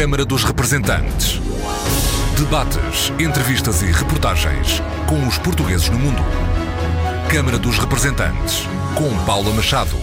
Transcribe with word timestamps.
Câmara 0.00 0.24
dos 0.24 0.44
Representantes. 0.44 1.38
Debates, 2.34 3.12
entrevistas 3.20 3.82
e 3.82 3.92
reportagens 3.92 4.80
com 5.06 5.28
os 5.28 5.36
portugueses 5.36 5.90
no 5.90 5.98
mundo. 5.98 6.22
Câmara 7.30 7.58
dos 7.58 7.76
Representantes, 7.76 8.62
com 8.94 9.14
Paula 9.26 9.52
Machado. 9.52 9.94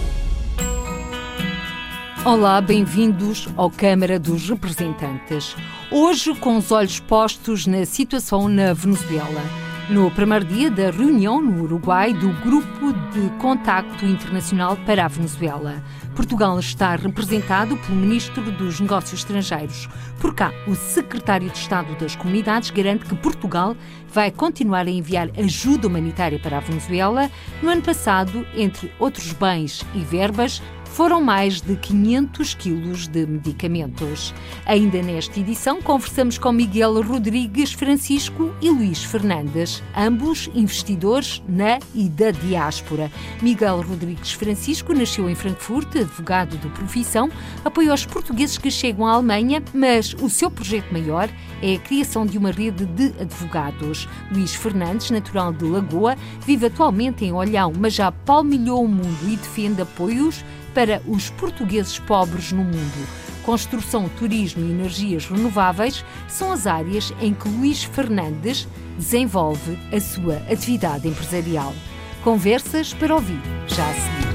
Olá, 2.24 2.60
bem-vindos 2.60 3.48
ao 3.56 3.68
Câmara 3.68 4.20
dos 4.20 4.48
Representantes. 4.48 5.56
Hoje, 5.90 6.32
com 6.36 6.56
os 6.58 6.70
olhos 6.70 7.00
postos 7.00 7.66
na 7.66 7.84
situação 7.84 8.48
na 8.48 8.72
Venezuela. 8.72 9.67
No 9.90 10.10
primeiro 10.10 10.44
dia 10.44 10.70
da 10.70 10.90
reunião 10.90 11.40
no 11.40 11.62
Uruguai 11.62 12.12
do 12.12 12.28
Grupo 12.42 12.92
de 13.10 13.30
Contacto 13.38 14.04
Internacional 14.04 14.76
para 14.84 15.06
a 15.06 15.08
Venezuela. 15.08 15.82
Portugal 16.14 16.58
está 16.58 16.94
representado 16.94 17.74
pelo 17.78 17.96
Ministro 17.96 18.42
dos 18.52 18.80
Negócios 18.80 19.20
Estrangeiros. 19.20 19.88
Por 20.20 20.34
cá, 20.34 20.52
o 20.66 20.74
Secretário 20.74 21.48
de 21.48 21.56
Estado 21.56 21.94
das 21.96 22.14
Comunidades 22.14 22.70
garante 22.70 23.06
que 23.06 23.16
Portugal 23.16 23.74
vai 24.12 24.30
continuar 24.30 24.86
a 24.86 24.90
enviar 24.90 25.30
ajuda 25.38 25.86
humanitária 25.86 26.38
para 26.38 26.58
a 26.58 26.60
Venezuela. 26.60 27.30
No 27.62 27.70
ano 27.70 27.80
passado, 27.80 28.46
entre 28.54 28.92
outros 28.98 29.32
bens 29.32 29.86
e 29.94 30.00
verbas, 30.00 30.60
foram 30.92 31.20
mais 31.20 31.60
de 31.60 31.76
500 31.76 32.54
quilos 32.54 33.06
de 33.06 33.26
medicamentos. 33.26 34.34
Ainda 34.66 35.02
nesta 35.02 35.38
edição, 35.38 35.80
conversamos 35.80 36.38
com 36.38 36.52
Miguel 36.52 37.00
Rodrigues 37.02 37.72
Francisco 37.72 38.54
e 38.60 38.70
Luís 38.70 39.04
Fernandes, 39.04 39.82
ambos 39.96 40.50
investidores 40.54 41.42
na 41.48 41.78
e 41.94 42.08
da 42.08 42.30
diáspora. 42.30 43.10
Miguel 43.40 43.80
Rodrigues 43.82 44.32
Francisco 44.32 44.92
nasceu 44.92 45.28
em 45.28 45.34
Frankfurt, 45.34 45.96
advogado 45.96 46.56
de 46.58 46.68
profissão, 46.68 47.30
apoia 47.64 47.94
os 47.94 48.04
portugueses 48.04 48.58
que 48.58 48.70
chegam 48.70 49.06
à 49.06 49.12
Alemanha, 49.12 49.62
mas 49.72 50.14
o 50.14 50.28
seu 50.28 50.50
projeto 50.50 50.92
maior 50.92 51.28
é 51.62 51.74
a 51.74 51.78
criação 51.78 52.24
de 52.24 52.38
uma 52.38 52.50
rede 52.50 52.86
de 52.86 53.06
advogados. 53.20 54.08
Luís 54.32 54.54
Fernandes, 54.54 55.10
natural 55.10 55.52
de 55.52 55.64
Lagoa, 55.64 56.16
vive 56.44 56.66
atualmente 56.66 57.24
em 57.24 57.32
Olhão, 57.32 57.72
mas 57.78 57.94
já 57.94 58.10
palmilhou 58.12 58.84
o 58.84 58.88
mundo 58.88 59.18
e 59.28 59.36
defende 59.36 59.82
apoios 59.82 60.44
para 60.74 61.02
os 61.06 61.30
portugueses 61.30 61.98
pobres 61.98 62.52
no 62.52 62.64
mundo. 62.64 63.08
Construção, 63.42 64.08
turismo 64.18 64.64
e 64.64 64.70
energias 64.70 65.26
renováveis 65.26 66.04
são 66.28 66.52
as 66.52 66.66
áreas 66.66 67.12
em 67.20 67.32
que 67.32 67.48
Luís 67.48 67.82
Fernandes 67.82 68.68
desenvolve 68.98 69.78
a 69.92 70.00
sua 70.00 70.36
atividade 70.50 71.08
empresarial. 71.08 71.72
Conversas 72.22 72.92
para 72.92 73.14
ouvir 73.14 73.40
já 73.66 73.88
a 73.88 73.94
seguir. 73.94 74.27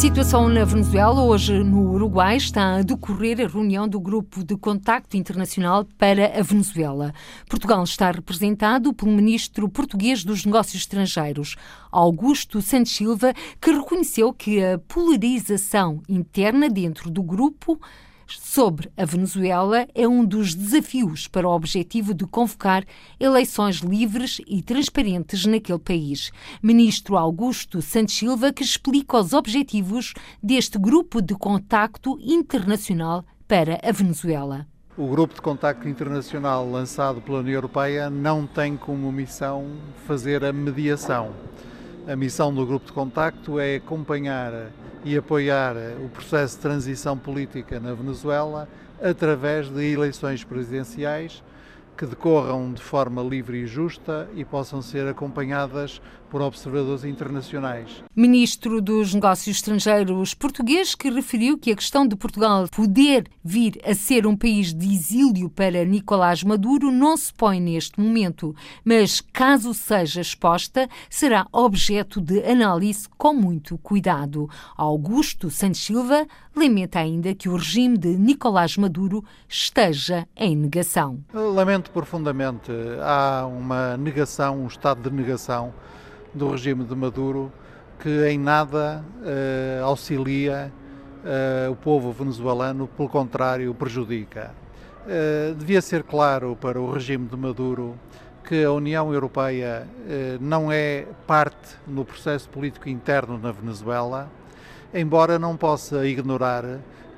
Situação 0.00 0.48
na 0.48 0.64
Venezuela. 0.64 1.22
Hoje, 1.22 1.62
no 1.62 1.92
Uruguai, 1.92 2.34
está 2.34 2.76
a 2.76 2.82
decorrer 2.82 3.38
a 3.38 3.46
reunião 3.46 3.86
do 3.86 4.00
Grupo 4.00 4.42
de 4.42 4.56
Contacto 4.56 5.14
Internacional 5.14 5.86
para 5.98 6.38
a 6.40 6.42
Venezuela. 6.42 7.12
Portugal 7.46 7.84
está 7.84 8.10
representado 8.10 8.94
pelo 8.94 9.12
ministro 9.12 9.68
português 9.68 10.24
dos 10.24 10.46
Negócios 10.46 10.80
Estrangeiros, 10.84 11.54
Augusto 11.92 12.62
Santos 12.62 12.92
Silva, 12.92 13.34
que 13.60 13.72
reconheceu 13.72 14.32
que 14.32 14.64
a 14.64 14.78
polarização 14.78 16.00
interna 16.08 16.70
dentro 16.70 17.10
do 17.10 17.22
grupo 17.22 17.78
sobre 18.38 18.90
a 18.96 19.04
Venezuela 19.04 19.86
é 19.94 20.06
um 20.06 20.24
dos 20.24 20.54
desafios 20.54 21.26
para 21.26 21.48
o 21.48 21.52
objetivo 21.52 22.12
de 22.14 22.26
convocar 22.26 22.84
eleições 23.18 23.76
livres 23.76 24.40
e 24.46 24.62
transparentes 24.62 25.46
naquele 25.46 25.78
país. 25.78 26.30
Ministro 26.62 27.16
Augusto 27.16 27.80
Santos 27.80 28.14
Silva, 28.14 28.52
que 28.52 28.62
explica 28.62 29.18
os 29.18 29.32
objetivos 29.32 30.14
deste 30.42 30.78
grupo 30.78 31.20
de 31.20 31.34
contacto 31.34 32.18
internacional 32.22 33.24
para 33.48 33.80
a 33.82 33.92
Venezuela. 33.92 34.66
O 34.96 35.06
grupo 35.08 35.34
de 35.34 35.40
contacto 35.40 35.88
internacional 35.88 36.68
lançado 36.68 37.20
pela 37.20 37.38
União 37.38 37.54
Europeia 37.54 38.10
não 38.10 38.46
tem 38.46 38.76
como 38.76 39.10
missão 39.10 39.66
fazer 40.06 40.44
a 40.44 40.52
mediação. 40.52 41.32
A 42.08 42.16
missão 42.16 42.52
do 42.52 42.66
grupo 42.66 42.86
de 42.86 42.92
contacto 42.92 43.60
é 43.60 43.76
acompanhar 43.76 44.70
e 45.04 45.16
apoiar 45.16 45.74
o 46.02 46.08
processo 46.08 46.56
de 46.56 46.62
transição 46.62 47.16
política 47.16 47.78
na 47.78 47.92
Venezuela 47.92 48.66
através 49.02 49.68
de 49.68 49.92
eleições 49.92 50.42
presidenciais 50.42 51.42
que 51.96 52.06
decorram 52.06 52.72
de 52.72 52.82
forma 52.82 53.22
livre 53.22 53.58
e 53.58 53.66
justa 53.66 54.28
e 54.34 54.46
possam 54.46 54.80
ser 54.80 55.06
acompanhadas 55.06 56.00
por 56.30 56.40
observadores 56.40 57.04
internacionais. 57.04 58.02
Ministro 58.14 58.80
dos 58.80 59.12
Negócios 59.12 59.56
Estrangeiros 59.56 60.32
português 60.32 60.94
que 60.94 61.10
referiu 61.10 61.58
que 61.58 61.72
a 61.72 61.76
questão 61.76 62.06
de 62.06 62.14
Portugal 62.14 62.66
poder 62.68 63.28
vir 63.42 63.80
a 63.84 63.94
ser 63.94 64.26
um 64.26 64.36
país 64.36 64.72
de 64.72 64.94
exílio 64.94 65.50
para 65.50 65.84
Nicolás 65.84 66.44
Maduro 66.44 66.92
não 66.92 67.16
se 67.16 67.34
põe 67.34 67.60
neste 67.60 68.00
momento, 68.00 68.54
mas 68.84 69.20
caso 69.20 69.74
seja 69.74 70.20
exposta, 70.20 70.88
será 71.10 71.46
objeto 71.52 72.20
de 72.20 72.42
análise 72.44 73.08
com 73.18 73.34
muito 73.34 73.76
cuidado. 73.78 74.48
Augusto 74.76 75.50
Santos 75.50 75.84
Silva 75.84 76.26
lamenta 76.54 77.00
ainda 77.00 77.34
que 77.34 77.48
o 77.48 77.56
regime 77.56 77.98
de 77.98 78.16
Nicolás 78.16 78.76
Maduro 78.76 79.24
esteja 79.48 80.26
em 80.36 80.54
negação. 80.54 81.24
Lamento 81.32 81.90
profundamente. 81.90 82.70
Há 83.02 83.46
uma 83.46 83.96
negação, 83.96 84.62
um 84.62 84.66
estado 84.66 85.08
de 85.08 85.14
negação 85.14 85.72
do 86.34 86.50
regime 86.50 86.84
de 86.84 86.94
Maduro 86.94 87.52
que 88.00 88.28
em 88.28 88.38
nada 88.38 89.04
uh, 89.20 89.84
auxilia 89.84 90.72
uh, 91.22 91.70
o 91.70 91.76
povo 91.76 92.10
venezuelano, 92.12 92.88
pelo 92.88 93.08
contrário, 93.08 93.70
o 93.70 93.74
prejudica. 93.74 94.52
Uh, 95.04 95.54
devia 95.54 95.82
ser 95.82 96.02
claro 96.02 96.56
para 96.58 96.80
o 96.80 96.90
regime 96.90 97.26
de 97.26 97.36
Maduro 97.36 97.94
que 98.42 98.64
a 98.64 98.72
União 98.72 99.12
Europeia 99.14 99.86
não 100.40 100.72
é 100.72 101.06
parte 101.24 101.76
no 101.86 102.04
processo 102.04 102.48
político 102.48 102.88
interno 102.88 103.38
na 103.38 103.52
Venezuela, 103.52 104.28
embora 104.92 105.38
não 105.38 105.56
possa 105.56 106.04
ignorar 106.04 106.64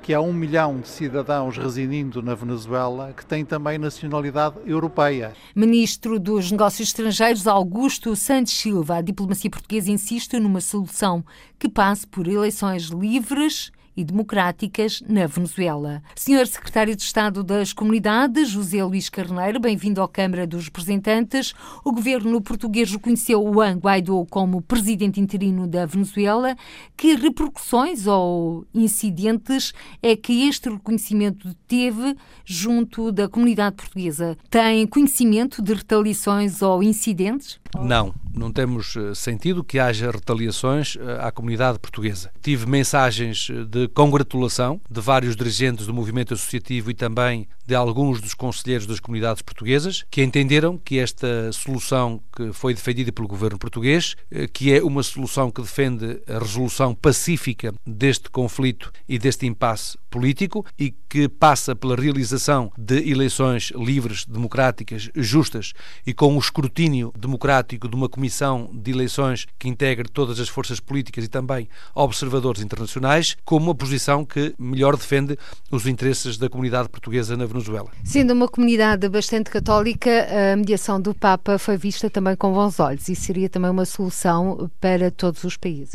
que 0.03 0.13
há 0.13 0.19
um 0.19 0.33
milhão 0.33 0.81
de 0.81 0.89
cidadãos 0.89 1.57
residindo 1.57 2.21
na 2.21 2.35
Venezuela 2.35 3.13
que 3.15 3.25
têm 3.25 3.45
também 3.45 3.77
nacionalidade 3.77 4.57
europeia. 4.65 5.31
Ministro 5.55 6.19
dos 6.19 6.51
Negócios 6.51 6.89
Estrangeiros 6.89 7.47
Augusto 7.47 8.13
Santos 8.13 8.51
Silva, 8.51 8.97
a 8.97 9.01
diplomacia 9.01 9.49
portuguesa 9.49 9.89
insiste 9.89 10.37
numa 10.37 10.59
solução 10.59 11.23
que 11.57 11.69
passe 11.69 12.05
por 12.05 12.27
eleições 12.27 12.87
livres 12.87 13.71
e 13.95 14.03
democráticas 14.03 15.01
na 15.07 15.27
Venezuela. 15.27 16.01
Senhor 16.15 16.47
Secretário 16.47 16.95
de 16.95 17.01
Estado 17.01 17.43
das 17.43 17.73
Comunidades, 17.73 18.49
José 18.49 18.83
Luís 18.83 19.09
Carneiro, 19.09 19.59
bem-vindo 19.59 20.01
à 20.01 20.07
Câmara 20.07 20.47
dos 20.47 20.65
Representantes. 20.65 21.53
O 21.83 21.91
governo 21.91 22.41
português 22.41 22.91
reconheceu 22.91 23.43
Juan 23.53 23.77
Guaidó 23.77 24.25
como 24.29 24.61
presidente 24.61 25.19
interino 25.19 25.67
da 25.67 25.85
Venezuela. 25.85 26.55
Que 26.95 27.15
repercussões 27.15 28.07
ou 28.07 28.65
incidentes 28.73 29.73
é 30.01 30.15
que 30.15 30.47
este 30.47 30.69
reconhecimento 30.69 31.53
teve 31.67 32.15
junto 32.45 33.11
da 33.11 33.27
comunidade 33.29 33.75
portuguesa? 33.75 34.37
Tem 34.49 34.85
conhecimento 34.87 35.61
de 35.61 35.73
retaliações 35.73 36.61
ou 36.61 36.81
incidentes? 36.81 37.62
Não, 37.81 38.13
não 38.33 38.51
temos 38.51 38.95
eh, 38.95 39.13
sentido 39.15 39.63
que 39.63 39.79
haja 39.79 40.11
retaliações 40.11 40.95
eh, 40.99 41.17
à 41.19 41.31
comunidade 41.31 41.79
portuguesa. 41.79 42.31
Tive 42.41 42.67
mensagens 42.67 43.47
eh, 43.49 43.63
de 43.63 43.87
congratulação 43.87 44.79
de 44.89 45.01
vários 45.01 45.35
dirigentes 45.35 45.87
do 45.87 45.93
movimento 45.93 46.33
associativo 46.33 46.91
e 46.91 46.93
também 46.93 47.47
de 47.65 47.75
alguns 47.75 48.21
dos 48.21 48.33
conselheiros 48.33 48.85
das 48.85 48.99
comunidades 48.99 49.41
portuguesas 49.41 50.03
que 50.09 50.23
entenderam 50.23 50.77
que 50.77 50.99
esta 50.99 51.51
solução 51.51 52.21
que 52.35 52.51
foi 52.51 52.73
defendida 52.73 53.11
pelo 53.11 53.27
governo 53.27 53.57
português, 53.57 54.15
que 54.53 54.73
é 54.73 54.83
uma 54.83 55.03
solução 55.03 55.49
que 55.49 55.61
defende 55.61 56.21
a 56.27 56.39
resolução 56.39 56.93
pacífica 56.93 57.73
deste 57.85 58.29
conflito 58.29 58.91
e 59.07 59.17
deste 59.17 59.45
impasse 59.45 59.97
político 60.09 60.65
e 60.77 60.91
que 61.09 61.27
passa 61.27 61.75
pela 61.75 61.95
realização 61.95 62.71
de 62.77 63.09
eleições 63.09 63.71
livres, 63.75 64.25
democráticas, 64.25 65.09
justas 65.15 65.73
e 66.05 66.13
com 66.13 66.35
o 66.35 66.39
escrutínio 66.39 67.11
democrático 67.17 67.87
de 67.87 67.95
uma 67.95 68.09
comissão 68.09 68.69
de 68.73 68.91
eleições 68.91 69.47
que 69.57 69.67
integre 69.67 70.07
todas 70.07 70.39
as 70.39 70.49
forças 70.49 70.79
políticas 70.79 71.25
e 71.25 71.27
também 71.27 71.67
observadores 71.95 72.61
internacionais, 72.61 73.35
como 73.43 73.67
uma 73.67 73.75
posição 73.75 74.25
que 74.25 74.53
melhor 74.59 74.95
defende 74.95 75.37
os 75.71 75.87
interesses 75.87 76.37
da 76.37 76.49
comunidade 76.49 76.89
portuguesa 76.89 77.35
na 77.35 77.45
Venezuela. 77.53 77.89
Sendo 78.03 78.33
uma 78.33 78.47
comunidade 78.47 79.07
bastante 79.07 79.49
católica, 79.49 80.27
a 80.53 80.55
mediação 80.55 80.99
do 80.99 81.13
Papa 81.13 81.59
foi 81.59 81.77
vista 81.77 82.09
também 82.09 82.35
com 82.35 82.51
bons 82.51 82.79
olhos 82.79 83.07
e 83.07 83.15
seria 83.15 83.47
também 83.47 83.69
uma 83.69 83.85
solução 83.85 84.69
para 84.81 85.11
todos 85.11 85.43
os 85.43 85.55
países. 85.55 85.93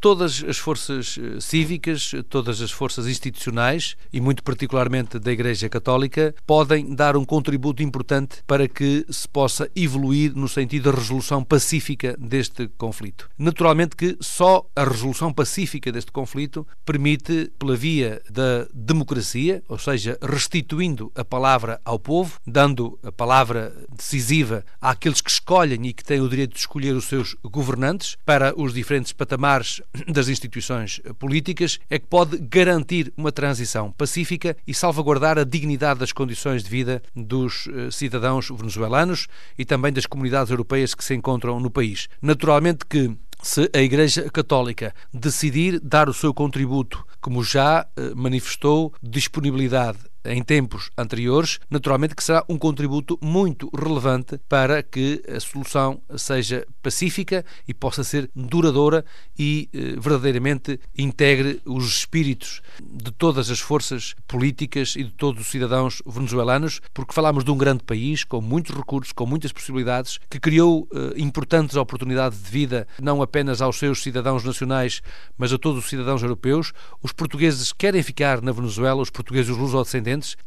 Todas 0.00 0.44
as 0.46 0.58
forças 0.58 1.18
eh, 1.18 1.40
cívicas, 1.40 2.12
todas 2.28 2.60
as 2.60 2.70
forças 2.70 3.06
institucionais 3.06 3.96
e 4.12 4.20
muito 4.20 4.42
particularmente 4.42 5.18
da 5.18 5.32
Igreja 5.32 5.68
Católica 5.68 6.34
podem 6.46 6.94
dar 6.94 7.16
um 7.16 7.24
contributo 7.24 7.82
importante 7.82 8.42
para 8.46 8.68
que 8.68 9.06
se 9.08 9.26
possa 9.28 9.68
evoluir 9.74 10.34
no 10.34 10.48
sentido 10.48 10.90
da 10.90 10.98
resolução 10.98 11.42
pacífica 11.42 12.16
deste 12.18 12.68
conflito. 12.76 13.28
Naturalmente 13.38 13.96
que 13.96 14.16
só 14.20 14.66
a 14.76 14.84
resolução 14.84 15.32
pacífica 15.32 15.90
deste 15.90 16.12
conflito 16.12 16.66
permite, 16.84 17.50
pela 17.58 17.74
via 17.76 18.20
da 18.30 18.66
democracia, 18.74 19.62
ou 19.68 19.78
seja, 19.78 20.18
restituindo 20.22 20.93
a 21.14 21.24
palavra 21.24 21.80
ao 21.84 21.98
povo, 21.98 22.38
dando 22.46 22.98
a 23.02 23.10
palavra 23.10 23.74
decisiva 23.94 24.64
àqueles 24.80 25.20
que 25.20 25.30
escolhem 25.30 25.86
e 25.86 25.92
que 25.92 26.04
têm 26.04 26.20
o 26.20 26.28
direito 26.28 26.54
de 26.54 26.60
escolher 26.60 26.94
os 26.94 27.06
seus 27.06 27.36
governantes 27.42 28.16
para 28.24 28.58
os 28.58 28.72
diferentes 28.72 29.12
patamares 29.12 29.80
das 30.06 30.28
instituições 30.28 31.00
políticas, 31.18 31.78
é 31.90 31.98
que 31.98 32.06
pode 32.06 32.38
garantir 32.38 33.12
uma 33.16 33.32
transição 33.32 33.90
pacífica 33.92 34.56
e 34.66 34.74
salvaguardar 34.74 35.38
a 35.38 35.44
dignidade 35.44 36.00
das 36.00 36.12
condições 36.12 36.62
de 36.62 36.70
vida 36.70 37.02
dos 37.14 37.68
eh, 37.68 37.90
cidadãos 37.90 38.48
venezuelanos 38.48 39.26
e 39.58 39.64
também 39.64 39.92
das 39.92 40.06
comunidades 40.06 40.50
europeias 40.50 40.94
que 40.94 41.04
se 41.04 41.14
encontram 41.14 41.58
no 41.60 41.70
país. 41.70 42.08
Naturalmente 42.22 42.84
que 42.86 43.16
se 43.44 43.70
a 43.74 43.78
Igreja 43.78 44.30
Católica 44.30 44.94
decidir 45.12 45.78
dar 45.78 46.08
o 46.08 46.14
seu 46.14 46.32
contributo, 46.32 47.06
como 47.20 47.44
já 47.44 47.86
eh, 47.94 48.12
manifestou 48.14 48.92
disponibilidade 49.02 49.98
em 50.24 50.42
tempos 50.42 50.90
anteriores, 50.96 51.58
naturalmente 51.70 52.14
que 52.14 52.24
será 52.24 52.44
um 52.48 52.58
contributo 52.58 53.18
muito 53.20 53.70
relevante 53.76 54.38
para 54.48 54.82
que 54.82 55.22
a 55.28 55.38
solução 55.40 56.00
seja 56.16 56.66
pacífica 56.82 57.44
e 57.66 57.74
possa 57.74 58.02
ser 58.02 58.30
duradoura 58.34 59.04
e 59.38 59.68
eh, 59.72 59.96
verdadeiramente 59.98 60.80
integre 60.96 61.60
os 61.64 61.84
espíritos 61.86 62.62
de 62.82 63.10
todas 63.12 63.50
as 63.50 63.60
forças 63.60 64.14
políticas 64.26 64.94
e 64.96 65.04
de 65.04 65.10
todos 65.10 65.40
os 65.42 65.48
cidadãos 65.48 66.02
venezuelanos, 66.06 66.80
porque 66.92 67.14
falamos 67.14 67.44
de 67.44 67.50
um 67.50 67.56
grande 67.56 67.84
país 67.84 68.24
com 68.24 68.40
muitos 68.40 68.74
recursos, 68.74 69.12
com 69.12 69.26
muitas 69.26 69.52
possibilidades, 69.52 70.18
que 70.30 70.40
criou 70.40 70.88
eh, 70.92 71.14
importantes 71.16 71.76
oportunidades 71.76 72.42
de 72.42 72.50
vida 72.50 72.86
não 73.00 73.22
apenas 73.22 73.60
aos 73.60 73.78
seus 73.78 74.02
cidadãos 74.02 74.44
nacionais, 74.44 75.02
mas 75.36 75.52
a 75.52 75.58
todos 75.58 75.84
os 75.84 75.90
cidadãos 75.90 76.22
europeus. 76.22 76.72
Os 77.02 77.12
portugueses 77.12 77.72
querem 77.72 78.02
ficar 78.02 78.40
na 78.40 78.52
Venezuela, 78.52 79.02
os 79.02 79.10
portugueses 79.10 79.56
os 79.56 79.74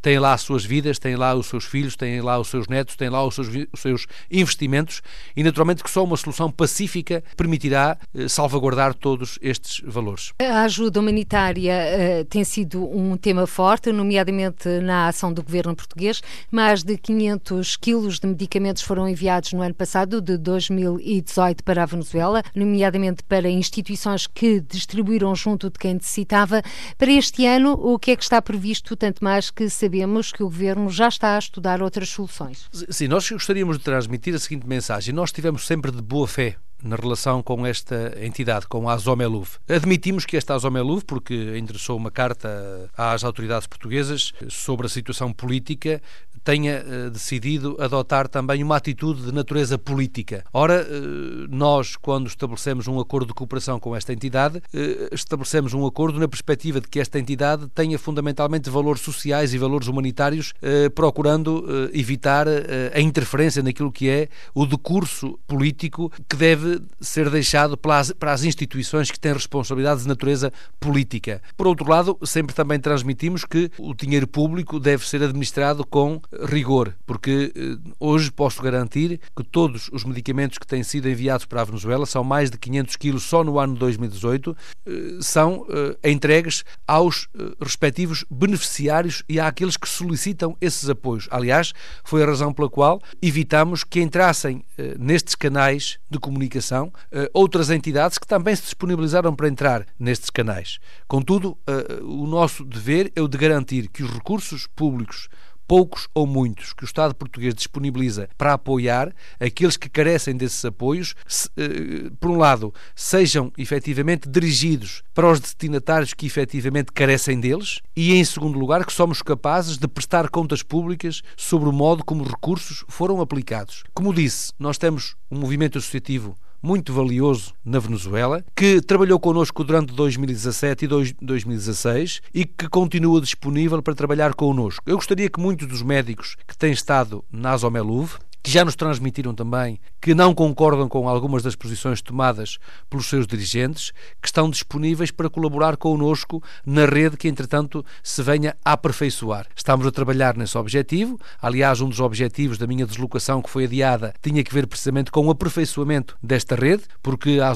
têm 0.01 0.19
lá 0.19 0.33
as 0.33 0.41
suas 0.41 0.65
vidas, 0.65 0.99
têm 0.99 1.15
lá 1.15 1.33
os 1.33 1.47
seus 1.47 1.65
filhos, 1.65 1.95
têm 1.95 2.21
lá 2.21 2.39
os 2.39 2.47
seus 2.47 2.67
netos, 2.67 2.95
têm 2.95 3.09
lá 3.09 3.25
os 3.25 3.35
seus, 3.35 3.47
os 3.71 3.79
seus 3.79 4.07
investimentos 4.31 5.01
e, 5.35 5.43
naturalmente, 5.43 5.83
que 5.83 5.89
só 5.89 6.03
uma 6.03 6.17
solução 6.17 6.51
pacífica 6.51 7.23
permitirá 7.35 7.97
eh, 8.15 8.27
salvaguardar 8.27 8.93
todos 8.93 9.37
estes 9.41 9.81
valores. 9.85 10.33
A 10.39 10.63
ajuda 10.63 10.99
humanitária 10.99 11.73
uh, 12.21 12.25
tem 12.25 12.43
sido 12.43 12.83
um 12.83 13.17
tema 13.17 13.47
forte, 13.47 13.91
nomeadamente 13.91 14.67
na 14.81 15.07
ação 15.07 15.31
do 15.31 15.43
governo 15.43 15.75
português. 15.75 16.21
Mais 16.51 16.83
de 16.83 16.97
500 16.97 17.77
quilos 17.77 18.19
de 18.19 18.27
medicamentos 18.27 18.83
foram 18.83 19.07
enviados 19.07 19.53
no 19.53 19.61
ano 19.61 19.73
passado, 19.73 20.21
de 20.21 20.37
2018, 20.37 21.63
para 21.63 21.83
a 21.83 21.85
Venezuela, 21.85 22.43
nomeadamente 22.55 23.23
para 23.23 23.49
instituições 23.49 24.27
que 24.27 24.59
distribuíram 24.59 25.33
junto 25.35 25.69
de 25.69 25.77
quem 25.79 25.95
necessitava. 25.95 26.61
Para 26.97 27.11
este 27.11 27.45
ano, 27.45 27.73
o 27.73 27.97
que 27.99 28.11
é 28.11 28.15
que 28.15 28.23
está 28.23 28.41
previsto, 28.41 28.95
tanto 28.95 29.23
mais 29.23 29.49
que 29.57 29.71
sabemos 29.71 30.31
que 30.31 30.44
o 30.44 30.45
Governo 30.45 30.88
já 30.88 31.07
está 31.07 31.36
a 31.36 31.39
estudar 31.39 31.81
outras 31.81 32.09
soluções. 32.09 32.69
Sim, 32.92 33.07
nós 33.07 33.27
gostaríamos 33.27 33.80
de 33.80 33.83
transmitir 33.83 34.36
a 34.36 34.39
seguinte 34.39 34.68
mensagem. 34.68 35.12
Nós 35.12 35.31
tivemos 35.31 35.65
sempre 35.65 35.92
de 35.92 36.00
boa 36.00 36.27
fé 36.27 36.57
na 36.83 36.95
relação 36.95 37.42
com 37.42 37.65
esta 37.65 38.13
entidade, 38.21 38.68
com 38.68 38.88
a 38.88 38.94
Azomeluv. 38.94 39.50
Admitimos 39.68 40.27
que 40.27 40.38
esta 40.38 40.54
Azomeluv, 40.54 41.04
porque 41.06 41.57
endereçou 41.57 41.98
uma 41.98 42.12
carta 42.12 42.88
às 42.95 43.24
autoridades 43.24 43.65
portuguesas 43.65 44.31
sobre 44.48 44.86
a 44.86 44.89
situação 44.89 45.33
política, 45.33 46.00
tenha 46.47 46.81
uh, 46.81 47.09
decidido 47.09 47.75
adotar 47.77 48.25
também 48.29 48.63
uma 48.63 48.77
atitude 48.77 49.21
de 49.21 49.33
natureza 49.33 49.77
política. 49.77 50.45
Ora, 50.53 50.81
uh, 50.81 51.53
nós, 51.53 51.97
quando 51.97 52.27
estabelecemos 52.27 52.88
um 52.88 53.01
acordo 53.01 53.27
de 53.27 53.33
cooperação 53.33 53.77
com 53.81 53.94
esta 53.94 54.13
entidade, 54.13 54.59
uh, 54.59 55.13
estabelecemos 55.13 55.73
um 55.73 55.85
acordo 55.85 56.17
na 56.17 56.25
perspectiva 56.25 56.79
de 56.79 56.88
que 56.88 57.01
esta 57.01 57.19
entidade 57.19 57.67
tenha 57.75 57.99
fundamentalmente 57.99 58.69
valores 58.69 59.01
sociais 59.01 59.53
e 59.53 59.57
valores 59.57 59.89
humanitários, 59.89 60.53
procurando 60.95 61.65
evitar 61.94 62.47
a 62.93 63.00
interferência 63.00 63.61
naquilo 63.61 63.91
que 63.91 64.09
é 64.09 64.29
o 64.53 64.65
decurso 64.65 65.38
político 65.47 66.11
que 66.29 66.35
deve 66.35 66.81
ser 67.01 67.29
deixado 67.29 67.77
para 67.77 68.31
as 68.31 68.43
instituições 68.43 69.11
que 69.11 69.19
têm 69.19 69.33
responsabilidades 69.33 70.03
de 70.03 70.09
natureza 70.09 70.51
política. 70.79 71.41
Por 71.55 71.67
outro 71.67 71.89
lado, 71.89 72.17
sempre 72.23 72.55
também 72.55 72.79
transmitimos 72.79 73.43
que 73.43 73.69
o 73.77 73.93
dinheiro 73.93 74.27
público 74.27 74.79
deve 74.79 75.07
ser 75.07 75.21
administrado 75.23 75.85
com 75.85 76.21
rigor, 76.45 76.95
porque 77.06 77.51
eh, 77.56 77.92
hoje 78.00 78.31
posso 78.31 78.62
garantir 78.62 79.19
que 79.36 79.44
todos 79.44 79.89
os 79.92 80.04
medicamentos 80.04 80.57
que 80.57 80.68
têm 80.68 80.84
sido 80.84 81.10
enviados 81.10 81.45
para 81.45 81.62
a 81.62 81.66
Venezuela, 81.66 82.06
são 82.06 82.24
mais 82.24 82.50
de 82.50 82.57
500 82.57 82.95
quilos 82.95 83.24
só 83.24 83.44
no 83.44 83.60
ano 83.60 83.75
2018, 83.75 84.56
eh, 84.86 84.92
são 85.22 85.66
eh, 85.69 86.12
entregues 86.12 86.63
aos 86.88 87.28
respectivos 87.62 88.25
beneficiários 88.30 89.24
e 89.28 89.39
àqueles 89.39 89.78
que 89.78 89.88
solicitam 89.88 90.56
esses 90.62 90.89
apoios. 90.89 91.28
Aliás, 91.31 91.74
foi 92.04 92.24
a 92.24 92.25
razão 92.25 92.54
pela 92.54 92.69
qual 92.69 93.01
evitamos 93.22 93.84
que 93.84 94.01
entrassem 94.01 94.63
nestes 95.00 95.36
canais 95.36 96.00
de 96.10 96.19
comunicação 96.19 96.92
outras 97.34 97.69
entidades 97.69 98.18
que 98.18 98.28
também 98.28 98.56
se 98.56 98.63
disponibilizaram 98.63 99.36
para 99.36 99.48
entrar 99.48 99.86
nestes 100.00 100.30
canais. 100.30 100.80
Contudo, 101.07 101.57
o 102.01 102.25
nosso 102.28 102.63
dever 102.63 103.12
é 103.16 103.22
o 103.22 103.28
de 103.28 103.38
garantir 103.38 103.89
que 103.89 104.04
os 104.04 104.12
recursos 104.12 104.68
públicos 104.68 105.28
poucos 105.67 106.07
ou 106.13 106.25
muitos 106.25 106.73
que 106.73 106.83
o 106.83 106.85
Estado 106.85 107.13
português 107.13 107.53
disponibiliza 107.53 108.29
para 108.37 108.53
apoiar 108.53 109.13
aqueles 109.39 109.75
que 109.75 109.89
carecem 109.89 110.35
desses 110.35 110.63
apoios, 110.63 111.13
se, 111.27 111.49
eh, 111.57 112.09
por 112.19 112.31
um 112.31 112.37
lado, 112.37 112.73
sejam 112.95 113.51
efetivamente 113.57 114.29
dirigidos 114.29 115.03
para 115.13 115.29
os 115.29 115.39
destinatários 115.39 116.13
que 116.13 116.25
efetivamente 116.25 116.91
carecem 116.91 117.39
deles, 117.39 117.81
e 117.95 118.13
em 118.13 118.23
segundo 118.23 118.57
lugar, 118.57 118.85
que 118.85 118.93
somos 118.93 119.21
capazes 119.21 119.77
de 119.77 119.87
prestar 119.87 120.29
contas 120.29 120.63
públicas 120.63 121.21
sobre 121.35 121.67
o 121.67 121.73
modo 121.73 122.03
como 122.03 122.23
os 122.23 122.29
recursos 122.29 122.85
foram 122.87 123.19
aplicados. 123.19 123.83
Como 123.93 124.13
disse, 124.13 124.53
nós 124.57 124.77
temos 124.77 125.15
um 125.29 125.37
movimento 125.37 125.77
associativo 125.77 126.37
muito 126.62 126.94
valioso 126.94 127.54
na 127.63 127.80
Venezuela, 127.80 128.44
que 128.56 128.81
trabalhou 128.81 129.19
connosco 129.19 129.63
durante 129.63 129.94
2017 129.94 130.86
e 130.86 130.88
2016 131.21 132.21
e 132.33 132.45
que 132.45 132.68
continua 132.68 133.21
disponível 133.21 133.81
para 133.81 133.95
trabalhar 133.95 134.33
connosco. 134.33 134.83
Eu 134.86 134.95
gostaria 134.95 135.30
que 135.30 135.39
muitos 135.39 135.68
dos 135.68 135.81
médicos 135.81 136.36
que 136.48 136.57
têm 136.57 136.71
estado 136.71 137.24
na 137.31 137.51
Azomeluv 137.51 138.18
que 138.47 138.53
já 138.53 138.63
nos 138.63 138.77
transmitiram 138.77 139.35
também 139.35 139.77
que 140.01 140.15
não 140.15 140.33
concordam 140.33 140.88
com 140.88 141.09
algumas 141.09 141.44
das 141.44 141.53
posições 141.53 142.01
tomadas 142.01 142.59
pelos 142.89 143.07
seus 143.07 143.27
dirigentes, 143.27 143.91
que 144.21 144.27
estão 144.29 144.49
disponíveis 144.49 145.11
para 145.11 145.29
colaborar 145.29 145.75
connosco 145.75 146.41
na 146.65 146.85
rede 146.85 147.17
que, 147.17 147.27
entretanto, 147.27 147.83
se 148.01 148.24
venha 148.24 148.55
a 148.63 148.72
aperfeiçoar. 148.72 149.48
Estamos 149.53 149.86
a 149.86 149.91
trabalhar 149.91 150.38
nesse 150.38 150.57
objetivo. 150.57 151.19
Aliás, 151.41 151.81
um 151.81 151.89
dos 151.89 152.00
objetivos 152.00 152.57
da 152.57 152.65
minha 152.65 152.86
deslocação 152.86 153.41
que 153.41 153.50
foi 153.50 153.65
adiada 153.65 154.13
tinha 154.22 154.41
que 154.41 154.53
ver 154.53 154.65
precisamente 154.65 155.12
com 155.12 155.27
o 155.27 155.29
aperfeiçoamento 155.29 156.17
desta 156.24 156.55
rede, 156.55 156.83
porque 157.03 157.41
a 157.41 157.51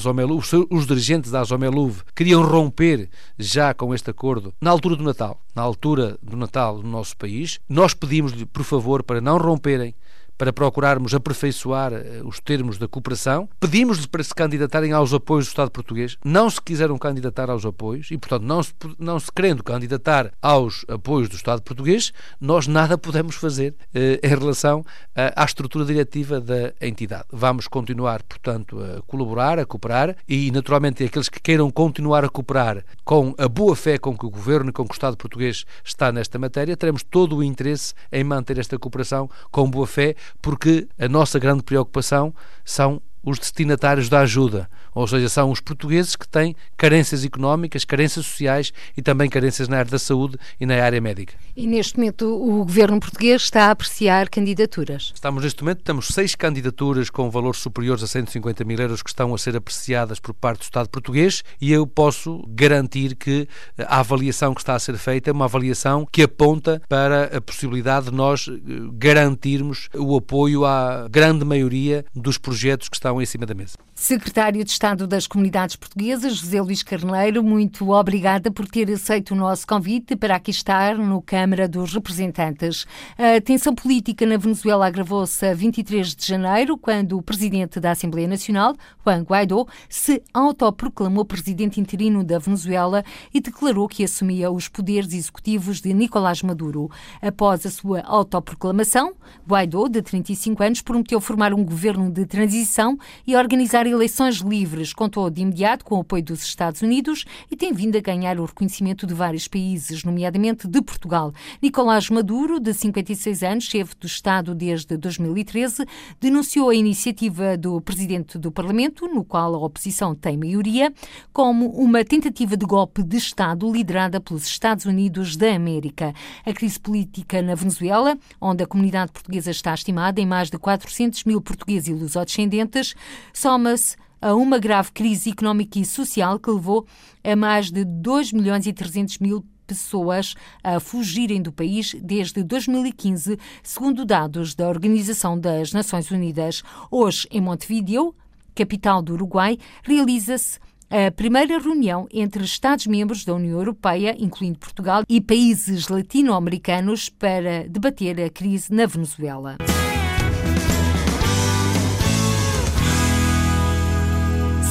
os 0.69 0.85
dirigentes 0.85 1.31
da 1.31 1.39
Azomeluv 1.39 2.01
queriam 2.13 2.43
romper 2.43 3.09
já 3.39 3.73
com 3.73 3.95
este 3.95 4.09
acordo 4.09 4.53
na 4.59 4.71
altura 4.71 4.97
do 4.97 5.05
Natal, 5.05 5.39
na 5.55 5.61
altura 5.61 6.17
do 6.21 6.35
Natal 6.35 6.79
no 6.79 6.89
nosso 6.89 7.15
país. 7.15 7.61
Nós 7.69 7.93
pedimos-lhe, 7.93 8.45
por 8.45 8.65
favor, 8.65 9.03
para 9.03 9.21
não 9.21 9.37
romperem 9.37 9.95
para 10.41 10.51
procurarmos 10.51 11.13
aperfeiçoar 11.13 11.93
eh, 11.93 12.19
os 12.25 12.39
termos 12.39 12.79
da 12.79 12.87
cooperação. 12.87 13.47
Pedimos-lhes 13.59 14.07
para 14.07 14.23
se 14.23 14.33
candidatarem 14.33 14.91
aos 14.91 15.13
apoios 15.13 15.45
do 15.45 15.49
Estado 15.49 15.69
português. 15.69 16.17
Não 16.25 16.49
se 16.49 16.59
quiseram 16.59 16.97
candidatar 16.97 17.47
aos 17.51 17.63
apoios 17.63 18.09
e, 18.09 18.17
portanto, 18.17 18.41
não 18.41 18.63
se, 18.63 18.73
não 18.97 19.19
se 19.19 19.31
querendo 19.31 19.63
candidatar 19.63 20.31
aos 20.41 20.83
apoios 20.87 21.29
do 21.29 21.35
Estado 21.35 21.61
português, 21.61 22.11
nós 22.39 22.65
nada 22.65 22.97
podemos 22.97 23.35
fazer 23.35 23.75
eh, 23.93 24.19
em 24.23 24.29
relação 24.29 24.83
à 25.13 25.45
estrutura 25.45 25.85
diretiva 25.85 26.41
da 26.41 26.73
entidade. 26.81 27.25
Vamos 27.31 27.67
continuar, 27.67 28.23
portanto, 28.23 28.79
a 28.81 29.03
colaborar, 29.03 29.59
a 29.59 29.65
cooperar 29.65 30.15
e, 30.27 30.49
naturalmente, 30.49 31.03
aqueles 31.03 31.29
que 31.29 31.39
queiram 31.39 31.69
continuar 31.69 32.25
a 32.25 32.29
cooperar 32.29 32.83
com 33.03 33.35
a 33.37 33.47
boa 33.47 33.75
fé 33.75 33.99
com 33.99 34.17
que 34.17 34.25
o 34.25 34.29
Governo 34.31 34.71
e 34.71 34.73
com 34.73 34.85
que 34.85 34.91
o 34.91 34.93
Estado 34.95 35.15
português 35.15 35.65
está 35.83 36.11
nesta 36.11 36.39
matéria, 36.39 36.75
teremos 36.75 37.03
todo 37.03 37.35
o 37.35 37.43
interesse 37.43 37.93
em 38.11 38.23
manter 38.23 38.57
esta 38.57 38.79
cooperação 38.79 39.29
com 39.51 39.69
boa 39.69 39.85
fé, 39.85 40.15
porque 40.41 40.87
a 40.99 41.07
nossa 41.07 41.39
grande 41.39 41.63
preocupação 41.63 42.33
são 42.63 43.01
os 43.23 43.37
destinatários 43.37 44.09
da 44.09 44.21
ajuda, 44.21 44.69
Ou 44.93 45.07
seja, 45.07 45.29
são 45.29 45.51
os 45.51 45.59
portugueses 45.59 46.15
que 46.15 46.27
têm 46.27 46.55
carências 46.77 47.23
económicas, 47.23 47.85
carências 47.85 48.25
sociais 48.25 48.73
e 48.95 49.01
também 49.01 49.29
carências 49.29 49.67
na 49.67 49.77
área 49.77 49.91
da 49.91 49.99
saúde 49.99 50.37
e 50.59 50.65
na 50.65 50.75
área 50.83 50.99
médica. 50.99 51.33
E 51.55 51.67
neste 51.67 51.97
momento 51.97 52.25
o 52.25 52.65
governo 52.65 52.99
português 52.99 53.43
está 53.43 53.67
a 53.67 53.71
apreciar 53.71 54.29
candidaturas? 54.29 55.11
Estamos 55.13 55.43
neste 55.43 55.63
momento, 55.63 55.83
temos 55.83 56.07
seis 56.07 56.35
candidaturas 56.35 57.09
com 57.09 57.29
valores 57.29 57.59
superiores 57.59 58.03
a 58.03 58.07
150 58.07 58.63
mil 58.63 58.79
euros 58.79 59.01
que 59.01 59.09
estão 59.09 59.33
a 59.33 59.37
ser 59.37 59.55
apreciadas 59.55 60.19
por 60.19 60.33
parte 60.33 60.59
do 60.59 60.63
Estado 60.63 60.89
português 60.89 61.43
e 61.59 61.71
eu 61.71 61.85
posso 61.87 62.43
garantir 62.49 63.15
que 63.15 63.47
a 63.77 63.99
avaliação 63.99 64.53
que 64.53 64.61
está 64.61 64.75
a 64.75 64.79
ser 64.79 64.97
feita 64.97 65.29
é 65.29 65.33
uma 65.33 65.45
avaliação 65.45 66.07
que 66.11 66.23
aponta 66.23 66.81
para 66.87 67.37
a 67.37 67.41
possibilidade 67.41 68.09
de 68.09 68.15
nós 68.15 68.47
eh, 68.47 68.51
garantirmos 68.93 69.89
o 69.95 70.15
apoio 70.15 70.65
à 70.65 71.07
grande 71.09 71.45
maioria 71.45 72.05
dos 72.15 72.37
projetos 72.37 72.89
que 72.89 72.95
estão 72.95 73.21
em 73.21 73.25
cima 73.25 73.45
da 73.45 73.53
mesa. 73.53 73.77
Secretário 73.93 74.63
de 74.63 74.71
Estado 74.81 75.05
das 75.05 75.27
Comunidades 75.27 75.75
Portuguesas, 75.75 76.37
José 76.37 76.59
Luís 76.59 76.81
Carneiro, 76.81 77.43
muito 77.43 77.91
obrigada 77.91 78.49
por 78.49 78.67
ter 78.67 78.89
aceito 78.89 79.29
o 79.29 79.37
nosso 79.37 79.67
convite 79.67 80.15
para 80.15 80.35
aqui 80.35 80.49
estar 80.49 80.97
no 80.97 81.21
Câmara 81.21 81.67
dos 81.67 81.93
Representantes. 81.93 82.87
A 83.15 83.39
tensão 83.39 83.75
política 83.75 84.25
na 84.25 84.37
Venezuela 84.37 84.87
agravou-se 84.87 85.45
a 85.45 85.53
23 85.53 86.15
de 86.15 86.25
janeiro, 86.25 86.79
quando 86.79 87.15
o 87.15 87.21
presidente 87.21 87.79
da 87.79 87.91
Assembleia 87.91 88.27
Nacional, 88.27 88.75
Juan 89.05 89.21
Guaidó, 89.21 89.67
se 89.87 90.23
autoproclamou 90.33 91.25
presidente 91.25 91.79
interino 91.79 92.23
da 92.23 92.39
Venezuela 92.39 93.03
e 93.31 93.39
declarou 93.39 93.87
que 93.87 94.03
assumia 94.03 94.49
os 94.49 94.67
poderes 94.67 95.13
executivos 95.13 95.79
de 95.79 95.93
Nicolás 95.93 96.41
Maduro. 96.41 96.89
Após 97.21 97.67
a 97.67 97.69
sua 97.69 98.01
autoproclamação, 98.01 99.13
Guaidó, 99.47 99.87
de 99.87 100.01
35 100.01 100.63
anos, 100.63 100.81
prometeu 100.81 101.21
formar 101.21 101.53
um 101.53 101.63
governo 101.63 102.09
de 102.09 102.25
transição 102.25 102.97
e 103.27 103.35
organizar 103.35 103.85
eleições 103.85 104.37
livres. 104.37 104.70
Contou 104.93 105.29
de 105.29 105.41
imediato 105.41 105.83
com 105.83 105.97
o 105.97 106.01
apoio 106.01 106.23
dos 106.23 106.43
Estados 106.43 106.81
Unidos 106.81 107.25
e 107.49 107.55
tem 107.55 107.73
vindo 107.73 107.97
a 107.97 108.01
ganhar 108.01 108.39
o 108.39 108.45
reconhecimento 108.45 109.05
de 109.05 109.13
vários 109.13 109.47
países, 109.47 110.03
nomeadamente 110.03 110.67
de 110.67 110.81
Portugal. 110.81 111.33
Nicolás 111.61 112.09
Maduro, 112.09 112.59
de 112.59 112.73
56 112.73 113.43
anos, 113.43 113.63
chefe 113.65 113.95
do 113.99 114.07
Estado 114.07 114.55
desde 114.55 114.95
2013, 114.97 115.85
denunciou 116.19 116.69
a 116.69 116.75
iniciativa 116.75 117.57
do 117.57 117.81
presidente 117.81 118.37
do 118.37 118.51
Parlamento, 118.51 119.07
no 119.07 119.23
qual 119.23 119.53
a 119.55 119.57
oposição 119.57 120.15
tem 120.15 120.37
maioria, 120.37 120.93
como 121.33 121.67
uma 121.69 122.03
tentativa 122.05 122.55
de 122.55 122.65
golpe 122.65 123.03
de 123.03 123.17
Estado 123.17 123.71
liderada 123.71 124.19
pelos 124.19 124.45
Estados 124.45 124.85
Unidos 124.85 125.35
da 125.35 125.53
América. 125.53 126.13
A 126.45 126.53
crise 126.53 126.79
política 126.79 127.41
na 127.41 127.55
Venezuela, 127.55 128.17
onde 128.39 128.63
a 128.63 128.67
comunidade 128.67 129.11
portuguesa 129.11 129.51
está 129.51 129.73
estimada 129.73 130.21
em 130.21 130.25
mais 130.25 130.49
de 130.49 130.57
400 130.57 131.23
mil 131.25 131.41
portugueses 131.41 131.89
e 131.89 131.93
lusodescendentes, 131.93 132.95
soma-se 133.33 133.95
a 134.21 134.35
uma 134.35 134.59
grave 134.59 134.91
crise 134.91 135.31
económica 135.31 135.79
e 135.79 135.85
social 135.85 136.39
que 136.39 136.51
levou 136.51 136.85
a 137.23 137.35
mais 137.35 137.71
de 137.71 137.83
2 137.83 138.31
milhões 138.31 138.67
e 138.67 138.73
300 138.73 139.17
mil 139.17 139.43
pessoas 139.65 140.35
a 140.63 140.79
fugirem 140.79 141.41
do 141.41 141.51
país 141.51 141.95
desde 142.01 142.43
2015, 142.43 143.39
segundo 143.63 144.05
dados 144.05 144.53
da 144.53 144.67
Organização 144.67 145.39
das 145.39 145.71
Nações 145.71 146.11
Unidas. 146.11 146.61
Hoje, 146.89 147.27
em 147.31 147.41
Montevideo, 147.41 148.13
capital 148.53 149.01
do 149.01 149.13
Uruguai, 149.13 149.57
realiza-se 149.81 150.59
a 150.89 151.09
primeira 151.09 151.57
reunião 151.57 152.05
entre 152.11 152.43
Estados-membros 152.43 153.23
da 153.23 153.33
União 153.33 153.57
Europeia, 153.57 154.13
incluindo 154.19 154.59
Portugal, 154.59 155.03
e 155.07 155.21
países 155.21 155.87
latino-americanos 155.87 157.07
para 157.07 157.65
debater 157.69 158.19
a 158.19 158.29
crise 158.29 158.73
na 158.73 158.85
Venezuela. 158.85 159.55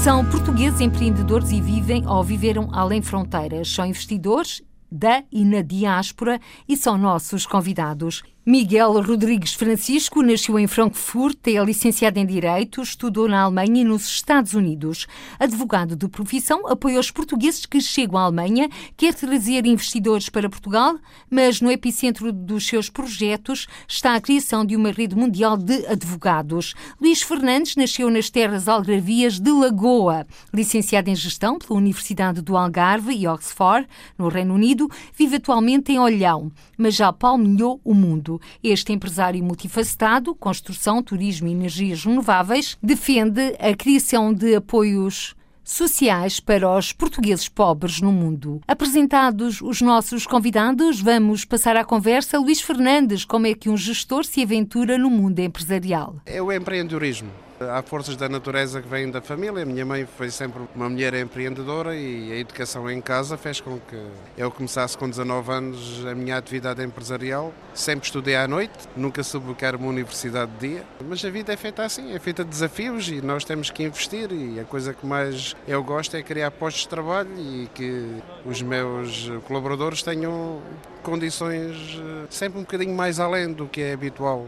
São 0.03 0.25
portugueses 0.25 0.81
empreendedores 0.81 1.51
e 1.51 1.61
vivem 1.61 2.07
ou 2.07 2.25
viveram 2.25 2.71
além 2.73 3.03
fronteiras. 3.03 3.69
São 3.69 3.85
investidores 3.85 4.63
da 4.91 5.23
e 5.31 5.45
na 5.45 5.61
diáspora 5.61 6.41
e 6.67 6.75
são 6.75 6.97
nossos 6.97 7.45
convidados. 7.45 8.23
Miguel 8.51 9.01
Rodrigues 9.01 9.55
Francisco 9.55 10.25
nasceu 10.25 10.59
em 10.59 10.67
Frankfurt, 10.67 11.39
é 11.47 11.65
licenciado 11.65 12.19
em 12.19 12.27
Direito, 12.27 12.83
estudou 12.83 13.29
na 13.29 13.43
Alemanha 13.43 13.83
e 13.83 13.85
nos 13.85 14.05
Estados 14.09 14.55
Unidos. 14.55 15.07
Advogado 15.39 15.95
de 15.95 16.09
profissão, 16.09 16.67
apoia 16.67 16.99
os 16.99 17.13
portugueses 17.13 17.65
que 17.65 17.81
chegam 17.81 18.19
à 18.19 18.25
Alemanha, 18.25 18.69
quer 18.97 19.15
trazer 19.15 19.67
investidores 19.67 20.29
para 20.29 20.51
Portugal, 20.51 20.99
mas 21.31 21.61
no 21.61 21.71
epicentro 21.71 22.33
dos 22.33 22.67
seus 22.67 22.91
projetos 22.91 23.69
está 23.87 24.17
a 24.17 24.21
criação 24.21 24.67
de 24.67 24.75
uma 24.75 24.91
rede 24.91 25.15
mundial 25.15 25.57
de 25.57 25.87
advogados. 25.87 26.75
Luís 27.01 27.23
Fernandes 27.23 27.77
nasceu 27.77 28.11
nas 28.11 28.31
terras 28.31 28.67
algravias 28.67 29.39
de 29.39 29.53
Lagoa. 29.53 30.27
Licenciado 30.53 31.09
em 31.09 31.15
Gestão 31.15 31.57
pela 31.57 31.79
Universidade 31.79 32.43
do 32.43 32.57
Algarve 32.57 33.15
e 33.15 33.29
Oxford, 33.29 33.87
no 34.19 34.27
Reino 34.27 34.55
Unido, 34.55 34.91
vive 35.17 35.37
atualmente 35.37 35.93
em 35.93 36.01
Olhão, 36.01 36.51
mas 36.77 36.97
já 36.97 37.13
palmilhou 37.13 37.81
o 37.85 37.95
mundo. 37.95 38.40
Este 38.63 38.93
empresário 38.93 39.43
multifacetado, 39.43 40.35
construção, 40.35 41.03
turismo 41.03 41.49
e 41.49 41.53
energias 41.53 42.05
renováveis, 42.05 42.77
defende 42.83 43.57
a 43.59 43.75
criação 43.75 44.33
de 44.33 44.55
apoios 44.55 45.35
sociais 45.63 46.41
para 46.41 46.69
os 46.77 46.93
portugueses 46.93 47.49
pobres 47.49 48.01
no 48.01 48.11
mundo. 48.11 48.61
Apresentados 48.67 49.61
os 49.61 49.81
nossos 49.81 50.27
convidados, 50.27 51.01
vamos 51.01 51.45
passar 51.45 51.77
à 51.77 51.85
conversa. 51.85 52.39
Luís 52.39 52.61
Fernandes, 52.61 53.25
como 53.25 53.47
é 53.47 53.55
que 53.55 53.69
um 53.69 53.77
gestor 53.77 54.25
se 54.25 54.43
aventura 54.43 54.99
no 54.99 55.09
mundo 55.09 55.39
empresarial? 55.39 56.17
É 56.27 56.43
o 56.43 56.51
empreendedorismo. 56.51 57.31
Há 57.61 57.83
forças 57.83 58.17
da 58.17 58.27
natureza 58.27 58.81
que 58.81 58.89
vêm 58.89 59.11
da 59.11 59.21
família. 59.21 59.67
Minha 59.67 59.85
mãe 59.85 60.07
foi 60.17 60.31
sempre 60.31 60.63
uma 60.75 60.89
mulher 60.89 61.13
empreendedora 61.13 61.95
e 61.95 62.33
a 62.33 62.37
educação 62.37 62.91
em 62.91 63.03
casa 63.03 63.37
fez 63.37 63.61
com 63.61 63.79
que 63.79 64.03
eu 64.35 64.51
começasse 64.51 64.97
com 64.97 65.07
19 65.07 65.53
anos 65.53 66.07
a 66.07 66.15
minha 66.15 66.39
atividade 66.39 66.83
empresarial. 66.83 67.53
Sempre 67.75 68.07
estudei 68.07 68.35
à 68.35 68.49
noite, 68.49 68.73
nunca 68.97 69.23
soube 69.23 69.53
que 69.55 69.63
era 69.63 69.77
uma 69.77 69.89
universidade 69.89 70.51
de 70.53 70.69
dia. 70.69 70.85
Mas 71.07 71.23
a 71.23 71.29
vida 71.29 71.53
é 71.53 71.57
feita 71.57 71.83
assim, 71.83 72.15
é 72.15 72.19
feita 72.19 72.43
de 72.43 72.49
desafios 72.49 73.11
e 73.11 73.21
nós 73.21 73.45
temos 73.45 73.69
que 73.71 73.83
investir. 73.83 74.33
E 74.33 74.59
a 74.59 74.65
coisa 74.65 74.95
que 74.95 75.05
mais 75.05 75.55
eu 75.69 75.85
gosto 75.85 76.17
é 76.17 76.23
criar 76.23 76.51
postos 76.53 76.85
de 76.85 76.89
trabalho 76.89 77.29
e 77.37 77.69
que 77.75 78.23
os 78.47 78.63
meus 78.63 79.31
colaboradores 79.47 80.03
tenham 80.03 80.63
condições 81.03 82.01
eh, 82.01 82.27
sempre 82.31 82.59
um 82.59 82.63
bocadinho 82.63 82.95
mais 82.95 83.21
além 83.21 83.53
do 83.53 83.67
que 83.67 83.83
é 83.83 83.93
habitual 83.93 84.47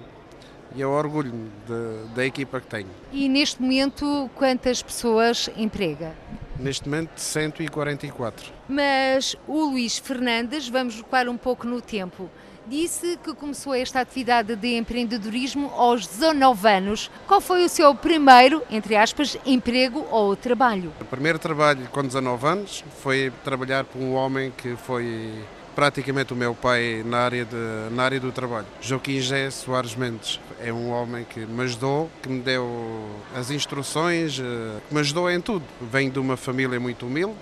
e 0.75 0.81
eu 0.81 0.91
orgulho-me 0.91 1.51
da 2.15 2.25
equipa 2.25 2.61
que 2.61 2.67
tenho. 2.67 2.89
E 3.13 3.29
neste 3.29 3.61
momento, 3.61 4.31
quantas 4.35 4.83
pessoas 4.83 5.51
emprega? 5.57 6.13
Neste 6.59 6.89
momento, 6.89 7.11
144. 7.17 8.53
Mas 8.69 9.37
o 9.49 9.65
Luís 9.65 9.99
Fernandes, 9.99 10.69
vamos 10.69 10.97
recuar 10.97 11.29
um 11.29 11.37
pouco 11.37 11.67
no 11.67 11.81
tempo, 11.81 12.31
disse 12.67 13.19
que 13.25 13.35
começou 13.35 13.75
esta 13.75 14.01
atividade 14.01 14.55
de 14.55 14.77
empreendedorismo 14.77 15.71
aos 15.75 16.07
19 16.07 16.69
anos. 16.69 17.11
Qual 17.27 17.41
foi 17.41 17.65
o 17.65 17.69
seu 17.69 17.95
primeiro, 17.95 18.63
entre 18.71 18.97
aspas, 18.97 19.37
emprego 19.45 20.07
ou 20.11 20.37
trabalho? 20.37 20.93
O 21.01 21.05
primeiro 21.05 21.39
trabalho 21.39 21.89
com 21.91 22.03
19 22.03 22.47
anos 22.47 22.85
foi 23.03 23.33
trabalhar 23.43 23.85
para 23.85 24.01
um 24.01 24.15
homem 24.15 24.53
que 24.57 24.77
foi 24.77 25.33
praticamente 25.75 26.33
o 26.33 26.37
meu 26.37 26.55
pai 26.55 27.03
na 27.05 27.19
área, 27.19 27.45
de, 27.45 27.95
na 27.95 28.05
área 28.05 28.21
do 28.21 28.33
trabalho. 28.33 28.67
Joaquim 28.81 29.21
Gé 29.21 29.51
Soares 29.51 29.95
Mendes 29.95 30.41
é 30.61 30.73
um 30.73 30.91
homem 30.91 31.25
que 31.25 31.41
me 31.41 31.63
ajudou, 31.63 32.11
que 32.23 32.29
me 32.29 32.41
deu 32.41 33.11
as 33.35 33.51
instruções, 33.51 34.39
eh, 34.39 34.81
que 34.89 34.95
me 34.95 35.01
ajudou 35.01 35.31
em 35.31 35.41
tudo. 35.41 35.65
Venho 35.81 36.11
de 36.11 36.19
uma 36.19 36.37
família 36.37 36.79
muito 36.79 37.07
humilde, 37.07 37.37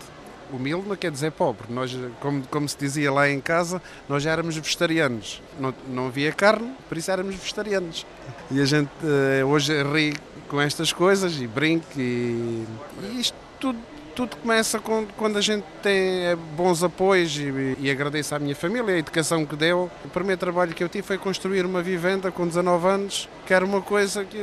humilde 0.53 0.89
não 0.89 0.97
quer 0.97 1.11
dizer 1.11 1.33
pobre. 1.33 1.67
Nós, 1.69 1.97
como, 2.21 2.43
como 2.49 2.69
se 2.69 2.77
dizia 2.77 3.13
lá 3.13 3.29
em 3.29 3.41
casa, 3.41 3.81
nós 4.09 4.23
já 4.23 4.33
éramos 4.33 4.57
vegetarianos. 4.57 5.43
Não, 5.59 5.75
não 5.89 6.07
havia 6.07 6.33
carne, 6.33 6.73
por 6.89 6.97
isso 6.99 7.11
éramos 7.11 7.35
vegetarianos. 7.35 8.07
E 8.51 8.61
a 8.61 8.65
gente 8.65 8.91
eh, 9.05 9.45
hoje 9.45 9.83
ri 9.83 10.15
com 10.49 10.61
estas 10.61 10.93
coisas 10.93 11.41
e 11.41 11.47
brinca 11.47 11.87
e, 11.97 12.67
e 13.03 13.21
isto 13.21 13.37
tudo 13.61 13.79
tudo 14.15 14.37
começa 14.37 14.81
quando 15.17 15.37
a 15.37 15.41
gente 15.41 15.65
tem 15.83 16.27
eh, 16.27 16.37
bons 16.57 16.83
apoios 16.83 17.37
e, 17.37 17.77
e 17.79 17.91
agradeço 17.91 18.35
à 18.35 18.39
minha 18.39 18.55
família 18.55 18.95
a 18.95 18.99
educação 18.99 19.45
que 19.47 19.57
deu. 19.57 19.91
O 20.05 20.09
primeiro 20.09 20.39
trabalho 20.39 20.75
que 20.75 20.83
eu 20.83 20.89
tive 20.89 21.07
foi 21.07 21.19
construir 21.19 21.65
uma 21.65 21.83
vivenda 21.83 22.31
com 22.31 22.47
19 22.47 22.87
anos, 22.87 23.29
que 23.47 23.55
era 23.55 23.65
uma 23.65 23.81
coisa 23.81 24.25
que 24.25 24.39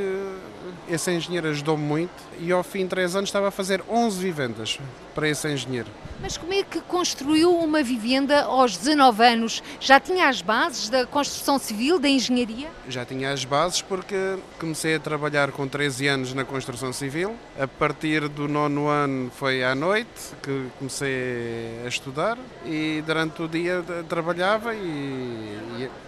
esse 0.88 1.10
engenheiro 1.10 1.48
ajudou-me 1.48 1.84
muito 1.84 2.10
e 2.40 2.50
ao 2.52 2.62
fim 2.62 2.82
de 2.82 2.88
3 2.88 3.16
anos 3.16 3.28
estava 3.28 3.48
a 3.48 3.50
fazer 3.50 3.82
11 3.88 4.18
vivendas 4.18 4.78
para 5.18 5.28
esse 5.28 5.48
engenheiro. 5.48 5.88
Mas 6.22 6.36
como 6.36 6.52
é 6.52 6.62
que 6.62 6.80
construiu 6.80 7.52
uma 7.52 7.82
vivenda 7.82 8.42
aos 8.42 8.76
19 8.76 9.24
anos? 9.24 9.62
Já 9.80 9.98
tinha 9.98 10.28
as 10.28 10.40
bases 10.40 10.88
da 10.88 11.04
construção 11.04 11.58
civil, 11.58 11.98
da 11.98 12.08
engenharia? 12.08 12.68
Já 12.88 13.04
tinha 13.04 13.32
as 13.32 13.44
bases 13.44 13.82
porque 13.82 14.38
comecei 14.60 14.94
a 14.94 15.00
trabalhar 15.00 15.50
com 15.50 15.66
13 15.66 16.06
anos 16.06 16.34
na 16.34 16.44
construção 16.44 16.92
civil. 16.92 17.34
A 17.58 17.66
partir 17.66 18.28
do 18.28 18.46
nono 18.46 18.86
ano 18.86 19.28
foi 19.34 19.64
à 19.64 19.74
noite 19.74 20.08
que 20.40 20.66
comecei 20.78 21.80
a 21.84 21.88
estudar 21.88 22.38
e 22.64 23.02
durante 23.04 23.42
o 23.42 23.48
dia 23.48 23.84
trabalhava 24.08 24.72
e, 24.72 24.78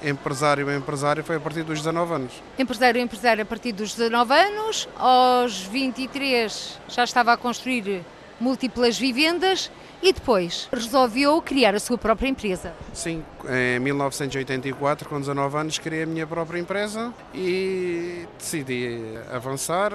e 0.02 0.08
empresário 0.08 0.72
empresário 0.72 1.24
foi 1.24 1.34
a 1.34 1.40
partir 1.40 1.64
dos 1.64 1.78
19 1.78 2.14
anos. 2.14 2.32
Empresário 2.56 3.00
empresário 3.00 3.42
a 3.42 3.46
partir 3.46 3.72
dos 3.72 3.92
19 3.94 4.32
anos, 4.34 4.88
aos 4.96 5.62
23 5.62 6.78
já 6.88 7.02
estava 7.02 7.32
a 7.32 7.36
construir 7.36 8.04
múltiplas 8.40 8.98
vivendas 8.98 9.70
e 10.02 10.12
depois 10.12 10.66
resolveu 10.72 11.40
criar 11.42 11.74
a 11.74 11.78
sua 11.78 11.98
própria 11.98 12.26
empresa. 12.28 12.72
Sim, 12.92 13.22
em 13.48 13.78
1984, 13.80 15.08
com 15.08 15.20
19 15.20 15.58
anos, 15.58 15.78
criei 15.78 16.04
a 16.04 16.06
minha 16.06 16.26
própria 16.26 16.58
empresa 16.58 17.12
e 17.34 18.26
decidi 18.38 18.98
avançar, 19.30 19.92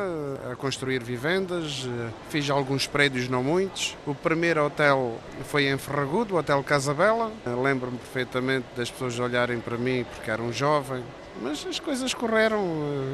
a 0.51 0.55
construir 0.55 1.03
vivendas. 1.03 1.87
Fiz 2.29 2.49
alguns 2.49 2.85
prédios, 2.85 3.27
não 3.27 3.43
muitos. 3.43 3.97
O 4.05 4.13
primeiro 4.13 4.63
hotel 4.63 5.17
foi 5.45 5.67
em 5.67 5.77
Ferragudo, 5.77 6.35
o 6.35 6.37
Hotel 6.37 6.63
Casabela. 6.63 7.31
Lembro-me 7.63 7.97
perfeitamente 7.97 8.67
das 8.77 8.91
pessoas 8.91 9.17
olharem 9.19 9.59
para 9.59 9.77
mim 9.77 10.05
porque 10.13 10.29
era 10.29 10.41
um 10.41 10.53
jovem, 10.53 11.03
mas 11.41 11.65
as 11.67 11.79
coisas 11.79 12.13
correram, 12.13 12.63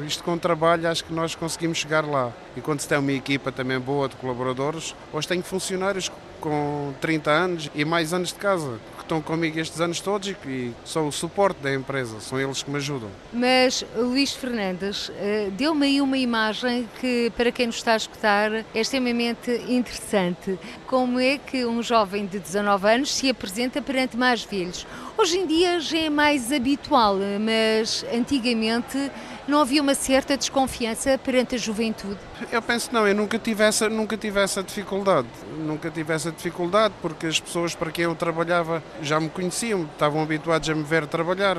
isto 0.06 0.22
com 0.22 0.38
trabalho 0.38 0.88
acho 0.88 1.04
que 1.04 1.12
nós 1.12 1.34
conseguimos 1.34 1.78
chegar 1.78 2.04
lá. 2.04 2.32
E 2.56 2.60
quando 2.60 2.80
se 2.80 2.88
tem 2.88 2.98
uma 2.98 3.12
equipa 3.12 3.50
também 3.50 3.78
boa 3.78 4.08
de 4.08 4.16
colaboradores, 4.16 4.94
hoje 5.12 5.28
tenho 5.28 5.42
funcionários 5.42 6.10
com 6.40 6.92
30 7.00 7.30
anos 7.30 7.70
e 7.74 7.84
mais 7.84 8.12
anos 8.12 8.30
de 8.30 8.34
casa, 8.34 8.78
que 8.96 9.02
estão 9.02 9.22
comigo 9.22 9.58
estes 9.58 9.80
anos 9.80 10.00
todos 10.00 10.28
e 10.28 10.34
que 10.34 10.72
são 10.84 11.06
o 11.06 11.12
suporte 11.12 11.60
da 11.62 11.72
empresa, 11.72 12.20
são 12.20 12.38
eles 12.38 12.62
que 12.62 12.70
me 12.70 12.76
ajudam. 12.76 13.08
Mas 13.32 13.84
Luís 13.96 14.32
Fernandes 14.32 15.10
eh, 15.16 15.50
deu-me 15.52 15.86
aí 15.86 16.00
uma 16.00 16.18
imagem 16.18 16.88
que, 17.00 17.32
para 17.36 17.52
quem 17.52 17.66
nos 17.66 17.76
está 17.76 17.92
a 17.92 17.96
escutar, 17.96 18.52
é 18.52 18.64
extremamente 18.74 19.50
interessante. 19.68 20.58
Como 20.92 21.18
é 21.18 21.38
que 21.38 21.64
um 21.64 21.82
jovem 21.82 22.26
de 22.26 22.38
19 22.38 22.86
anos 22.86 23.14
se 23.14 23.30
apresenta 23.30 23.80
perante 23.80 24.14
mais 24.14 24.44
velhos? 24.44 24.86
Hoje 25.16 25.38
em 25.38 25.46
dia 25.46 25.80
já 25.80 25.96
é 25.96 26.10
mais 26.10 26.52
habitual, 26.52 27.16
mas 27.40 28.04
antigamente 28.12 29.10
não 29.48 29.62
havia 29.62 29.80
uma 29.80 29.94
certa 29.94 30.36
desconfiança 30.36 31.16
perante 31.16 31.54
a 31.54 31.58
juventude? 31.58 32.18
Eu 32.50 32.60
penso 32.60 32.90
não, 32.92 33.08
eu 33.08 33.14
nunca 33.14 33.38
tive 33.38 33.64
essa, 33.64 33.88
nunca 33.88 34.18
tive 34.18 34.38
essa 34.38 34.62
dificuldade. 34.62 35.28
Nunca 35.60 35.90
tive 35.90 36.12
essa 36.12 36.30
dificuldade 36.30 36.92
porque 37.00 37.26
as 37.26 37.40
pessoas 37.40 37.74
para 37.74 37.90
quem 37.90 38.04
eu 38.04 38.14
trabalhava 38.14 38.84
já 39.00 39.18
me 39.18 39.30
conheciam, 39.30 39.84
estavam 39.84 40.22
habituados 40.22 40.68
a 40.68 40.74
me 40.74 40.82
ver 40.82 41.06
trabalhar. 41.06 41.56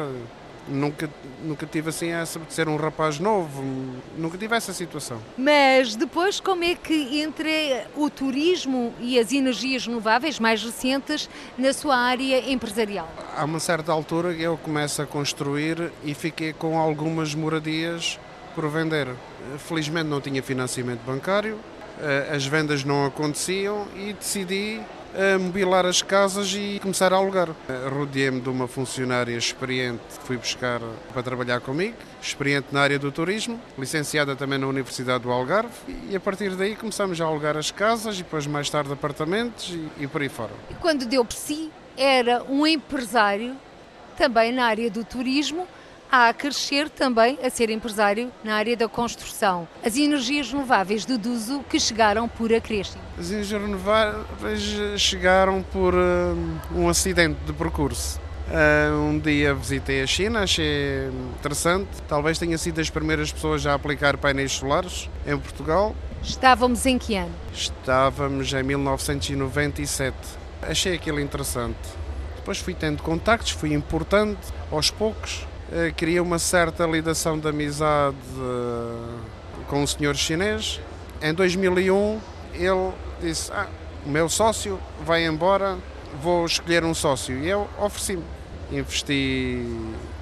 Nunca, 0.67 1.09
nunca 1.43 1.65
tive 1.65 1.89
assim 1.89 2.09
essa 2.09 2.39
de 2.39 2.53
ser 2.53 2.69
um 2.69 2.77
rapaz 2.77 3.19
novo, 3.19 3.61
nunca 4.17 4.37
tive 4.37 4.55
essa 4.55 4.71
situação. 4.71 5.19
Mas 5.37 5.95
depois, 5.95 6.39
como 6.39 6.63
é 6.63 6.73
que 6.73 7.21
entre 7.21 7.83
o 7.95 8.09
turismo 8.09 8.93
e 9.01 9.19
as 9.19 9.33
energias 9.33 9.85
renováveis 9.85 10.39
mais 10.39 10.63
recentes 10.63 11.29
na 11.57 11.73
sua 11.73 11.97
área 11.97 12.49
empresarial? 12.49 13.09
Há 13.35 13.43
uma 13.43 13.59
certa 13.59 13.91
altura 13.91 14.31
eu 14.33 14.57
começo 14.57 15.01
a 15.01 15.05
construir 15.05 15.91
e 16.03 16.13
fiquei 16.13 16.53
com 16.53 16.79
algumas 16.79 17.35
moradias 17.35 18.17
por 18.55 18.69
vender. 18.69 19.09
Felizmente 19.57 20.07
não 20.07 20.21
tinha 20.21 20.41
financiamento 20.41 21.01
bancário, 21.01 21.59
eh, 21.99 22.29
as 22.33 22.45
vendas 22.45 22.83
não 22.83 23.05
aconteciam 23.05 23.85
e 23.95 24.13
decidi 24.13 24.81
a 25.15 25.37
mobilar 25.37 25.85
as 25.85 26.01
casas 26.01 26.53
e 26.53 26.79
começar 26.81 27.13
a 27.13 27.17
alugar. 27.17 27.49
Rodeei-me 27.91 28.41
de 28.41 28.49
uma 28.49 28.67
funcionária 28.67 29.35
experiente 29.35 30.01
que 30.19 30.25
fui 30.25 30.37
buscar 30.37 30.81
para 31.11 31.21
trabalhar 31.21 31.61
comigo, 31.61 31.95
experiente 32.21 32.67
na 32.71 32.81
área 32.81 32.97
do 32.97 33.11
turismo, 33.11 33.59
licenciada 33.77 34.35
também 34.35 34.57
na 34.57 34.67
Universidade 34.67 35.23
do 35.23 35.31
Algarve, 35.31 35.69
e 36.09 36.15
a 36.15 36.19
partir 36.19 36.55
daí 36.55 36.75
começamos 36.75 37.19
a 37.21 37.25
alugar 37.25 37.55
as 37.57 37.71
casas 37.71 38.15
e 38.15 38.23
depois 38.23 38.47
mais 38.47 38.69
tarde 38.69 38.91
apartamentos 38.91 39.69
e, 39.69 40.03
e 40.03 40.07
por 40.07 40.21
aí 40.21 40.29
fora. 40.29 40.51
E 40.69 40.73
quando 40.75 41.05
deu 41.05 41.23
por 41.23 41.35
si, 41.35 41.71
era 41.95 42.43
um 42.43 42.65
empresário 42.65 43.55
também 44.17 44.51
na 44.51 44.65
área 44.65 44.89
do 44.89 45.03
turismo 45.03 45.67
a 46.15 46.31
crescer 46.31 46.91
também 46.91 47.39
a 47.43 47.49
ser 47.49 47.71
empresário 47.71 48.31
na 48.43 48.53
área 48.53 48.77
da 48.77 48.87
construção. 48.87 49.67
As 49.83 49.97
energias 49.97 50.51
renováveis 50.51 51.05
deduzo 51.05 51.65
que 51.67 51.79
chegaram 51.79 52.29
por 52.29 52.53
acréscimo. 52.53 53.01
As 53.17 53.31
energias 53.31 53.59
renováveis 53.59 54.61
chegaram 55.01 55.63
por 55.63 55.95
uh, 55.95 56.37
um 56.75 56.87
acidente 56.87 57.39
de 57.47 57.53
percurso. 57.53 58.21
Uh, 58.47 59.09
um 59.09 59.17
dia 59.17 59.55
visitei 59.55 60.03
a 60.03 60.05
China, 60.05 60.43
achei 60.43 61.09
interessante. 61.39 61.89
Talvez 62.07 62.37
tenha 62.37 62.59
sido 62.59 62.75
das 62.75 62.91
primeiras 62.91 63.31
pessoas 63.31 63.65
a 63.65 63.73
aplicar 63.73 64.15
painéis 64.15 64.51
solares 64.51 65.09
em 65.25 65.35
Portugal. 65.35 65.95
Estávamos 66.21 66.85
em 66.85 66.99
que 66.99 67.15
ano? 67.15 67.33
Estávamos 67.51 68.53
em 68.53 68.61
1997. 68.61 70.15
Achei 70.61 70.93
aquilo 70.93 71.19
interessante. 71.19 71.79
Depois 72.35 72.59
fui 72.59 72.75
tendo 72.75 73.01
contactos, 73.01 73.53
fui 73.53 73.73
importando 73.73 74.37
aos 74.69 74.91
poucos 74.91 75.47
cria 75.95 76.21
uma 76.21 76.39
certa 76.39 76.85
ligação 76.85 77.37
de 77.39 77.47
amizade 77.47 78.17
com 79.67 79.83
o 79.83 79.87
senhor 79.87 80.15
chinês. 80.15 80.79
Em 81.21 81.33
2001 81.33 82.19
ele 82.53 82.91
disse, 83.21 83.51
ah, 83.51 83.67
o 84.05 84.09
meu 84.09 84.29
sócio 84.29 84.79
vai 85.05 85.25
embora, 85.25 85.77
vou 86.21 86.45
escolher 86.45 86.83
um 86.83 86.93
sócio. 86.93 87.37
E 87.39 87.49
eu 87.49 87.67
ofereci-me. 87.79 88.23
Investi 88.71 89.65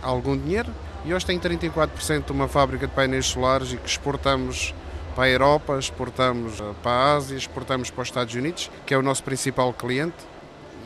algum 0.01 0.37
dinheiro 0.37 0.73
e 1.05 1.13
hoje 1.13 1.25
tenho 1.25 1.39
34% 1.39 2.25
de 2.25 2.31
uma 2.31 2.47
fábrica 2.47 2.87
de 2.87 2.93
painéis 2.93 3.25
solares 3.25 3.73
e 3.73 3.77
que 3.77 3.89
exportamos 3.89 4.73
para 5.15 5.25
a 5.25 5.29
Europa, 5.29 5.77
exportamos 5.77 6.61
para 6.81 6.91
a 6.91 7.15
Ásia, 7.15 7.35
exportamos 7.35 7.89
para 7.89 8.01
os 8.01 8.07
Estados 8.07 8.33
Unidos, 8.33 8.69
que 8.85 8.93
é 8.93 8.97
o 8.97 9.01
nosso 9.01 9.23
principal 9.23 9.73
cliente 9.73 10.15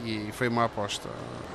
e 0.04 0.30
foi 0.32 0.48
uma 0.48 0.66
aposta 0.66 1.10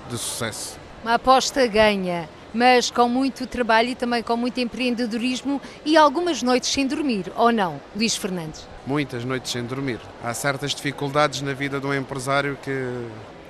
de 0.09 0.19
sucesso. 0.19 0.79
Uma 1.03 1.15
aposta 1.15 1.67
ganha 1.67 2.29
mas 2.53 2.91
com 2.91 3.09
muito 3.09 3.47
trabalho 3.47 3.91
e 3.91 3.95
também 3.95 4.23
com 4.23 4.37
muito 4.37 4.61
empreendedorismo 4.61 5.61
e 5.85 5.97
algumas 5.97 6.43
noites 6.43 6.71
sem 6.71 6.87
dormir, 6.87 7.33
ou 7.37 7.53
não, 7.53 7.81
Luís 7.95 8.17
Fernandes? 8.17 8.67
Muitas 8.87 9.25
noites 9.25 9.53
sem 9.53 9.65
dormir. 9.65 10.01
Há 10.23 10.35
certas 10.35 10.75
dificuldades 10.75 11.43
na 11.43 11.53
vida 11.53 11.81
de 11.81 11.87
um 11.87 11.95
empresário 11.95 12.59
que 12.63 12.71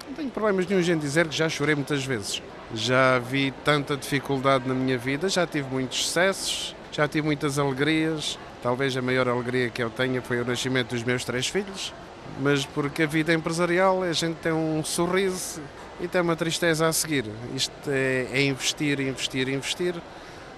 não 0.08 0.14
tenho 0.14 0.30
problemas 0.30 0.66
nenhum 0.66 0.80
em 0.80 0.98
dizer 0.98 1.28
que 1.28 1.36
já 1.36 1.48
chorei 1.48 1.74
muitas 1.74 2.04
vezes. 2.04 2.42
Já 2.74 3.18
vi 3.18 3.52
tanta 3.64 3.96
dificuldade 3.96 4.68
na 4.68 4.74
minha 4.74 4.98
vida, 4.98 5.28
já 5.28 5.46
tive 5.46 5.68
muitos 5.70 6.04
sucessos, 6.06 6.74
já 6.92 7.08
tive 7.08 7.26
muitas 7.26 7.58
alegrias. 7.58 8.38
Talvez 8.62 8.96
a 8.96 9.02
maior 9.02 9.28
alegria 9.28 9.70
que 9.70 9.82
eu 9.82 9.88
tenha 9.88 10.20
foi 10.20 10.40
o 10.40 10.44
nascimento 10.44 10.90
dos 10.90 11.02
meus 11.02 11.24
três 11.24 11.46
filhos, 11.46 11.94
mas 12.40 12.66
porque 12.66 13.04
a 13.04 13.06
vida 13.06 13.32
empresarial 13.32 14.02
a 14.02 14.12
gente 14.12 14.36
tem 14.36 14.52
um 14.52 14.84
sorriso 14.84 15.60
e 16.00 16.08
tem 16.08 16.20
uma 16.20 16.36
tristeza 16.36 16.86
a 16.86 16.92
seguir. 16.92 17.24
Isto 17.54 17.72
é, 17.88 18.28
é 18.32 18.42
investir, 18.42 19.00
investir, 19.00 19.48
investir. 19.48 19.94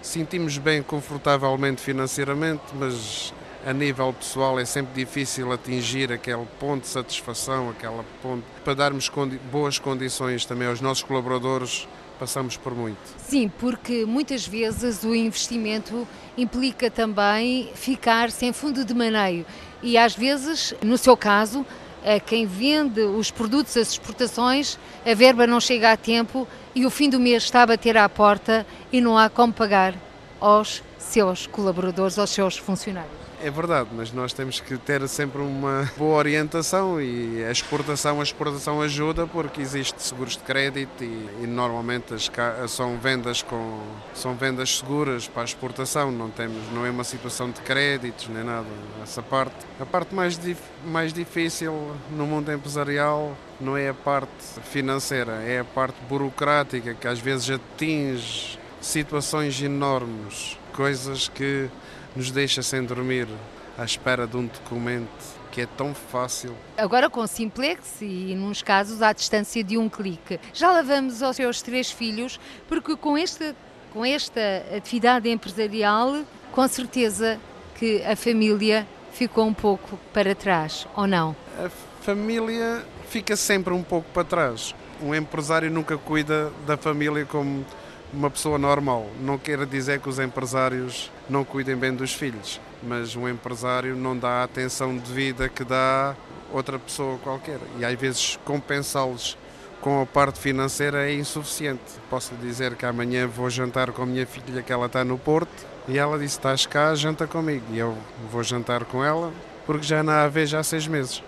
Sentimos 0.01 0.59
bem 0.59 0.83
confortavelmente 0.83 1.81
financeiramente, 1.81 2.63
mas 2.75 3.33
a 3.65 3.73
nível 3.73 4.13
pessoal 4.13 4.59
é 4.59 4.65
sempre 4.65 4.93
difícil 4.95 5.53
atingir 5.53 6.13
aquele 6.13 6.47
ponto 6.59 6.83
de 6.83 6.89
satisfação, 6.89 7.71
aquela 7.71 8.05
ponto 8.21 8.45
para 8.65 8.75
darmos 8.75 9.09
condi 9.09 9.39
boas 9.51 9.79
condições 9.79 10.45
também 10.45 10.69
aos 10.69 10.81
nossos 10.81 11.05
colaboradores. 11.05 11.87
Passamos 12.19 12.57
por 12.57 12.73
muito. 12.73 13.01
Sim, 13.19 13.51
porque 13.59 14.05
muitas 14.05 14.47
vezes 14.47 15.03
o 15.03 15.13
investimento 15.13 16.07
implica 16.39 16.89
também 16.89 17.73
ficar 17.75 18.31
sem 18.31 18.53
fundo 18.53 18.85
de 18.85 18.95
maneio 18.95 19.45
e 19.83 19.99
às 19.99 20.15
vezes, 20.15 20.73
no 20.81 20.97
seu 20.97 21.17
caso, 21.17 21.67
a 22.05 22.21
quem 22.21 22.47
vende 22.47 23.01
os 23.01 23.31
produtos, 23.31 23.77
as 23.77 23.91
exportações, 23.91 24.79
a 25.07 25.15
verba 25.15 25.47
não 25.47 25.61
chega 25.61 25.93
a 25.93 25.97
tempo 25.97 26.47
e 26.75 26.85
o 26.85 26.91
fim 26.91 27.09
do 27.09 27.21
mês 27.21 27.45
está 27.45 27.63
a 27.63 27.67
bater 27.67 27.97
à 27.97 28.09
porta 28.09 28.67
e 28.93 29.01
não 29.01 29.17
há 29.17 29.29
como 29.29 29.53
pagar 29.53 29.95
aos 30.41 30.83
seus 30.99 31.47
colaboradores, 31.47 32.19
aos 32.19 32.31
seus 32.31 32.57
funcionários. 32.57 33.22
É 33.45 33.51
verdade, 33.51 33.89
mas 33.93 34.13
nós 34.13 34.33
temos 34.33 34.61
que 34.61 34.79
ter 34.79 35.07
sempre 35.09 35.43
uma 35.43 35.91
boa 35.97 36.17
orientação 36.17 37.03
e 37.03 37.45
a 37.45 37.51
exportação, 37.51 38.21
a 38.21 38.23
exportação 38.23 38.81
ajuda 38.81 39.27
porque 39.27 39.61
existe 39.61 40.01
seguros 40.01 40.37
de 40.37 40.45
crédito 40.45 41.03
e, 41.03 41.29
e 41.43 41.47
normalmente 41.49 42.15
as, 42.15 42.31
são 42.71 42.97
vendas 42.99 43.43
com 43.43 43.83
são 44.15 44.37
vendas 44.37 44.79
seguras 44.79 45.27
para 45.27 45.43
a 45.43 45.45
exportação, 45.45 46.13
não 46.13 46.31
temos 46.31 46.71
não 46.73 46.87
é 46.87 46.91
uma 46.91 47.03
situação 47.03 47.51
de 47.51 47.61
créditos 47.63 48.29
nem 48.29 48.45
nada. 48.45 48.69
Essa 49.03 49.25
parte, 49.25 49.57
a 49.81 49.85
parte 49.85 50.15
mais 50.15 50.39
mais 50.87 51.13
difícil 51.13 51.97
no 52.13 52.25
mundo 52.25 52.53
empresarial 52.53 53.37
não 53.61 53.77
é 53.77 53.89
a 53.89 53.95
parte 53.95 54.31
financeira, 54.71 55.43
é 55.43 55.59
a 55.59 55.65
parte 55.65 55.97
burocrática 56.09 56.95
que 56.95 57.09
às 57.09 57.19
vezes 57.19 57.51
atinge 57.51 58.57
situações 58.81 59.61
enormes, 59.61 60.57
coisas 60.73 61.29
que 61.29 61.69
nos 62.15 62.31
deixa 62.31 62.63
sem 62.63 62.85
dormir 62.85 63.29
à 63.77 63.85
espera 63.85 64.27
de 64.27 64.37
um 64.37 64.47
documento 64.47 65.43
que 65.51 65.61
é 65.61 65.67
tão 65.67 65.95
fácil. 65.95 66.55
Agora 66.77 67.11
com 67.11 67.27
Simplex 67.27 68.01
e, 68.01 68.35
nos 68.35 68.63
casos, 68.63 69.03
à 69.03 69.13
distância 69.13 69.63
de 69.63 69.77
um 69.77 69.89
clique. 69.89 70.41
Já 70.53 70.73
lá 70.73 70.83
vamos 70.83 71.23
aos 71.23 71.37
seus 71.37 71.61
três 71.61 71.91
filhos, 71.91 72.41
porque 72.69 72.97
com 72.97 73.17
esta, 73.17 73.55
com 73.93 74.05
esta 74.05 74.41
atividade 74.75 75.29
empresarial, 75.29 76.25
com 76.51 76.67
certeza 76.67 77.39
que 77.75 78.03
a 78.03 78.17
família 78.17 78.87
ficou 79.13 79.47
um 79.47 79.55
pouco 79.55 79.99
para 80.13 80.35
trás, 80.35 80.87
ou 80.97 81.07
não? 81.07 81.37
A 81.59 81.69
família 82.03 82.85
fica 83.09 83.37
sempre 83.37 83.75
um 83.75 83.83
pouco 83.83 84.09
para 84.13 84.25
trás. 84.25 84.75
Um 85.03 85.15
empresário 85.15 85.71
nunca 85.71 85.99
cuida 85.99 86.51
da 86.67 86.77
família 86.77 87.27
como 87.27 87.65
uma 88.13 88.31
pessoa 88.31 88.59
normal. 88.59 89.07
Não 89.21 89.39
quer 89.39 89.67
dizer 89.67 90.01
que 90.01 90.09
os 90.09 90.19
empresários 90.19 91.11
não 91.29 91.45
cuidem 91.45 91.77
bem 91.77 91.95
dos 91.95 92.13
filhos, 92.13 92.61
mas 92.83 93.15
um 93.17 93.29
empresário 93.29 93.97
não 93.97 94.17
dá 94.17 94.41
a 94.41 94.45
atenção 94.45 94.97
devida 94.97 95.49
que 95.49 95.65
dá 95.65 96.15
outra 96.53 96.79
pessoa 96.79 97.19
qualquer. 97.19 97.59
E 97.79 97.85
às 97.85 97.99
vezes 97.99 98.39
compensá-los 98.45 99.37
com 99.81 100.01
a 100.01 100.07
parte 100.07 100.39
financeira 100.39 101.11
é 101.11 101.15
insuficiente. 101.15 101.83
Posso 102.09 102.35
lhe 102.35 102.47
dizer 102.47 102.77
que 102.77 102.87
amanhã 102.87 103.27
vou 103.27 103.51
jantar 103.51 103.91
com 103.93 104.03
a 104.03 104.07
minha 104.07 104.27
filha, 104.27 104.63
que 104.63 104.73
ela 104.73 104.87
está 104.87 105.05
no 105.05 105.19
Porto, 105.19 105.67
e 105.89 105.99
ela 105.99 106.19
disse: 106.19 106.39
Estás 106.39 106.67
cá, 106.67 106.95
janta 106.95 107.27
comigo. 107.27 107.65
E 107.73 107.79
eu 107.79 107.97
vou 108.31 108.43
jantar 108.43 108.85
com 108.85 109.05
ela, 109.05 109.33
porque 109.67 109.85
já 109.85 110.03
não 110.03 110.13
a 110.13 110.29
vejo 110.29 110.57
há 110.57 110.63
seis 110.63 110.87
meses, 110.87 111.23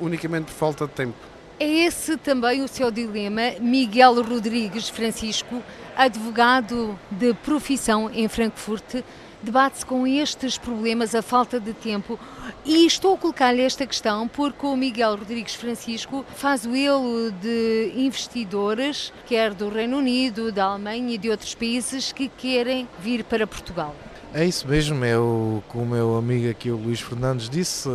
unicamente 0.00 0.46
por 0.46 0.54
falta 0.54 0.86
de 0.86 0.92
tempo. 0.92 1.30
É 1.58 1.84
esse 1.84 2.16
também 2.16 2.62
o 2.62 2.68
seu 2.68 2.90
dilema, 2.90 3.52
Miguel 3.60 4.22
Rodrigues 4.22 4.88
Francisco, 4.88 5.62
advogado 5.94 6.98
de 7.10 7.34
profissão 7.34 8.10
em 8.14 8.26
Frankfurt, 8.28 9.02
debate-se 9.42 9.86
com 9.86 10.06
estes 10.06 10.58
problemas, 10.58 11.14
a 11.14 11.22
falta 11.22 11.58
de 11.58 11.72
tempo. 11.72 12.18
E 12.64 12.86
estou 12.86 13.14
a 13.14 13.18
colocar-lhe 13.18 13.62
esta 13.62 13.86
questão 13.86 14.28
porque 14.28 14.66
o 14.66 14.76
Miguel 14.76 15.16
Rodrigues 15.16 15.54
Francisco 15.54 16.24
faz 16.34 16.66
o 16.66 16.74
elo 16.74 17.30
de 17.32 17.92
investidores, 17.96 19.12
quer 19.26 19.54
do 19.54 19.68
Reino 19.68 19.98
Unido, 19.98 20.52
da 20.52 20.64
Alemanha 20.64 21.14
e 21.14 21.18
de 21.18 21.30
outros 21.30 21.54
países, 21.54 22.12
que 22.12 22.28
querem 22.28 22.88
vir 22.98 23.24
para 23.24 23.46
Portugal. 23.46 23.94
É 24.32 24.44
isso 24.44 24.68
mesmo, 24.68 25.04
é 25.04 25.18
o 25.18 25.60
que 25.68 25.76
o 25.76 25.84
meu 25.84 26.16
amigo 26.16 26.48
aqui, 26.48 26.70
o 26.70 26.76
Luís 26.76 27.00
Fernandes, 27.00 27.50
disse. 27.50 27.88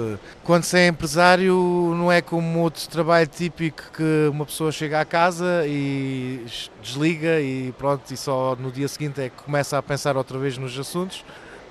Quando 0.43 0.63
se 0.63 0.77
é 0.77 0.87
empresário, 0.87 1.55
não 1.95 2.11
é 2.11 2.21
como 2.21 2.59
outro 2.59 2.85
trabalho 2.89 3.25
típico 3.25 3.83
que 3.95 4.29
uma 4.29 4.45
pessoa 4.45 4.69
chega 4.69 4.99
à 4.99 5.05
casa 5.05 5.63
e 5.65 6.45
desliga 6.83 7.39
e 7.39 7.73
pronto, 7.77 8.13
e 8.13 8.17
só 8.17 8.53
no 8.59 8.69
dia 8.69 8.87
seguinte 8.89 9.21
é 9.21 9.29
que 9.29 9.43
começa 9.43 9.77
a 9.77 9.81
pensar 9.81 10.17
outra 10.17 10.37
vez 10.37 10.57
nos 10.57 10.77
assuntos. 10.77 11.23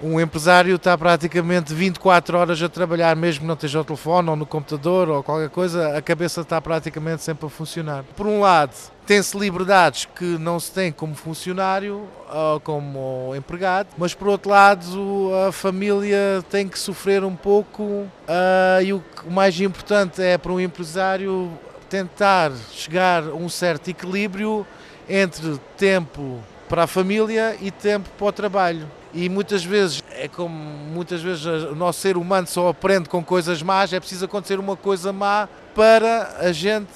Um 0.03 0.19
empresário 0.19 0.75
está 0.77 0.97
praticamente 0.97 1.75
24 1.75 2.39
horas 2.39 2.63
a 2.63 2.69
trabalhar, 2.69 3.15
mesmo 3.15 3.43
que 3.43 3.47
não 3.47 3.55
esteja 3.55 3.79
ao 3.79 3.85
telefone 3.85 4.31
ou 4.31 4.37
no 4.37 4.47
computador 4.47 5.11
ou 5.11 5.23
qualquer 5.23 5.51
coisa, 5.51 5.97
a 5.97 6.01
cabeça 6.01 6.41
está 6.41 6.59
praticamente 6.59 7.23
sempre 7.23 7.47
a 7.47 7.51
funcionar. 7.51 8.03
Por 8.17 8.27
um 8.27 8.41
lado, 8.41 8.75
tem-se 9.07 9.37
liberdades 9.37 10.07
que 10.17 10.25
não 10.39 10.59
se 10.59 10.73
tem 10.73 10.91
como 10.91 11.15
funcionário 11.15 12.09
ou 12.33 12.61
como 12.61 13.35
empregado, 13.37 13.89
mas 13.99 14.15
por 14.15 14.29
outro 14.29 14.51
lado 14.51 15.31
a 15.47 15.53
família 15.53 16.43
tem 16.51 16.69
que 16.69 16.79
sofrer 16.79 17.23
um 17.25 17.37
pouco 17.37 17.83
uh, 17.83 18.83
e 18.83 18.93
o, 18.93 19.03
o 19.27 19.31
mais 19.31 19.61
importante 19.61 20.23
é 20.23 20.39
para 20.39 20.53
um 20.53 20.61
empresário 20.61 21.51
tentar 21.89 22.53
chegar 22.73 23.25
a 23.25 23.35
um 23.35 23.49
certo 23.49 23.89
equilíbrio 23.89 24.67
entre 25.09 25.59
tempo 25.77 26.41
para 26.69 26.85
a 26.85 26.87
família 26.87 27.57
e 27.61 27.71
tempo 27.71 28.09
para 28.19 28.27
o 28.27 28.33
trabalho. 28.33 28.91
E 29.13 29.29
muitas 29.29 29.63
vezes, 29.63 30.03
é 30.11 30.27
como 30.27 30.57
muitas 30.57 31.23
vezes 31.23 31.45
o 31.45 31.75
nosso 31.77 32.01
ser 32.01 32.17
humano 32.17 32.49
só 32.49 32.69
aprende 32.69 33.09
com 33.09 33.23
coisas 33.23 33.63
más, 33.63 33.93
é 33.93 34.01
preciso 34.01 34.25
acontecer 34.25 34.59
uma 34.59 34.77
coisa 34.77 35.13
má 35.13 35.49
para 35.73 36.37
a 36.41 36.51
gente 36.51 36.89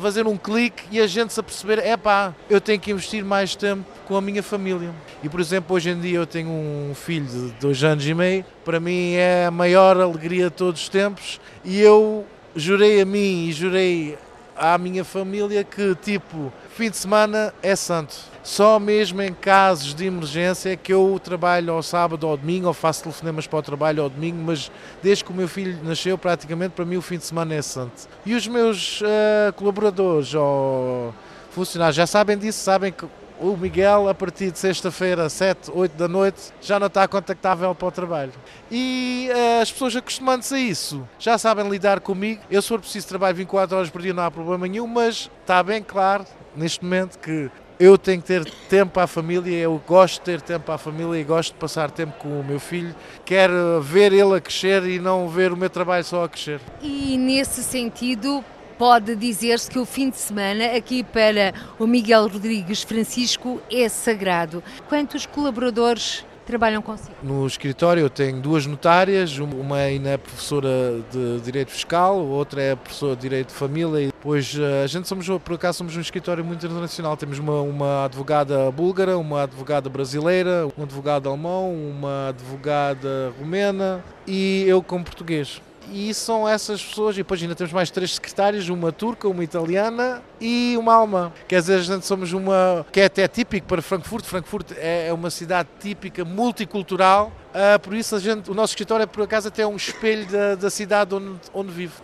fazer 0.00 0.26
um 0.26 0.36
clique 0.36 0.82
e 0.90 1.00
a 1.00 1.06
gente 1.06 1.32
se 1.32 1.40
aperceber, 1.40 1.78
é 1.78 1.96
pá, 1.96 2.34
eu 2.48 2.60
tenho 2.60 2.80
que 2.80 2.90
investir 2.90 3.24
mais 3.24 3.54
tempo 3.54 3.84
com 4.06 4.16
a 4.16 4.20
minha 4.20 4.42
família. 4.42 4.90
E 5.22 5.28
por 5.28 5.40
exemplo, 5.40 5.74
hoje 5.76 5.90
em 5.90 6.00
dia 6.00 6.18
eu 6.18 6.26
tenho 6.26 6.50
um 6.50 6.92
filho 6.94 7.26
de 7.26 7.52
dois 7.60 7.82
anos 7.82 8.06
e 8.06 8.14
meio, 8.14 8.44
para 8.64 8.80
mim 8.80 9.14
é 9.14 9.46
a 9.46 9.50
maior 9.50 10.00
alegria 10.00 10.44
de 10.44 10.56
todos 10.56 10.82
os 10.82 10.88
tempos 10.88 11.40
e 11.64 11.80
eu 11.80 12.24
jurei 12.54 13.00
a 13.00 13.04
mim 13.04 13.46
e 13.48 13.52
jurei 13.52 14.16
à 14.56 14.76
minha 14.78 15.04
família 15.04 15.64
que 15.64 15.94
tipo, 15.96 16.52
fim 16.70 16.90
de 16.90 16.96
semana 16.96 17.52
é 17.62 17.74
santo 17.76 18.34
só 18.44 18.78
mesmo 18.78 19.22
em 19.22 19.32
casos 19.32 19.94
de 19.94 20.04
emergência 20.04 20.68
é 20.68 20.76
que 20.76 20.92
eu 20.92 21.18
trabalho 21.18 21.72
ao 21.72 21.82
sábado 21.82 22.28
ou 22.28 22.36
domingo, 22.36 22.66
ou 22.68 22.74
faço 22.74 23.02
telefonemas 23.02 23.46
para 23.46 23.58
o 23.58 23.62
trabalho 23.62 24.02
ao 24.02 24.10
domingo, 24.10 24.36
mas 24.36 24.70
desde 25.02 25.24
que 25.24 25.30
o 25.30 25.34
meu 25.34 25.48
filho 25.48 25.78
nasceu, 25.82 26.18
praticamente 26.18 26.72
para 26.72 26.84
mim 26.84 26.98
o 26.98 27.02
fim 27.02 27.16
de 27.16 27.24
semana 27.24 27.54
é 27.54 27.62
santo. 27.62 28.06
E 28.26 28.34
os 28.34 28.46
meus 28.46 29.00
uh, 29.00 29.50
colaboradores 29.56 30.34
ou 30.34 31.14
funcionários 31.52 31.96
já 31.96 32.06
sabem 32.06 32.36
disso, 32.36 32.62
sabem 32.62 32.92
que 32.92 33.06
o 33.52 33.56
Miguel, 33.56 34.08
a 34.08 34.14
partir 34.14 34.50
de 34.50 34.58
sexta-feira, 34.58 35.28
7, 35.28 35.70
8 35.72 35.92
da 35.96 36.08
noite, 36.08 36.52
já 36.60 36.80
não 36.80 36.86
está 36.86 37.06
contactável 37.06 37.74
para 37.74 37.88
o 37.88 37.90
trabalho. 37.90 38.32
E 38.70 39.28
uh, 39.30 39.62
as 39.62 39.70
pessoas 39.70 39.94
acostumando-se 39.96 40.54
a 40.54 40.58
isso 40.58 41.06
já 41.18 41.36
sabem 41.36 41.68
lidar 41.68 42.00
comigo. 42.00 42.40
Eu, 42.50 42.62
se 42.62 42.68
for 42.68 42.80
preciso, 42.80 43.06
trabalho 43.06 43.36
24 43.36 43.76
horas 43.76 43.90
por 43.90 44.00
dia, 44.00 44.14
não 44.14 44.22
há 44.22 44.30
problema 44.30 44.66
nenhum, 44.66 44.86
mas 44.86 45.30
está 45.42 45.62
bem 45.62 45.82
claro 45.82 46.24
neste 46.56 46.82
momento 46.82 47.18
que 47.18 47.50
eu 47.78 47.98
tenho 47.98 48.20
que 48.20 48.28
ter 48.28 48.44
tempo 48.68 48.98
a 49.00 49.06
família, 49.06 49.56
eu 49.58 49.82
gosto 49.86 50.20
de 50.20 50.24
ter 50.24 50.40
tempo 50.40 50.70
a 50.70 50.78
família 50.78 51.20
e 51.20 51.24
gosto 51.24 51.52
de 51.52 51.58
passar 51.58 51.90
tempo 51.90 52.14
com 52.18 52.40
o 52.40 52.44
meu 52.44 52.60
filho. 52.60 52.94
Quero 53.24 53.80
ver 53.82 54.12
ele 54.12 54.36
a 54.36 54.40
crescer 54.40 54.84
e 54.84 54.98
não 54.98 55.28
ver 55.28 55.52
o 55.52 55.56
meu 55.56 55.68
trabalho 55.68 56.04
só 56.04 56.24
a 56.24 56.28
crescer. 56.28 56.60
E 56.80 57.18
nesse 57.18 57.62
sentido, 57.62 58.44
pode 58.78 59.14
dizer-se 59.16 59.70
que 59.70 59.78
o 59.78 59.84
fim 59.84 60.10
de 60.10 60.16
semana 60.16 60.76
aqui 60.76 61.02
para 61.02 61.54
o 61.78 61.86
Miguel 61.86 62.28
Rodrigues 62.28 62.82
Francisco 62.82 63.60
é 63.70 63.88
sagrado. 63.88 64.62
Quantos 64.88 65.26
colaboradores 65.26 66.24
trabalham 66.44 66.82
consigo? 66.82 67.14
No 67.22 67.46
escritório 67.46 68.00
eu 68.00 68.10
tenho 68.10 68.40
duas 68.40 68.66
notárias, 68.66 69.38
uma 69.38 69.76
ainda 69.76 70.10
é 70.10 70.16
professora 70.16 71.00
de 71.10 71.40
Direito 71.40 71.70
Fiscal, 71.70 72.18
outra 72.18 72.62
é 72.62 72.76
professora 72.76 73.16
de 73.16 73.22
Direito 73.22 73.48
de 73.48 73.54
Família 73.54 74.12
depois 74.24 74.56
eh, 74.58 74.82
a 74.82 74.86
gente 74.86 75.06
somos, 75.06 75.26
por 75.44 75.54
acaso, 75.54 75.76
somos 75.76 75.94
um 75.98 76.00
escritório 76.00 76.42
muito 76.42 76.64
internacional, 76.64 77.14
temos 77.14 77.38
uma, 77.38 77.60
uma 77.60 78.04
advogada 78.06 78.70
búlgara, 78.70 79.18
uma 79.18 79.42
advogada 79.42 79.90
brasileira, 79.90 80.66
um 80.78 80.82
advogado 80.82 81.28
alemão, 81.28 81.74
uma 81.74 82.30
advogada 82.30 83.34
romena 83.38 84.02
e 84.26 84.64
eu 84.66 84.82
como 84.82 85.04
português 85.04 85.60
e 85.92 86.12
são 86.14 86.48
essas 86.48 86.82
pessoas, 86.82 87.14
e 87.14 87.18
depois 87.18 87.42
ainda 87.42 87.54
temos 87.54 87.72
mais 87.72 87.90
três 87.90 88.14
secretários, 88.14 88.68
uma 88.68 88.92
turca, 88.92 89.28
uma 89.28 89.42
italiana 89.42 90.22
e 90.40 90.76
uma 90.78 90.94
alemã. 90.94 91.32
Quer 91.48 91.60
dizer, 91.60 91.74
a 91.74 91.82
gente 91.82 92.06
somos 92.06 92.32
uma, 92.32 92.84
que 92.92 93.00
é 93.00 93.06
até 93.06 93.26
típico 93.28 93.66
para 93.66 93.82
Frankfurt, 93.82 94.24
Frankfurt 94.24 94.72
é, 94.76 95.08
é 95.08 95.12
uma 95.12 95.30
cidade 95.30 95.68
típica, 95.80 96.24
multicultural, 96.24 97.32
uh, 97.50 97.78
por 97.80 97.94
isso 97.94 98.14
a 98.14 98.18
gente, 98.18 98.50
o 98.50 98.54
nosso 98.54 98.72
escritório 98.72 99.04
é 99.04 99.06
por 99.06 99.22
acaso 99.22 99.48
até 99.48 99.66
um 99.66 99.76
espelho 99.76 100.26
da, 100.26 100.54
da 100.54 100.70
cidade 100.70 101.14
onde, 101.14 101.40
onde 101.52 101.70
vive. 101.70 101.94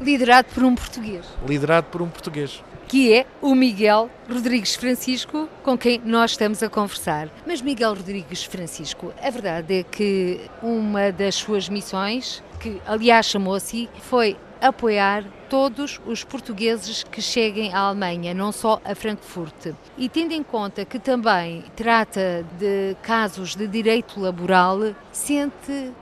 Liderado 0.00 0.48
por 0.54 0.64
um 0.64 0.74
português. 0.74 1.26
Liderado 1.46 1.86
por 1.88 2.02
um 2.02 2.08
português 2.08 2.62
que 2.90 3.14
é 3.14 3.24
o 3.40 3.54
Miguel 3.54 4.10
Rodrigues 4.28 4.74
Francisco, 4.74 5.48
com 5.62 5.78
quem 5.78 6.02
nós 6.04 6.32
estamos 6.32 6.60
a 6.60 6.68
conversar. 6.68 7.28
Mas 7.46 7.62
Miguel 7.62 7.94
Rodrigues 7.94 8.42
Francisco, 8.42 9.14
a 9.22 9.30
verdade 9.30 9.78
é 9.78 9.82
que 9.84 10.40
uma 10.60 11.12
das 11.12 11.36
suas 11.36 11.68
missões 11.68 12.42
que 12.60 12.80
aliás 12.86 13.26
chamou 13.26 13.54
assim, 13.54 13.88
foi 14.02 14.36
apoiar 14.60 15.24
todos 15.48 15.98
os 16.06 16.22
portugueses 16.22 17.02
que 17.02 17.20
cheguem 17.20 17.72
à 17.72 17.78
Alemanha, 17.78 18.34
não 18.34 18.52
só 18.52 18.80
a 18.84 18.94
Frankfurt. 18.94 19.74
E 19.96 20.08
tendo 20.08 20.32
em 20.32 20.42
conta 20.42 20.84
que 20.84 20.98
também 20.98 21.64
trata 21.74 22.46
de 22.58 22.94
casos 23.02 23.56
de 23.56 23.66
direito 23.66 24.20
laboral, 24.20 24.94
sente 25.10 25.92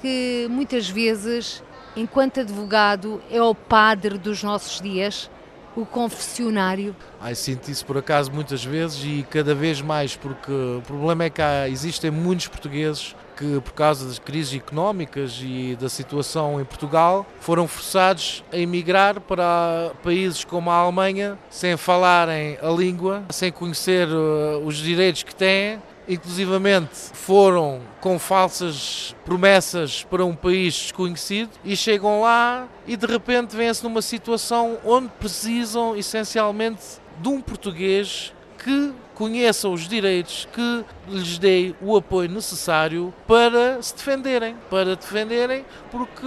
que 0.00 0.46
muitas 0.48 0.88
vezes, 0.88 1.62
enquanto 1.96 2.40
advogado, 2.40 3.20
é 3.30 3.42
o 3.42 3.54
padre 3.54 4.16
dos 4.16 4.42
nossos 4.42 4.80
dias, 4.80 5.28
o 5.76 5.84
confessionário? 5.84 6.94
Ai, 7.20 7.34
sinto 7.34 7.68
isso 7.68 7.84
por 7.84 7.98
acaso 7.98 8.30
muitas 8.32 8.64
vezes 8.64 9.02
e 9.04 9.26
cada 9.28 9.54
vez 9.54 9.82
mais, 9.82 10.14
porque 10.14 10.52
o 10.52 10.82
problema 10.86 11.24
é 11.24 11.30
que 11.30 11.42
há, 11.42 11.68
existem 11.68 12.10
muitos 12.10 12.46
portugueses 12.46 13.16
que, 13.36 13.60
por 13.60 13.72
causa 13.72 14.06
das 14.06 14.18
crises 14.18 14.54
económicas 14.54 15.40
e 15.42 15.76
da 15.80 15.88
situação 15.88 16.60
em 16.60 16.64
Portugal, 16.64 17.26
foram 17.40 17.66
forçados 17.66 18.44
a 18.52 18.56
emigrar 18.56 19.20
para 19.20 19.92
países 20.02 20.44
como 20.44 20.70
a 20.70 20.74
Alemanha, 20.74 21.38
sem 21.50 21.76
falarem 21.76 22.58
a 22.62 22.68
língua, 22.68 23.24
sem 23.30 23.50
conhecer 23.50 24.08
uh, 24.08 24.64
os 24.64 24.76
direitos 24.76 25.22
que 25.22 25.34
têm. 25.34 25.80
Inclusivamente 26.06 26.94
foram 27.14 27.80
com 27.98 28.18
falsas 28.18 29.16
promessas 29.24 30.04
para 30.04 30.22
um 30.22 30.34
país 30.34 30.74
desconhecido 30.74 31.48
e 31.64 31.74
chegam 31.74 32.20
lá 32.20 32.68
e 32.86 32.94
de 32.94 33.06
repente 33.06 33.56
vêm-se 33.56 33.82
numa 33.82 34.02
situação 34.02 34.76
onde 34.84 35.08
precisam 35.18 35.96
essencialmente 35.96 36.82
de 37.18 37.28
um 37.28 37.40
português 37.40 38.34
que 38.62 38.92
conheçam 39.14 39.72
os 39.72 39.88
direitos, 39.88 40.48
que 40.52 40.84
lhes 41.08 41.38
dê 41.38 41.74
o 41.80 41.96
apoio 41.96 42.28
necessário 42.28 43.12
para 43.26 43.80
se 43.82 43.94
defenderem, 43.94 44.56
para 44.70 44.96
defenderem, 44.96 45.64
porque 45.90 46.26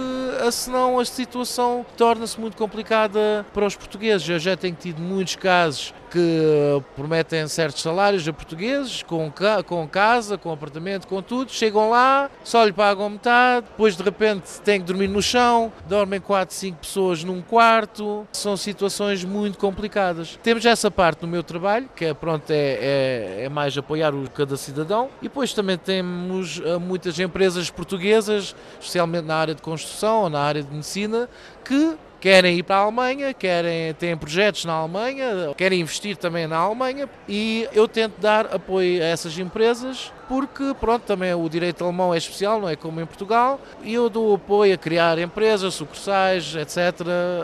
senão 0.52 0.98
a 0.98 1.04
situação 1.04 1.84
torna-se 1.96 2.40
muito 2.40 2.56
complicada 2.56 3.44
para 3.52 3.66
os 3.66 3.76
portugueses. 3.76 4.28
Eu 4.28 4.38
já 4.38 4.56
tenho 4.56 4.74
tido 4.74 5.00
muitos 5.00 5.36
casos 5.36 5.92
que 6.10 6.82
prometem 6.96 7.46
certos 7.48 7.82
salários 7.82 8.26
a 8.26 8.32
portugueses, 8.32 9.02
com, 9.02 9.30
com 9.66 9.86
casa, 9.86 10.38
com 10.38 10.50
apartamento, 10.50 11.06
com 11.06 11.22
tudo, 11.22 11.52
chegam 11.52 11.90
lá, 11.90 12.30
só 12.42 12.64
lhe 12.64 12.72
pagam 12.72 13.10
metade, 13.10 13.66
depois 13.68 13.96
de 13.96 14.02
repente 14.02 14.60
têm 14.64 14.80
que 14.80 14.86
dormir 14.86 15.08
no 15.08 15.22
chão, 15.22 15.72
dormem 15.86 16.20
4, 16.20 16.54
5 16.54 16.78
pessoas 16.78 17.24
num 17.24 17.42
quarto, 17.42 18.26
são 18.32 18.56
situações 18.56 19.24
muito 19.24 19.58
complicadas. 19.58 20.38
Temos 20.42 20.64
essa 20.64 20.90
parte 20.90 21.22
no 21.22 21.28
meu 21.28 21.42
trabalho, 21.42 21.88
que 21.94 22.06
é, 22.06 22.14
pronto, 22.14 22.50
é, 22.50 22.77
é, 22.80 23.44
é 23.44 23.48
mais 23.48 23.76
apoiar 23.76 24.14
o, 24.14 24.28
cada 24.30 24.56
cidadão, 24.56 25.08
e 25.20 25.24
depois 25.24 25.52
também 25.52 25.76
temos 25.76 26.58
uh, 26.58 26.80
muitas 26.80 27.18
empresas 27.18 27.70
portuguesas, 27.70 28.54
especialmente 28.80 29.24
na 29.24 29.36
área 29.36 29.54
de 29.54 29.62
construção 29.62 30.22
ou 30.22 30.30
na 30.30 30.40
área 30.40 30.62
de 30.62 30.70
medicina, 30.70 31.28
que 31.64 31.96
querem 32.20 32.58
ir 32.58 32.62
para 32.62 32.76
a 32.76 32.80
Alemanha, 32.80 33.32
querem 33.32 33.94
têm 33.94 34.16
projetos 34.16 34.64
na 34.64 34.72
Alemanha, 34.72 35.54
querem 35.56 35.80
investir 35.80 36.16
também 36.16 36.46
na 36.46 36.56
Alemanha. 36.56 37.08
E 37.28 37.68
eu 37.72 37.86
tento 37.86 38.20
dar 38.20 38.46
apoio 38.46 39.02
a 39.02 39.06
essas 39.06 39.38
empresas 39.38 40.12
porque 40.28 40.74
pronto, 40.78 41.02
também 41.02 41.32
o 41.32 41.48
direito 41.48 41.82
alemão 41.82 42.12
é 42.12 42.18
especial, 42.18 42.60
não 42.60 42.68
é 42.68 42.76
como 42.76 43.00
em 43.00 43.06
Portugal, 43.06 43.58
e 43.82 43.94
eu 43.94 44.10
dou 44.10 44.34
apoio 44.34 44.74
a 44.74 44.76
criar 44.76 45.18
empresas, 45.18 45.74
sucursais, 45.74 46.54
etc. 46.54 46.76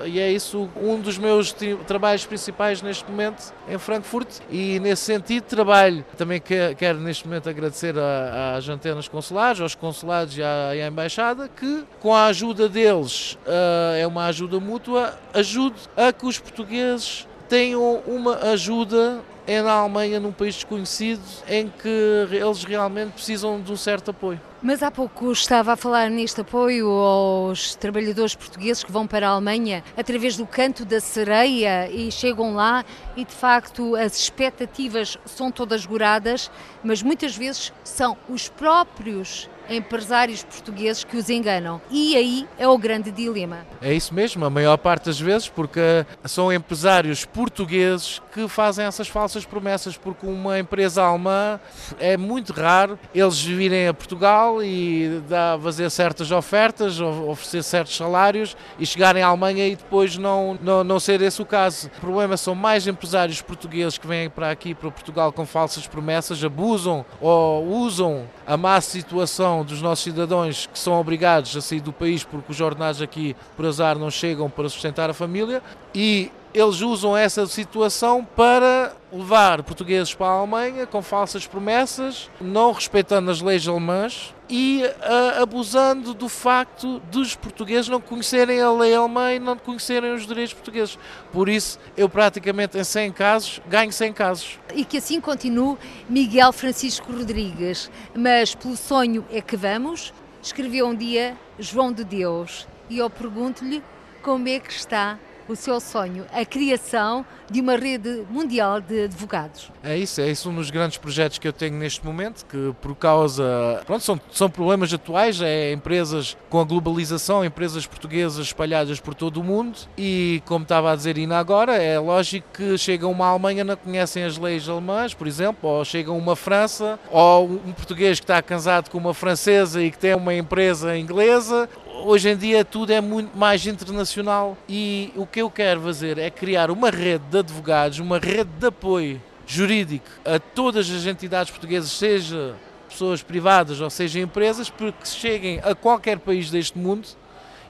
E 0.07 0.21
é 0.21 0.31
isso 0.31 0.69
um 0.77 1.01
dos 1.01 1.17
meus 1.17 1.55
trabalhos 1.87 2.27
principais 2.27 2.83
neste 2.83 3.11
momento 3.11 3.53
em 3.69 3.79
Frankfurt 3.79 4.29
e 4.51 4.79
nesse 4.81 5.03
sentido 5.03 5.45
trabalho. 5.45 6.05
Também 6.17 6.41
quero 6.41 6.99
neste 6.99 7.27
momento 7.27 7.49
agradecer 7.49 7.95
às 7.99 8.69
antenas 8.69 9.09
consulares, 9.09 9.61
aos 9.61 9.75
consulados 9.75 10.37
e 10.37 10.43
à, 10.43 10.87
embaixada, 10.87 11.49
que 11.49 11.85
com 12.01 12.15
a 12.15 12.27
ajuda 12.27 12.69
deles, 12.69 13.39
uh, 13.47 13.97
é 13.97 14.07
uma 14.07 14.27
ajuda 14.27 14.61
mútua, 14.61 15.19
ajude 15.33 15.77
a 15.97 16.13
que 16.13 16.27
os 16.27 16.39
portugueses 16.39 17.27
tenham 17.49 18.03
uma 18.07 18.37
ajuda 18.53 19.21
é 19.47 19.61
na 19.61 19.73
Alemanha, 19.73 20.19
num 20.19 20.33
país 20.33 20.55
desconhecido, 20.55 21.23
em 21.49 21.69
que 21.69 22.29
eles 22.31 22.65
realmente 22.65 23.13
precisam 23.13 23.61
de 23.61 23.73
um 23.73 23.77
certo 23.77 24.11
apoio. 24.11 24.41
Mas 24.63 24.83
há 24.83 24.91
pouco 24.91 25.31
estava 25.31 25.75
a 25.75 25.77
falar 25.77 26.09
neste 26.09 26.41
apoio 26.41 26.89
aos 26.89 27.75
trabalhadores 27.75 28.35
portugueses 28.35 28.83
que 28.83 28.91
vão 28.91 29.07
para 29.07 29.29
a 29.29 29.33
Alemanha 29.33 29.85
através 29.95 30.39
do 30.39 30.47
canto 30.47 30.87
da 30.87 31.01
sereia 31.01 31.91
e 31.91 32.11
chegam 32.11 32.55
lá 32.55 32.83
e 33.15 33.27
de 33.27 33.35
facto 33.35 33.95
as 33.95 34.19
expectativas 34.19 35.19
são 35.27 35.51
todas 35.51 35.85
goradas, 35.85 36.51
mas 36.83 37.03
muitas 37.03 37.37
vezes 37.37 37.73
são 37.85 38.17
os 38.27 38.49
próprios 38.49 39.51
empresários 39.69 40.43
portugueses 40.43 41.05
que 41.05 41.17
os 41.17 41.31
enganam. 41.31 41.81
E 41.91 42.17
aí 42.17 42.49
é 42.59 42.69
o 42.69 42.77
grande 42.77 43.11
dilema. 43.11 43.67
É 43.81 43.93
isso 43.93 44.15
mesmo, 44.15 44.45
a 44.45 44.51
maior 44.51 44.77
parte 44.77 45.07
das 45.07 45.21
vezes, 45.21 45.49
porque 45.49 46.05
são 46.25 46.53
empresários 46.53 47.25
portugueses 47.25 48.21
que 48.33 48.49
fazem 48.49 48.85
essas 48.85 49.09
falsas 49.09 49.45
promessas, 49.45 49.97
porque 49.97 50.27
uma 50.27 50.59
empresa 50.59 51.03
alemã 51.03 51.61
é 51.99 52.17
muito 52.17 52.53
raro 52.53 52.99
eles 53.15 53.41
virem 53.41 53.89
a 53.89 53.95
Portugal 53.95 54.63
e 54.63 55.23
dar, 55.29 55.59
fazer 55.61 55.91
certas 55.91 56.31
ofertas, 56.31 57.01
oferecer 57.01 57.63
certos 57.63 57.97
salários 57.97 58.57
e 58.79 58.87
chegarem 58.87 59.23
à 59.23 59.29
Alemanha 59.29 59.67
e 59.69 59.77
depois 59.77 60.17
não, 60.17 60.59
não, 60.61 60.83
não 60.83 61.01
ser 61.01 61.21
esse 61.23 61.41
o 61.41 61.47
caso. 61.47 61.89
O 61.99 62.01
problema 62.01 62.37
são 62.37 62.55
mais 62.55 62.87
empresários 62.87 63.41
portugueses 63.41 63.99
que 63.99 64.07
vêm 64.07 64.29
para 64.29 64.51
aqui, 64.51 64.75
para 64.75 64.91
Portugal, 64.91 65.33
com 65.33 65.47
falsas 65.47 65.87
promessas, 65.87 66.43
abusam 66.43 67.05
ou 67.21 67.65
usam 67.65 68.29
a 68.47 68.57
má 68.57 68.81
situação 68.81 69.54
dos 69.63 69.83
nossos 69.83 70.05
cidadãos 70.05 70.67
que 70.73 70.79
são 70.79 70.99
obrigados 70.99 71.55
a 71.57 71.61
sair 71.61 71.81
do 71.81 71.93
país 71.93 72.25
porque 72.25 72.51
os 72.51 72.61
ordenados 72.61 73.03
aqui, 73.03 73.37
por 73.57 73.67
azar, 73.67 73.99
não 73.99 74.11
chegam 74.11 74.49
para 74.49 74.69
sustentar 74.69 75.11
a 75.11 75.15
família. 75.15 75.63
E 75.95 76.33
eles 76.55 76.81
usam 76.81 77.17
essa 77.17 77.45
situação 77.47 78.25
para 78.25 78.95
levar 79.13 79.63
portugueses 79.65 80.15
para 80.15 80.27
a 80.27 80.39
Alemanha 80.39 80.87
com 80.87 81.03
falsas 81.03 81.47
promessas, 81.47 82.31
não 82.41 82.71
respeitando 82.71 83.29
as 83.29 83.41
leis 83.41 83.67
alemãs 83.67 84.33
e 84.49 84.83
uh, 84.85 85.43
abusando 85.43 86.15
do 86.15 86.29
facto 86.29 87.01
dos 87.11 87.35
portugueses 87.35 87.89
não 87.89 88.01
conhecerem 88.01 88.61
a 88.61 88.71
lei 88.71 88.95
alemã 88.95 89.33
e 89.33 89.41
não 89.41 89.57
conhecerem 89.57 90.15
os 90.15 90.27
direitos 90.27 90.55
portugueses. 90.55 90.97
Por 91.33 91.49
isso, 91.49 91.79
eu 91.97 92.09
praticamente 92.09 92.79
em 92.79 92.85
100 92.85 93.13
casos 93.13 93.61
ganho 93.69 93.93
100 93.93 94.13
casos. 94.13 94.61
E 94.73 94.85
que 94.85 94.99
assim 94.99 95.21
continue 95.21 95.77
Miguel 96.09 96.53
Francisco 96.53 97.13
Rodrigues. 97.13 97.91
Mas 98.15 98.55
pelo 98.55 98.77
sonho 98.77 99.25
é 99.33 99.41
que 99.41 99.57
vamos, 99.57 100.15
escreveu 100.41 100.87
um 100.87 100.95
dia 100.95 101.37
João 101.59 101.93
de 101.93 102.05
Deus. 102.05 102.69
E 102.89 102.99
eu 102.99 103.11
pergunto-lhe 103.11 103.83
como 104.23 104.49
é 104.49 104.61
que 104.61 104.73
está 104.73 105.19
o 105.49 105.57
seu 105.57 105.81
sonho, 105.81 106.25
a 106.33 106.45
criação 106.45 107.25
de 107.51 107.61
uma 107.61 107.77
rede 107.77 108.25
mundial 108.31 108.81
de 108.81 109.05
advogados. 109.05 109.71
É 109.83 109.97
isso, 109.97 110.21
é 110.21 110.31
isso 110.31 110.49
um 110.49 110.55
dos 110.55 110.71
grandes 110.71 110.97
projetos 110.99 111.39
que 111.39 111.47
eu 111.47 111.53
tenho 111.53 111.77
neste 111.77 112.05
momento, 112.05 112.45
que 112.47 112.75
por 112.81 112.95
causa, 112.95 113.83
pronto, 113.85 114.03
são, 114.03 114.21
são 114.33 114.49
problemas 114.49 114.93
atuais, 114.93 115.41
é 115.41 115.73
empresas 115.73 116.37
com 116.49 116.61
a 116.61 116.65
globalização, 116.65 117.45
empresas 117.45 117.87
portuguesas 117.87 118.47
espalhadas 118.47 119.01
por 119.01 119.15
todo 119.15 119.41
o 119.41 119.45
mundo 119.45 119.79
e, 119.97 120.43
como 120.47 120.63
estava 120.63 120.93
a 120.93 120.97
dizer 120.97 121.19
Ina 121.19 121.39
agora, 121.39 121.77
é 121.77 121.99
lógico 121.99 122.49
que 122.55 122.79
chega 122.79 123.07
uma 123.07 123.27
Alemanha 123.27 123.65
não 123.65 123.77
conhecem 123.77 124.25
as 124.25 124.39
leis 124.39 124.69
alemãs, 124.69 125.13
por 125.15 125.27
exemplo, 125.27 125.69
ou 125.69 125.85
chega 125.85 126.13
uma 126.13 126.37
França, 126.37 126.99
ou 127.11 127.45
um 127.47 127.73
português 127.73 128.19
que 128.19 128.25
está 128.25 128.41
casado 128.43 128.91
com 128.91 128.99
uma 128.99 129.15
francesa 129.15 129.83
e 129.83 129.91
que 129.91 129.99
tem 129.99 130.15
uma 130.15 130.35
empresa 130.35 130.97
inglesa, 130.97 131.69
hoje 132.03 132.31
em 132.31 132.37
dia 132.37 132.65
tudo 132.65 132.93
é 132.93 133.01
muito 133.01 133.37
mais 133.37 133.67
internacional 133.67 134.57
e 134.69 135.13
o 135.17 135.27
que 135.27 135.41
eu 135.41 135.51
quero 135.51 135.81
fazer 135.83 136.19
é 136.19 136.31
criar 136.31 136.71
uma 136.71 136.91
rede 136.91 137.25
de 137.31 137.39
advogados, 137.39 137.99
uma 137.99 138.19
rede 138.19 138.51
de 138.59 138.67
apoio 138.67 139.23
jurídico 139.47 140.07
a 140.25 140.39
todas 140.39 140.91
as 140.91 141.07
entidades 141.07 141.51
portuguesas, 141.51 141.91
seja 141.91 142.55
pessoas 142.89 143.23
privadas 143.23 143.81
ou 143.81 143.91
seja 143.91 144.21
empresas, 144.21 144.71
para 144.71 144.93
que 144.93 145.07
cheguem 145.09 145.61
a 145.63 145.75
qualquer 145.75 146.19
país 146.19 146.51
deste 146.51 146.79
mundo. 146.79 147.09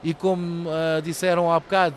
E 0.03 0.13
como 0.13 0.69
uh, 0.69 1.01
disseram 1.01 1.51
há 1.51 1.59
bocado, 1.59 1.95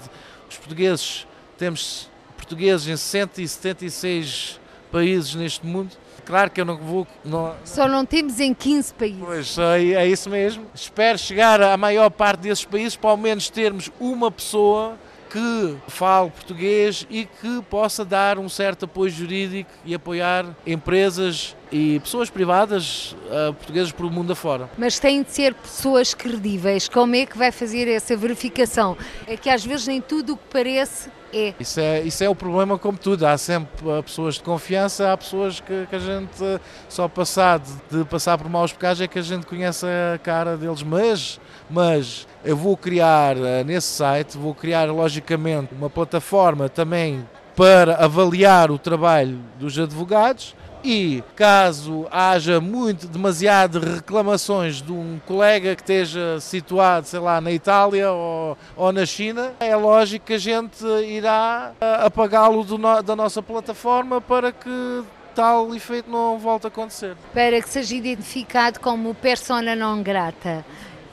os 0.48 0.56
portugueses, 0.56 1.26
temos 1.58 2.08
portugueses 2.36 2.88
em 2.88 2.96
176 2.96 4.58
países 4.90 5.34
neste 5.34 5.66
mundo, 5.66 5.90
Claro 6.28 6.50
que 6.50 6.60
eu 6.60 6.64
não 6.66 6.76
vou. 6.76 7.06
Não... 7.24 7.56
Só 7.64 7.88
não 7.88 8.04
temos 8.04 8.38
em 8.38 8.52
15 8.52 8.92
países. 8.92 9.18
Pois, 9.18 9.56
é, 9.56 9.92
é 9.94 10.06
isso 10.06 10.28
mesmo. 10.28 10.66
Espero 10.74 11.16
chegar 11.16 11.58
à 11.62 11.74
maior 11.74 12.10
parte 12.10 12.40
desses 12.40 12.66
países 12.66 12.94
para 12.94 13.08
ao 13.08 13.16
menos 13.16 13.48
termos 13.48 13.90
uma 13.98 14.30
pessoa 14.30 14.98
que 15.30 15.76
fale 15.88 16.30
português 16.30 17.06
e 17.08 17.24
que 17.24 17.62
possa 17.70 18.04
dar 18.04 18.38
um 18.38 18.46
certo 18.46 18.84
apoio 18.84 19.10
jurídico 19.10 19.70
e 19.86 19.94
apoiar 19.94 20.44
empresas 20.66 21.56
e 21.72 21.98
pessoas 22.00 22.28
privadas 22.28 23.12
uh, 23.12 23.54
portuguesas 23.54 23.92
por 23.92 24.04
o 24.04 24.10
mundo 24.10 24.32
afora. 24.32 24.68
Mas 24.76 24.98
têm 24.98 25.22
de 25.22 25.30
ser 25.30 25.54
pessoas 25.54 26.12
credíveis. 26.12 26.90
Como 26.90 27.14
é 27.14 27.24
que 27.24 27.38
vai 27.38 27.50
fazer 27.50 27.88
essa 27.88 28.14
verificação? 28.14 28.98
É 29.26 29.34
que 29.34 29.48
às 29.48 29.64
vezes 29.64 29.86
nem 29.86 30.00
tudo 30.02 30.34
o 30.34 30.36
que 30.36 30.44
parece 30.50 31.10
é. 31.32 31.54
Isso 31.58 31.80
é, 31.80 32.00
isso 32.02 32.24
é 32.24 32.28
o 32.28 32.34
problema 32.34 32.78
como 32.78 32.96
tudo. 32.96 33.26
Há 33.26 33.36
sempre 33.36 33.70
pessoas 34.02 34.34
de 34.36 34.42
confiança, 34.42 35.12
há 35.12 35.16
pessoas 35.16 35.60
que, 35.60 35.86
que 35.86 35.96
a 35.96 35.98
gente 35.98 36.60
só 36.88 37.08
passado 37.08 37.68
de 37.90 38.04
passar 38.04 38.38
por 38.38 38.48
maus 38.48 38.72
pecados 38.72 39.00
é 39.00 39.06
que 39.06 39.18
a 39.18 39.22
gente 39.22 39.46
conhece 39.46 39.86
a 39.86 40.18
cara 40.18 40.56
deles. 40.56 40.82
Mas, 40.82 41.40
mas 41.68 42.26
eu 42.44 42.56
vou 42.56 42.76
criar 42.76 43.36
eh, 43.36 43.64
nesse 43.64 43.88
site, 43.88 44.38
vou 44.38 44.54
criar 44.54 44.86
logicamente 44.86 45.74
uma 45.74 45.90
plataforma 45.90 46.68
também 46.68 47.26
para 47.54 47.96
avaliar 47.96 48.70
o 48.70 48.78
trabalho 48.78 49.38
dos 49.58 49.78
advogados 49.78 50.54
e 50.88 51.22
caso 51.36 52.06
haja 52.10 52.62
muito, 52.62 53.06
demasiado 53.06 53.78
reclamações 53.78 54.80
de 54.80 54.90
um 54.90 55.20
colega 55.26 55.76
que 55.76 55.82
esteja 55.82 56.40
situado, 56.40 57.06
sei 57.06 57.20
lá, 57.20 57.42
na 57.42 57.52
Itália 57.52 58.10
ou, 58.10 58.56
ou 58.74 58.90
na 58.90 59.04
China, 59.04 59.52
é 59.60 59.76
lógico 59.76 60.24
que 60.24 60.32
a 60.32 60.38
gente 60.38 60.82
irá 61.06 61.72
eh, 61.78 61.98
apagá-lo 62.06 62.64
no, 62.64 63.02
da 63.02 63.14
nossa 63.14 63.42
plataforma 63.42 64.18
para 64.18 64.50
que 64.50 65.04
tal 65.34 65.74
efeito 65.74 66.10
não 66.10 66.38
volte 66.38 66.66
a 66.66 66.68
acontecer. 66.68 67.14
Para 67.34 67.60
que 67.60 67.68
seja 67.68 67.94
identificado 67.94 68.80
como 68.80 69.14
persona 69.14 69.76
non 69.76 70.02
grata 70.02 70.64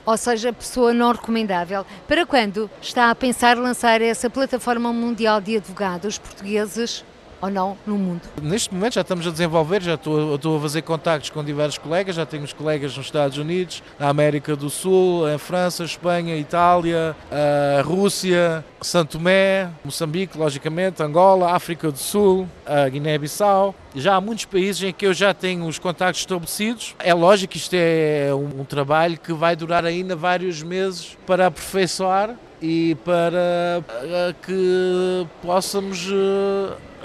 ou 0.05 0.15
seja, 0.15 0.53
pessoa 0.53 0.93
não 0.93 1.11
recomendável. 1.11 1.83
Para 2.07 2.27
quando 2.27 2.69
está 2.79 3.09
a 3.09 3.15
pensar 3.15 3.57
lançar 3.57 4.01
essa 4.01 4.29
plataforma 4.29 4.93
mundial 4.93 5.41
de 5.41 5.57
advogados 5.57 6.19
portugueses 6.19 7.03
ou 7.45 7.51
não 7.51 7.77
no 7.85 7.97
mundo? 7.97 8.21
Neste 8.41 8.73
momento 8.73 8.93
já 8.95 9.01
estamos 9.01 9.25
a 9.27 9.31
desenvolver, 9.31 9.81
já 9.81 9.93
estou, 9.93 10.35
estou 10.35 10.57
a 10.57 10.61
fazer 10.61 10.81
contactos 10.81 11.29
com 11.29 11.43
diversos 11.43 11.77
colegas, 11.77 12.15
já 12.15 12.25
temos 12.25 12.51
colegas 12.53 12.95
nos 12.97 13.05
Estados 13.05 13.37
Unidos, 13.37 13.83
na 13.99 14.09
América 14.09 14.55
do 14.55 14.69
Sul, 14.69 15.29
em 15.29 15.37
França, 15.37 15.83
Espanha, 15.83 16.35
Itália, 16.37 17.15
a 17.31 17.81
Rússia, 17.81 18.63
Santo 18.81 19.17
Tomé, 19.17 19.69
Moçambique, 19.83 20.37
logicamente, 20.37 21.01
Angola, 21.01 21.53
África 21.53 21.91
do 21.91 21.97
Sul, 21.97 22.47
a 22.65 22.89
Guiné-Bissau. 22.89 23.75
Já 23.95 24.15
há 24.15 24.21
muitos 24.21 24.45
países 24.45 24.83
em 24.83 24.91
que 24.91 25.05
eu 25.05 25.13
já 25.13 25.33
tenho 25.33 25.65
os 25.65 25.79
contactos 25.79 26.21
estabelecidos. 26.21 26.95
É 26.99 27.13
lógico 27.13 27.53
que 27.53 27.57
isto 27.57 27.73
é 27.73 28.29
um, 28.33 28.61
um 28.61 28.65
trabalho 28.65 29.17
que 29.17 29.31
vai 29.31 29.55
durar 29.55 29.85
ainda 29.85 30.15
vários 30.15 30.61
meses 30.61 31.17
para 31.25 31.47
aperfeiçoar 31.47 32.35
e 32.61 32.95
para 33.05 33.83
que 34.41 35.27
possamos 35.41 36.09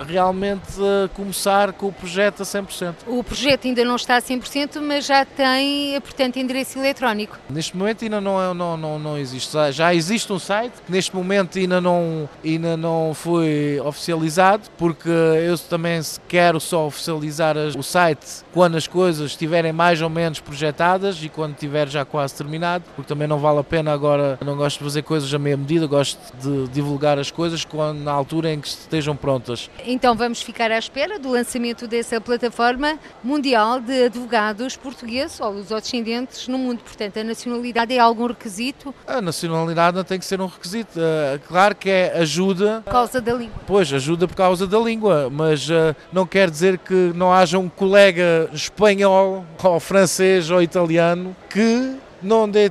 realmente 0.06 0.78
começar 1.14 1.72
com 1.72 1.88
o 1.88 1.92
projeto 1.92 2.42
a 2.42 2.44
100%. 2.44 2.94
O 3.06 3.22
projeto 3.22 3.66
ainda 3.66 3.84
não 3.84 3.96
está 3.96 4.16
a 4.16 4.22
100%, 4.22 4.80
mas 4.80 5.06
já 5.06 5.24
tem, 5.24 6.00
portanto, 6.00 6.38
endereço 6.38 6.78
eletrónico. 6.78 7.38
Neste 7.48 7.76
momento 7.76 8.04
ainda 8.04 8.20
não, 8.20 8.42
é, 8.42 8.54
não, 8.54 8.76
não, 8.76 8.98
não 8.98 9.18
existe. 9.18 9.50
Já 9.72 9.94
existe 9.94 10.32
um 10.32 10.38
site 10.38 10.74
que 10.84 10.92
neste 10.92 11.14
momento 11.14 11.58
ainda 11.58 11.80
não, 11.80 12.28
ainda 12.44 12.76
não 12.76 13.12
foi 13.14 13.80
oficializado, 13.84 14.68
porque 14.78 15.08
eu 15.08 15.58
também 15.58 16.00
quero 16.28 16.60
só 16.60 16.86
oficializar 16.86 17.56
o 17.56 17.82
site 17.82 18.44
quando 18.52 18.76
as 18.76 18.86
coisas 18.86 19.32
estiverem 19.32 19.72
mais 19.72 20.00
ou 20.00 20.08
menos 20.08 20.40
projetadas 20.40 21.22
e 21.22 21.28
quando 21.28 21.54
estiver 21.54 21.88
já 21.88 22.04
quase 22.04 22.34
terminado, 22.34 22.84
porque 22.94 23.08
também 23.08 23.26
não 23.26 23.38
vale 23.38 23.58
a 23.58 23.64
pena 23.64 23.92
agora, 23.92 24.38
não 24.44 24.56
gosto 24.56 24.78
de 24.78 24.84
fazer 24.84 25.02
coisas 25.02 25.32
a 25.32 25.38
meia 25.38 25.56
medida, 25.56 25.86
gosto 25.86 26.18
de 26.38 26.68
divulgar 26.68 27.18
as 27.18 27.30
coisas 27.30 27.64
quando, 27.64 28.00
na 28.00 28.12
altura 28.12 28.52
em 28.52 28.60
que 28.60 28.68
estejam 28.68 29.16
prontas. 29.16 29.70
Então 29.92 30.14
vamos 30.14 30.40
ficar 30.40 30.70
à 30.70 30.78
espera 30.78 31.18
do 31.18 31.30
lançamento 31.30 31.88
dessa 31.88 32.20
plataforma 32.20 32.96
mundial 33.24 33.80
de 33.80 34.04
advogados 34.04 34.76
portugueses 34.76 35.40
ou 35.40 35.50
os 35.54 35.66
descendentes 35.66 36.46
no 36.46 36.56
mundo. 36.56 36.78
Portanto, 36.84 37.18
a 37.18 37.24
nacionalidade 37.24 37.92
é 37.92 37.98
algum 37.98 38.28
requisito? 38.28 38.94
A 39.04 39.20
nacionalidade 39.20 39.96
não 39.96 40.04
tem 40.04 40.16
que 40.16 40.24
ser 40.24 40.40
um 40.40 40.46
requisito. 40.46 41.00
Uh, 41.00 41.40
claro 41.48 41.74
que 41.74 41.90
é 41.90 42.18
ajuda. 42.18 42.82
Por 42.84 42.92
causa 42.92 43.20
da 43.20 43.32
língua. 43.32 43.56
Pois, 43.66 43.92
ajuda 43.92 44.28
por 44.28 44.36
causa 44.36 44.64
da 44.64 44.78
língua, 44.78 45.28
mas 45.28 45.68
uh, 45.68 45.96
não 46.12 46.24
quer 46.24 46.48
dizer 46.48 46.78
que 46.78 47.12
não 47.16 47.32
haja 47.32 47.58
um 47.58 47.68
colega 47.68 48.48
espanhol 48.52 49.44
ou 49.60 49.80
francês 49.80 50.50
ou 50.50 50.62
italiano 50.62 51.34
que 51.48 51.96
não 52.22 52.48
dê, 52.48 52.70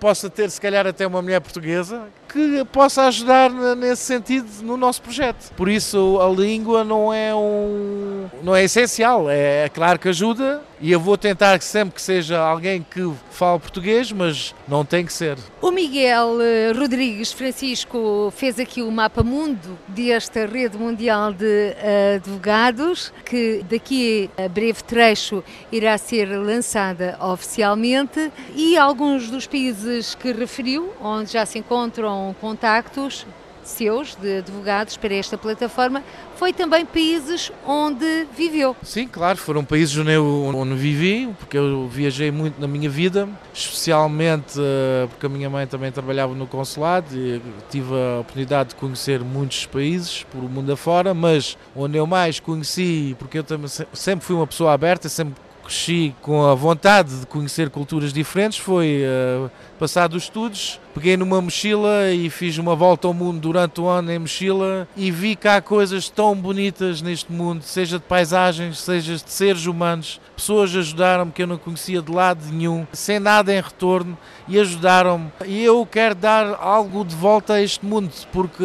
possa 0.00 0.28
ter 0.28 0.50
se 0.50 0.60
calhar 0.60 0.86
até 0.86 1.06
uma 1.06 1.20
mulher 1.20 1.40
portuguesa 1.40 2.08
que 2.36 2.64
possa 2.66 3.04
ajudar 3.04 3.50
nesse 3.76 4.02
sentido 4.02 4.46
no 4.62 4.76
nosso 4.76 5.00
projeto. 5.00 5.50
Por 5.56 5.68
isso 5.68 6.18
a 6.20 6.28
língua 6.28 6.84
não 6.84 7.12
é 7.12 7.34
um 7.34 8.28
não 8.42 8.54
é 8.54 8.64
essencial, 8.64 9.30
é, 9.30 9.64
é 9.64 9.68
claro 9.68 9.98
que 9.98 10.08
ajuda 10.08 10.62
e 10.80 10.92
eu 10.92 11.00
vou 11.00 11.16
tentar 11.16 11.60
sempre 11.62 11.94
que 11.94 12.02
seja 12.02 12.38
alguém 12.38 12.84
que 12.88 13.12
fale 13.30 13.58
português, 13.58 14.12
mas 14.12 14.54
não 14.68 14.84
tem 14.84 15.04
que 15.04 15.12
ser. 15.12 15.38
O 15.60 15.70
Miguel 15.70 16.40
eh, 16.40 16.72
Rodrigues 16.72 17.32
Francisco 17.32 18.32
fez 18.36 18.58
aqui 18.58 18.82
o 18.82 18.90
mapa 18.90 19.22
mundo 19.22 19.78
desta 19.88 20.46
rede 20.46 20.76
mundial 20.76 21.32
de 21.32 21.74
advogados, 22.16 23.12
que 23.24 23.64
daqui 23.68 24.30
a 24.36 24.48
breve 24.48 24.82
trecho 24.82 25.42
irá 25.72 25.96
ser 25.98 26.26
lançada 26.26 27.18
oficialmente 27.20 28.30
e 28.54 28.76
alguns 28.76 29.30
dos 29.30 29.46
países 29.46 30.14
que 30.14 30.32
referiu, 30.32 30.92
onde 31.00 31.32
já 31.32 31.46
se 31.46 31.58
encontram 31.58 32.34
contactos 32.40 33.26
seus 33.66 34.14
de 34.16 34.38
advogados 34.38 34.96
para 34.96 35.14
esta 35.14 35.36
plataforma 35.36 36.02
foi 36.36 36.52
também 36.52 36.84
países 36.84 37.50
onde 37.66 38.26
viveu. 38.36 38.76
Sim, 38.82 39.08
claro, 39.08 39.38
foram 39.38 39.64
países 39.64 39.96
onde 39.96 40.12
eu 40.12 40.24
onde 40.54 40.74
vivi, 40.74 41.34
porque 41.38 41.56
eu 41.56 41.88
viajei 41.88 42.30
muito 42.30 42.60
na 42.60 42.66
minha 42.66 42.88
vida, 42.88 43.28
especialmente 43.52 44.58
uh, 44.58 45.08
porque 45.08 45.26
a 45.26 45.28
minha 45.28 45.48
mãe 45.48 45.66
também 45.66 45.90
trabalhava 45.90 46.34
no 46.34 46.46
consulado 46.46 47.16
e 47.16 47.40
tive 47.70 47.92
a 47.94 48.20
oportunidade 48.20 48.70
de 48.70 48.74
conhecer 48.76 49.20
muitos 49.20 49.66
países 49.66 50.24
por 50.30 50.44
o 50.44 50.48
mundo 50.48 50.72
afora, 50.72 51.14
mas 51.14 51.56
onde 51.74 51.96
eu 51.96 52.06
mais 52.06 52.38
conheci, 52.38 53.16
porque 53.18 53.38
eu 53.38 53.44
também 53.44 53.68
sempre 53.92 54.24
fui 54.24 54.36
uma 54.36 54.46
pessoa 54.46 54.72
aberta, 54.72 55.08
sempre 55.08 55.34
cresci 55.66 56.14
com 56.22 56.44
a 56.44 56.54
vontade 56.54 57.20
de 57.20 57.26
conhecer 57.26 57.70
culturas 57.70 58.12
diferentes, 58.12 58.58
foi 58.58 59.02
uh, 59.04 59.50
passado 59.78 60.14
os 60.14 60.24
estudos 60.24 60.80
peguei 60.96 61.14
numa 61.14 61.42
mochila 61.42 62.10
e 62.10 62.30
fiz 62.30 62.56
uma 62.56 62.74
volta 62.74 63.06
ao 63.06 63.12
mundo 63.12 63.38
durante 63.38 63.82
o 63.82 63.86
ano 63.86 64.10
em 64.10 64.18
mochila 64.18 64.88
e 64.96 65.10
vi 65.10 65.36
que 65.36 65.46
há 65.46 65.60
coisas 65.60 66.08
tão 66.08 66.34
bonitas 66.34 67.02
neste 67.02 67.30
mundo, 67.30 67.62
seja 67.62 67.98
de 67.98 68.04
paisagens, 68.06 68.78
seja 68.78 69.16
de 69.16 69.30
seres 69.30 69.66
humanos. 69.66 70.18
Pessoas 70.34 70.74
ajudaram-me 70.74 71.32
que 71.32 71.42
eu 71.42 71.46
não 71.46 71.58
conhecia 71.58 72.00
de 72.00 72.10
lado 72.10 72.40
nenhum, 72.50 72.86
sem 72.94 73.18
nada 73.18 73.52
em 73.52 73.60
retorno, 73.60 74.16
e 74.48 74.58
ajudaram-me. 74.58 75.30
E 75.44 75.62
eu 75.62 75.84
quero 75.84 76.14
dar 76.14 76.56
algo 76.58 77.04
de 77.04 77.14
volta 77.14 77.54
a 77.54 77.62
este 77.62 77.84
mundo, 77.84 78.10
porque 78.32 78.64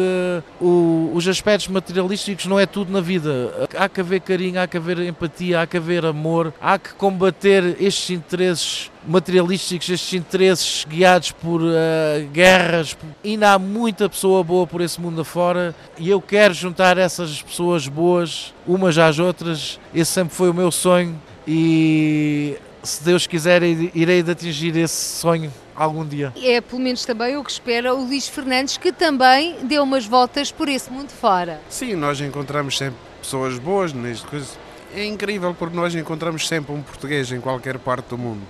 o, 0.58 1.10
os 1.14 1.28
aspectos 1.28 1.68
materialísticos 1.68 2.46
não 2.46 2.58
é 2.58 2.64
tudo 2.64 2.90
na 2.90 3.02
vida. 3.02 3.68
Há 3.76 3.90
que 3.90 4.00
haver 4.00 4.20
carinho, 4.20 4.58
há 4.58 4.66
que 4.66 4.78
haver 4.78 5.00
empatia, 5.00 5.60
há 5.60 5.66
que 5.66 5.76
haver 5.76 6.06
amor, 6.06 6.54
há 6.60 6.78
que 6.78 6.91
combater 6.94 7.76
estes 7.80 8.10
interesses 8.10 8.90
materialísticos, 9.06 9.88
estes 9.88 10.14
interesses 10.14 10.84
guiados 10.88 11.32
por 11.32 11.60
uh, 11.62 11.74
guerras. 12.32 12.96
Ainda 13.24 13.52
há 13.52 13.58
muita 13.58 14.08
pessoa 14.08 14.42
boa 14.44 14.66
por 14.66 14.80
esse 14.80 15.00
mundo 15.00 15.20
afora 15.20 15.74
e 15.98 16.08
eu 16.08 16.20
quero 16.20 16.54
juntar 16.54 16.98
essas 16.98 17.42
pessoas 17.42 17.88
boas 17.88 18.54
umas 18.66 18.96
às 18.98 19.18
outras. 19.18 19.80
Esse 19.94 20.12
sempre 20.12 20.34
foi 20.34 20.50
o 20.50 20.54
meu 20.54 20.70
sonho 20.70 21.20
e 21.46 22.56
se 22.82 23.02
Deus 23.04 23.26
quiser 23.26 23.62
irei 23.62 24.22
de 24.22 24.30
atingir 24.30 24.76
esse 24.76 25.18
sonho 25.18 25.52
algum 25.74 26.06
dia. 26.06 26.32
É 26.42 26.60
pelo 26.60 26.80
menos 26.80 27.04
também 27.04 27.36
o 27.36 27.44
que 27.44 27.50
espera 27.50 27.94
o 27.94 28.04
Luís 28.04 28.28
Fernandes, 28.28 28.76
que 28.76 28.92
também 28.92 29.56
deu 29.64 29.82
umas 29.82 30.06
voltas 30.06 30.50
por 30.50 30.68
esse 30.68 30.90
mundo 30.90 31.10
fora. 31.10 31.60
Sim, 31.68 31.94
nós 31.94 32.20
encontramos 32.20 32.76
sempre 32.78 32.98
pessoas 33.20 33.58
boas 33.58 33.92
neste 33.92 34.26
coisa. 34.26 34.48
É 34.94 35.04
incrível 35.04 35.54
porque 35.54 35.76
nós 35.76 35.94
encontramos 35.94 36.46
sempre 36.46 36.72
um 36.72 36.82
português 36.82 37.32
em 37.32 37.40
qualquer 37.40 37.78
parte 37.78 38.08
do 38.08 38.18
mundo. 38.18 38.42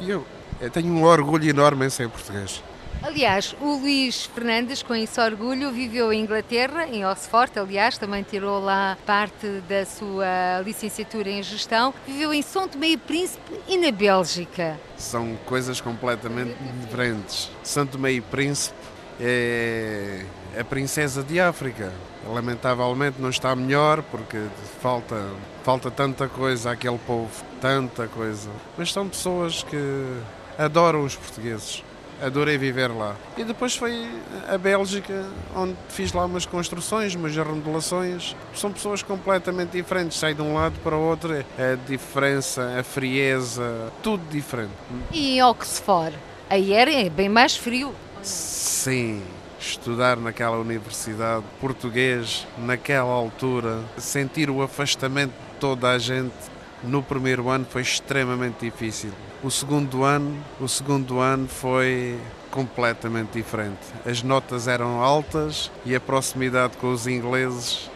E 0.00 0.10
eu, 0.10 0.26
eu 0.60 0.70
tenho 0.70 0.92
um 0.92 1.04
orgulho 1.04 1.48
enorme 1.48 1.86
em 1.86 1.90
ser 1.90 2.08
português. 2.08 2.62
Aliás, 3.02 3.54
o 3.60 3.76
Luís 3.76 4.24
Fernandes, 4.24 4.82
com 4.82 4.94
esse 4.94 5.20
orgulho, 5.20 5.70
viveu 5.70 6.10
em 6.10 6.22
Inglaterra, 6.22 6.86
em 6.86 7.04
Oxford, 7.04 7.58
aliás, 7.58 7.98
também 7.98 8.22
tirou 8.22 8.58
lá 8.64 8.96
parte 9.04 9.46
da 9.68 9.84
sua 9.84 10.62
licenciatura 10.64 11.28
em 11.28 11.42
gestão. 11.42 11.92
Viveu 12.06 12.32
em 12.32 12.40
São 12.40 12.66
Tomé 12.66 12.88
e 12.88 12.96
Príncipe 12.96 13.60
e 13.68 13.76
na 13.76 13.90
Bélgica. 13.90 14.80
São 14.96 15.36
coisas 15.44 15.82
completamente 15.82 16.56
diferentes. 16.80 17.50
São 17.62 17.86
Tomé 17.86 18.12
e 18.12 18.20
Príncipe 18.22 18.74
é 19.20 20.24
a 20.58 20.64
princesa 20.64 21.22
de 21.22 21.40
África. 21.40 21.92
Lamentavelmente 22.26 23.20
não 23.20 23.28
está 23.28 23.54
melhor 23.54 24.02
porque 24.02 24.38
falta, 24.80 25.26
falta 25.62 25.90
tanta 25.90 26.28
coisa 26.28 26.72
àquele 26.72 26.98
povo, 26.98 27.30
tanta 27.60 28.06
coisa. 28.08 28.50
Mas 28.78 28.92
são 28.92 29.08
pessoas 29.08 29.62
que 29.62 29.76
adoram 30.58 31.04
os 31.04 31.14
portugueses 31.14 31.82
adorei 32.22 32.56
viver 32.56 32.88
lá. 32.88 33.16
E 33.36 33.44
depois 33.44 33.76
foi 33.76 34.08
a 34.48 34.56
Bélgica, 34.56 35.24
onde 35.54 35.76
fiz 35.88 36.12
lá 36.12 36.24
umas 36.24 36.46
construções, 36.46 37.14
umas 37.14 37.34
remodelações. 37.34 38.34
São 38.54 38.72
pessoas 38.72 39.02
completamente 39.02 39.70
diferentes, 39.70 40.18
sai 40.18 40.34
de 40.34 40.42
um 40.42 40.54
lado 40.54 40.74
para 40.82 40.96
o 40.96 41.00
outro, 41.00 41.32
a 41.34 41.74
diferença, 41.86 42.78
a 42.78 42.82
frieza, 42.82 43.92
tudo 44.02 44.22
diferente. 44.30 44.72
E 45.12 45.40
Oxford, 45.42 46.16
aí 46.48 46.72
era 46.72 46.92
é 46.92 47.08
bem 47.08 47.28
mais 47.28 47.56
frio. 47.56 47.94
Sim, 48.24 49.22
estudar 49.60 50.16
naquela 50.16 50.56
universidade, 50.56 51.44
português, 51.60 52.46
naquela 52.56 53.12
altura, 53.12 53.80
sentir 53.98 54.48
o 54.48 54.62
afastamento 54.62 55.32
de 55.32 55.60
toda 55.60 55.90
a 55.90 55.98
gente 55.98 56.32
no 56.82 57.02
primeiro 57.02 57.48
ano 57.48 57.66
foi 57.68 57.82
extremamente 57.82 58.60
difícil. 58.60 59.10
O 59.42 59.50
segundo 59.50 60.04
ano, 60.04 60.42
o 60.60 60.68
segundo 60.68 61.18
ano 61.18 61.48
foi 61.48 62.18
completamente 62.50 63.32
diferente. 63.32 63.80
As 64.06 64.22
notas 64.22 64.68
eram 64.68 65.02
altas 65.02 65.70
e 65.84 65.94
a 65.94 66.00
proximidade 66.00 66.76
com 66.76 66.90
os 66.92 67.06
ingleses 67.06 67.90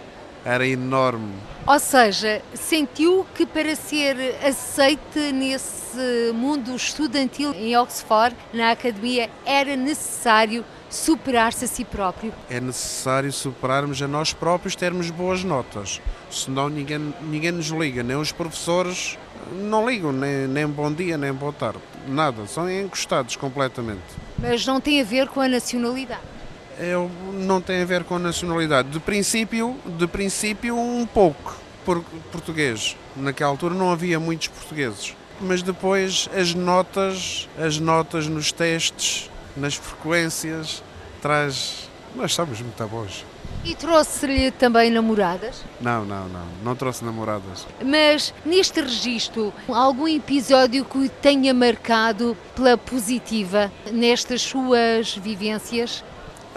era 0.48 0.66
enorme. 0.66 1.34
Ou 1.66 1.78
seja, 1.78 2.40
sentiu 2.54 3.26
que 3.34 3.44
para 3.44 3.76
ser 3.76 4.36
aceite 4.42 5.30
nesse 5.32 6.32
mundo 6.34 6.74
estudantil 6.74 7.52
em 7.52 7.76
Oxford, 7.76 8.34
na 8.54 8.70
academia, 8.70 9.28
era 9.44 9.76
necessário 9.76 10.64
superar-se 10.88 11.66
a 11.66 11.68
si 11.68 11.84
próprio? 11.84 12.32
É 12.48 12.58
necessário 12.58 13.30
superarmos 13.30 14.00
a 14.00 14.08
nós 14.08 14.32
próprios, 14.32 14.74
termos 14.74 15.10
boas 15.10 15.44
notas. 15.44 16.00
Senão 16.30 16.70
ninguém, 16.70 17.14
ninguém 17.20 17.52
nos 17.52 17.66
liga, 17.66 18.02
nem 18.02 18.16
os 18.16 18.32
professores 18.32 19.18
não 19.52 19.88
ligam, 19.88 20.12
nem, 20.12 20.46
nem 20.46 20.66
bom 20.66 20.90
dia, 20.90 21.18
nem 21.18 21.32
boa 21.32 21.52
tarde. 21.52 21.80
Nada, 22.06 22.46
são 22.46 22.70
encostados 22.70 23.36
completamente. 23.36 24.00
Mas 24.38 24.64
não 24.64 24.80
tem 24.80 25.02
a 25.02 25.04
ver 25.04 25.28
com 25.28 25.40
a 25.40 25.48
nacionalidade? 25.48 26.37
Eu, 26.78 27.10
não 27.32 27.60
tem 27.60 27.82
a 27.82 27.84
ver 27.84 28.04
com 28.04 28.18
nacionalidade. 28.18 28.88
De 28.88 29.00
princípio, 29.00 29.76
de 29.84 30.06
princípio 30.06 30.76
um 30.76 31.04
pouco 31.04 31.56
por, 31.84 32.02
português. 32.30 32.96
Naquela 33.16 33.50
altura 33.50 33.74
não 33.74 33.90
havia 33.90 34.20
muitos 34.20 34.48
portugueses. 34.48 35.16
Mas 35.40 35.62
depois 35.62 36.28
as 36.36 36.54
notas, 36.54 37.48
as 37.58 37.78
notas 37.78 38.26
nos 38.26 38.52
testes, 38.52 39.30
nas 39.56 39.74
frequências, 39.74 40.82
traz. 41.20 41.88
Nós 42.14 42.32
somos 42.32 42.60
muito 42.60 42.86
bons. 42.86 43.24
E 43.64 43.74
trouxe-lhe 43.74 44.50
também 44.50 44.90
namoradas? 44.90 45.64
Não, 45.80 46.04
não, 46.04 46.28
não. 46.28 46.46
Não 46.62 46.76
trouxe 46.76 47.04
namoradas. 47.04 47.66
Mas 47.84 48.32
neste 48.44 48.80
registro, 48.80 49.52
algum 49.68 50.06
episódio 50.06 50.84
que 50.84 51.08
tenha 51.20 51.52
marcado 51.52 52.36
pela 52.54 52.78
positiva 52.78 53.70
nestas 53.92 54.42
suas 54.42 55.16
vivências? 55.16 56.04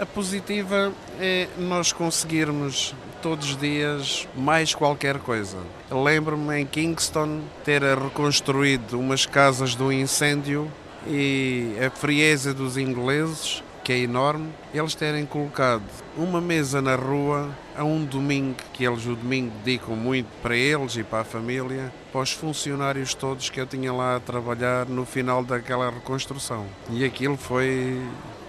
A 0.02 0.06
positiva 0.06 0.92
é 1.20 1.46
nós 1.56 1.92
conseguirmos 1.92 2.92
todos 3.22 3.50
os 3.50 3.56
dias 3.56 4.26
mais 4.36 4.74
qualquer 4.74 5.20
coisa. 5.20 5.56
Lembro-me 5.88 6.58
em 6.58 6.66
Kingston 6.66 7.40
ter 7.64 7.84
reconstruído 7.84 8.98
umas 8.98 9.26
casas 9.26 9.76
do 9.76 9.92
incêndio 9.92 10.68
e 11.06 11.76
a 11.80 11.88
frieza 11.88 12.52
dos 12.52 12.76
ingleses 12.76 13.62
que 13.84 13.92
é 13.92 13.98
enorme, 13.98 14.48
eles 14.74 14.94
terem 14.96 15.24
colocado 15.24 15.82
uma 16.16 16.40
mesa 16.40 16.82
na 16.82 16.96
rua 16.96 17.50
a 17.76 17.84
um 17.84 18.04
domingo, 18.04 18.56
que 18.72 18.84
eles 18.84 19.06
o 19.06 19.14
domingo 19.14 19.52
dedicam 19.64 19.94
muito 19.94 20.28
para 20.40 20.56
eles 20.56 20.96
e 20.96 21.04
para 21.04 21.20
a 21.20 21.24
família, 21.24 21.92
para 22.12 22.20
os 22.20 22.32
funcionários 22.32 23.14
todos 23.14 23.50
que 23.50 23.60
eu 23.60 23.66
tinha 23.66 23.92
lá 23.92 24.16
a 24.16 24.20
trabalhar 24.20 24.86
no 24.86 25.04
final 25.04 25.44
daquela 25.44 25.90
reconstrução. 25.90 26.66
E 26.90 27.04
aquilo 27.04 27.36
foi 27.36 28.00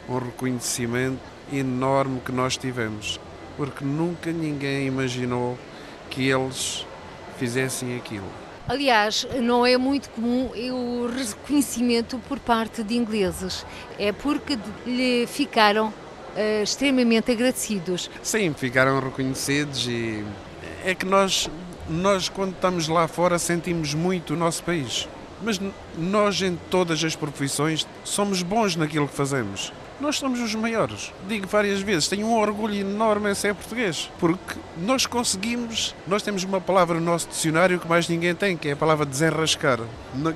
um 0.08 0.18
reconhecimento 0.20 1.33
enorme 1.52 2.22
que 2.22 2.32
nós 2.32 2.58
tivemos, 2.58 3.20
porque 3.58 3.84
nunca 3.84 4.32
ninguém 4.32 4.88
imaginou 4.88 5.58
que 6.10 6.30
eles 6.30 6.86
fizessem 7.38 7.96
aquilo. 7.98 8.28
Aliás, 8.68 9.28
não 9.42 9.66
é 9.66 9.78
muito 9.78 10.10
comum 10.12 10.50
o 10.72 11.08
reconhecimento 11.08 12.18
por 12.30 12.40
parte 12.40 12.82
de 12.82 12.96
ingleses. 12.96 13.66
É 14.00 14.14
porque 14.14 14.58
lhe 14.86 15.28
ficaram 15.28 15.88
uh, 15.88 16.64
extremamente 16.64 17.30
agradecidos. 17.32 18.10
Sim, 18.22 18.54
ficaram 18.54 19.02
reconhecidos 19.02 19.86
e 19.88 20.24
é 20.86 20.96
que 20.96 21.06
nós, 21.06 21.50
nós 21.90 22.30
quando 22.30 22.54
estamos 22.54 22.88
lá 22.88 23.08
fora 23.08 23.38
sentimos 23.38 23.94
muito 23.94 24.34
o 24.34 24.38
nosso 24.38 24.64
país. 24.64 25.10
Mas 25.44 25.60
nós 25.98 26.42
em 26.42 26.58
todas 26.70 27.04
as 27.04 27.16
profissões 27.16 27.88
somos 28.04 28.42
bons 28.42 28.76
naquilo 28.76 29.08
que 29.08 29.16
fazemos 29.16 29.72
nós 30.04 30.18
somos 30.18 30.42
os 30.42 30.54
maiores. 30.54 31.14
Digo 31.28 31.48
várias 31.48 31.82
vezes, 31.82 32.10
tenho 32.10 32.28
um 32.28 32.38
orgulho 32.38 32.76
enorme 32.76 33.32
em 33.32 33.36
ser 33.36 33.56
português, 33.56 34.12
porque 34.20 34.60
nós 34.78 35.06
conseguimos, 35.06 35.96
nós 36.06 36.22
temos 36.22 36.44
uma 36.44 36.60
palavra 36.60 37.00
no 37.00 37.06
nosso 37.06 37.30
dicionário 37.30 37.80
que 37.80 37.88
mais 37.88 38.10
ninguém 38.10 38.36
tem, 38.36 38.58
que 38.58 38.68
é 38.68 38.72
a 38.74 38.76
palavra 38.76 39.06
desenrascar, 39.06 39.80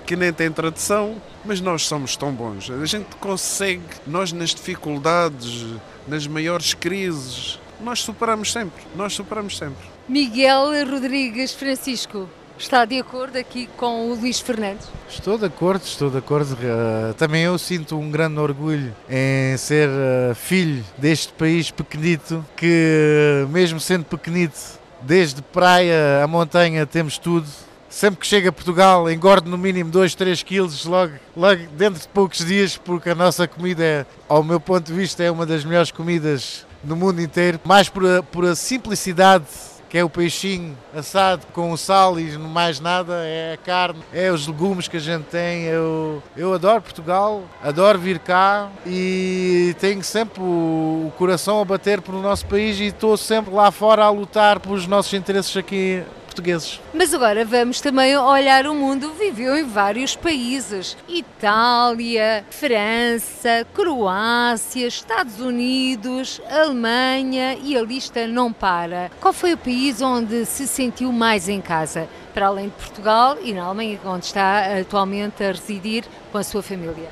que 0.06 0.16
nem 0.16 0.32
tem 0.32 0.50
tradução, 0.50 1.22
mas 1.44 1.60
nós 1.60 1.84
somos 1.84 2.16
tão 2.16 2.32
bons. 2.32 2.72
A 2.72 2.86
gente 2.86 3.16
consegue, 3.18 3.84
nós 4.06 4.32
nas 4.32 4.56
dificuldades, 4.56 5.66
nas 6.08 6.26
maiores 6.28 6.74
crises, 6.74 7.60
nós 7.82 8.00
superamos 8.00 8.54
sempre, 8.54 8.84
nós 8.96 9.14
superamos 9.14 9.58
sempre. 9.58 9.86
Miguel 10.08 10.68
Rodrigues 10.90 11.54
Francisco, 11.54 12.30
Está 12.60 12.86
de 12.86 12.98
acordo 12.98 13.38
aqui 13.38 13.70
com 13.78 14.10
o 14.10 14.16
Luís 14.16 14.40
Fernandes? 14.40 14.88
Estou 15.08 15.38
de 15.38 15.46
acordo, 15.46 15.84
estou 15.84 16.10
de 16.10 16.18
acordo. 16.18 16.54
Uh, 16.54 17.14
também 17.14 17.44
eu 17.44 17.56
sinto 17.60 17.96
um 17.98 18.10
grande 18.10 18.40
orgulho 18.40 18.96
em 19.08 19.56
ser 19.58 19.88
uh, 19.88 20.34
filho 20.34 20.84
deste 20.98 21.32
país 21.34 21.70
pequenito, 21.70 22.44
que 22.56 23.46
mesmo 23.50 23.80
sendo 23.80 24.06
pequenito, 24.06 24.58
desde 25.04 25.40
praia 25.42 26.24
a 26.24 26.28
montanha 26.28 26.86
temos 26.88 27.20
tudo. 27.20 27.48
Sempre 27.90 28.20
que 28.20 28.28
chega 28.28 28.50
a 28.50 28.52
Portugal 28.52 29.10
engordo 29.10 29.50
no 29.50 29.58
mínimo 29.58 29.92
2, 29.92 30.16
3 30.16 30.42
quilos 30.42 30.84
logo, 30.86 31.14
logo 31.36 31.62
dentro 31.78 32.02
de 32.02 32.08
poucos 32.08 32.44
dias, 32.44 32.76
porque 32.76 33.12
a 33.12 33.16
nossa 33.16 33.48
comida, 33.48 33.84
é, 33.84 34.06
ao 34.28 34.44
meu 34.44 34.60
ponto 34.60 34.88
de 34.88 34.94
vista, 34.94 35.24
é 35.24 35.30
uma 35.30 35.46
das 35.46 35.64
melhores 35.64 35.92
comidas 35.92 36.66
no 36.84 36.96
mundo 36.96 37.22
inteiro. 37.22 37.60
Mais 37.64 37.88
por 37.88 38.04
a, 38.06 38.24
por 38.24 38.46
a 38.46 38.56
simplicidade 38.56 39.46
que 39.90 39.98
é 39.98 40.04
o 40.04 40.10
peixinho 40.10 40.78
assado 40.96 41.46
com 41.54 41.76
sal 41.78 42.20
e 42.20 42.38
mais 42.38 42.80
nada, 42.80 43.14
é 43.24 43.54
a 43.54 43.58
carne, 43.58 44.02
é 44.14 44.32
os 44.32 44.48
legumes 44.48 44.88
que 44.88 44.98
a 44.98 45.00
gente 45.00 45.26
tem. 45.26 45.64
Eu, 45.64 46.22
eu 46.36 46.54
adoro 46.54 46.82
Portugal, 46.82 47.44
adoro 47.64 47.98
vir 48.00 48.20
cá 48.20 48.70
e 48.86 49.76
tenho 49.80 50.04
sempre 50.04 50.42
o, 50.42 51.08
o 51.08 51.14
coração 51.18 51.62
a 51.62 51.66
bater 51.66 52.02
pelo 52.02 52.22
nosso 52.22 52.46
país 52.46 52.80
e 52.80 52.86
estou 52.86 53.16
sempre 53.18 53.54
lá 53.54 53.72
fora 53.72 54.04
a 54.04 54.10
lutar 54.10 54.60
pelos 54.60 54.88
nossos 54.88 55.14
interesses 55.14 55.56
aqui 55.56 56.04
portugueses. 56.38 56.80
Mas 56.94 57.14
agora 57.14 57.44
vamos 57.44 57.82
também 57.82 58.16
olhar 58.16 58.68
o 58.68 58.76
mundo. 58.76 59.12
Viveu 59.14 59.58
em 59.58 59.64
vários 59.64 60.16
países: 60.16 60.96
Itália, 61.08 62.46
França, 62.50 63.66
Croácia, 63.74 64.88
Estados 64.88 65.40
Unidos, 65.40 66.40
Alemanha 66.50 67.58
e 67.64 67.76
a 67.76 67.82
lista 67.82 68.28
não 68.28 68.54
para. 68.54 69.12
Qual 69.20 69.34
foi 69.34 69.54
o 69.54 69.58
país 69.58 70.02
onde 70.02 70.46
se 70.46 70.68
sentiu 70.68 71.12
mais 71.12 71.50
em 71.50 71.60
casa? 71.60 72.08
Para 72.34 72.48
além 72.48 72.66
de 72.66 72.76
Portugal 72.76 73.38
e 73.42 73.52
na 73.52 73.64
Alemanha, 73.64 74.00
onde 74.06 74.26
está 74.26 74.80
atualmente 74.80 75.44
a 75.44 75.52
residir 75.52 76.06
com 76.32 76.38
a 76.38 76.44
sua 76.44 76.62
família? 76.62 77.10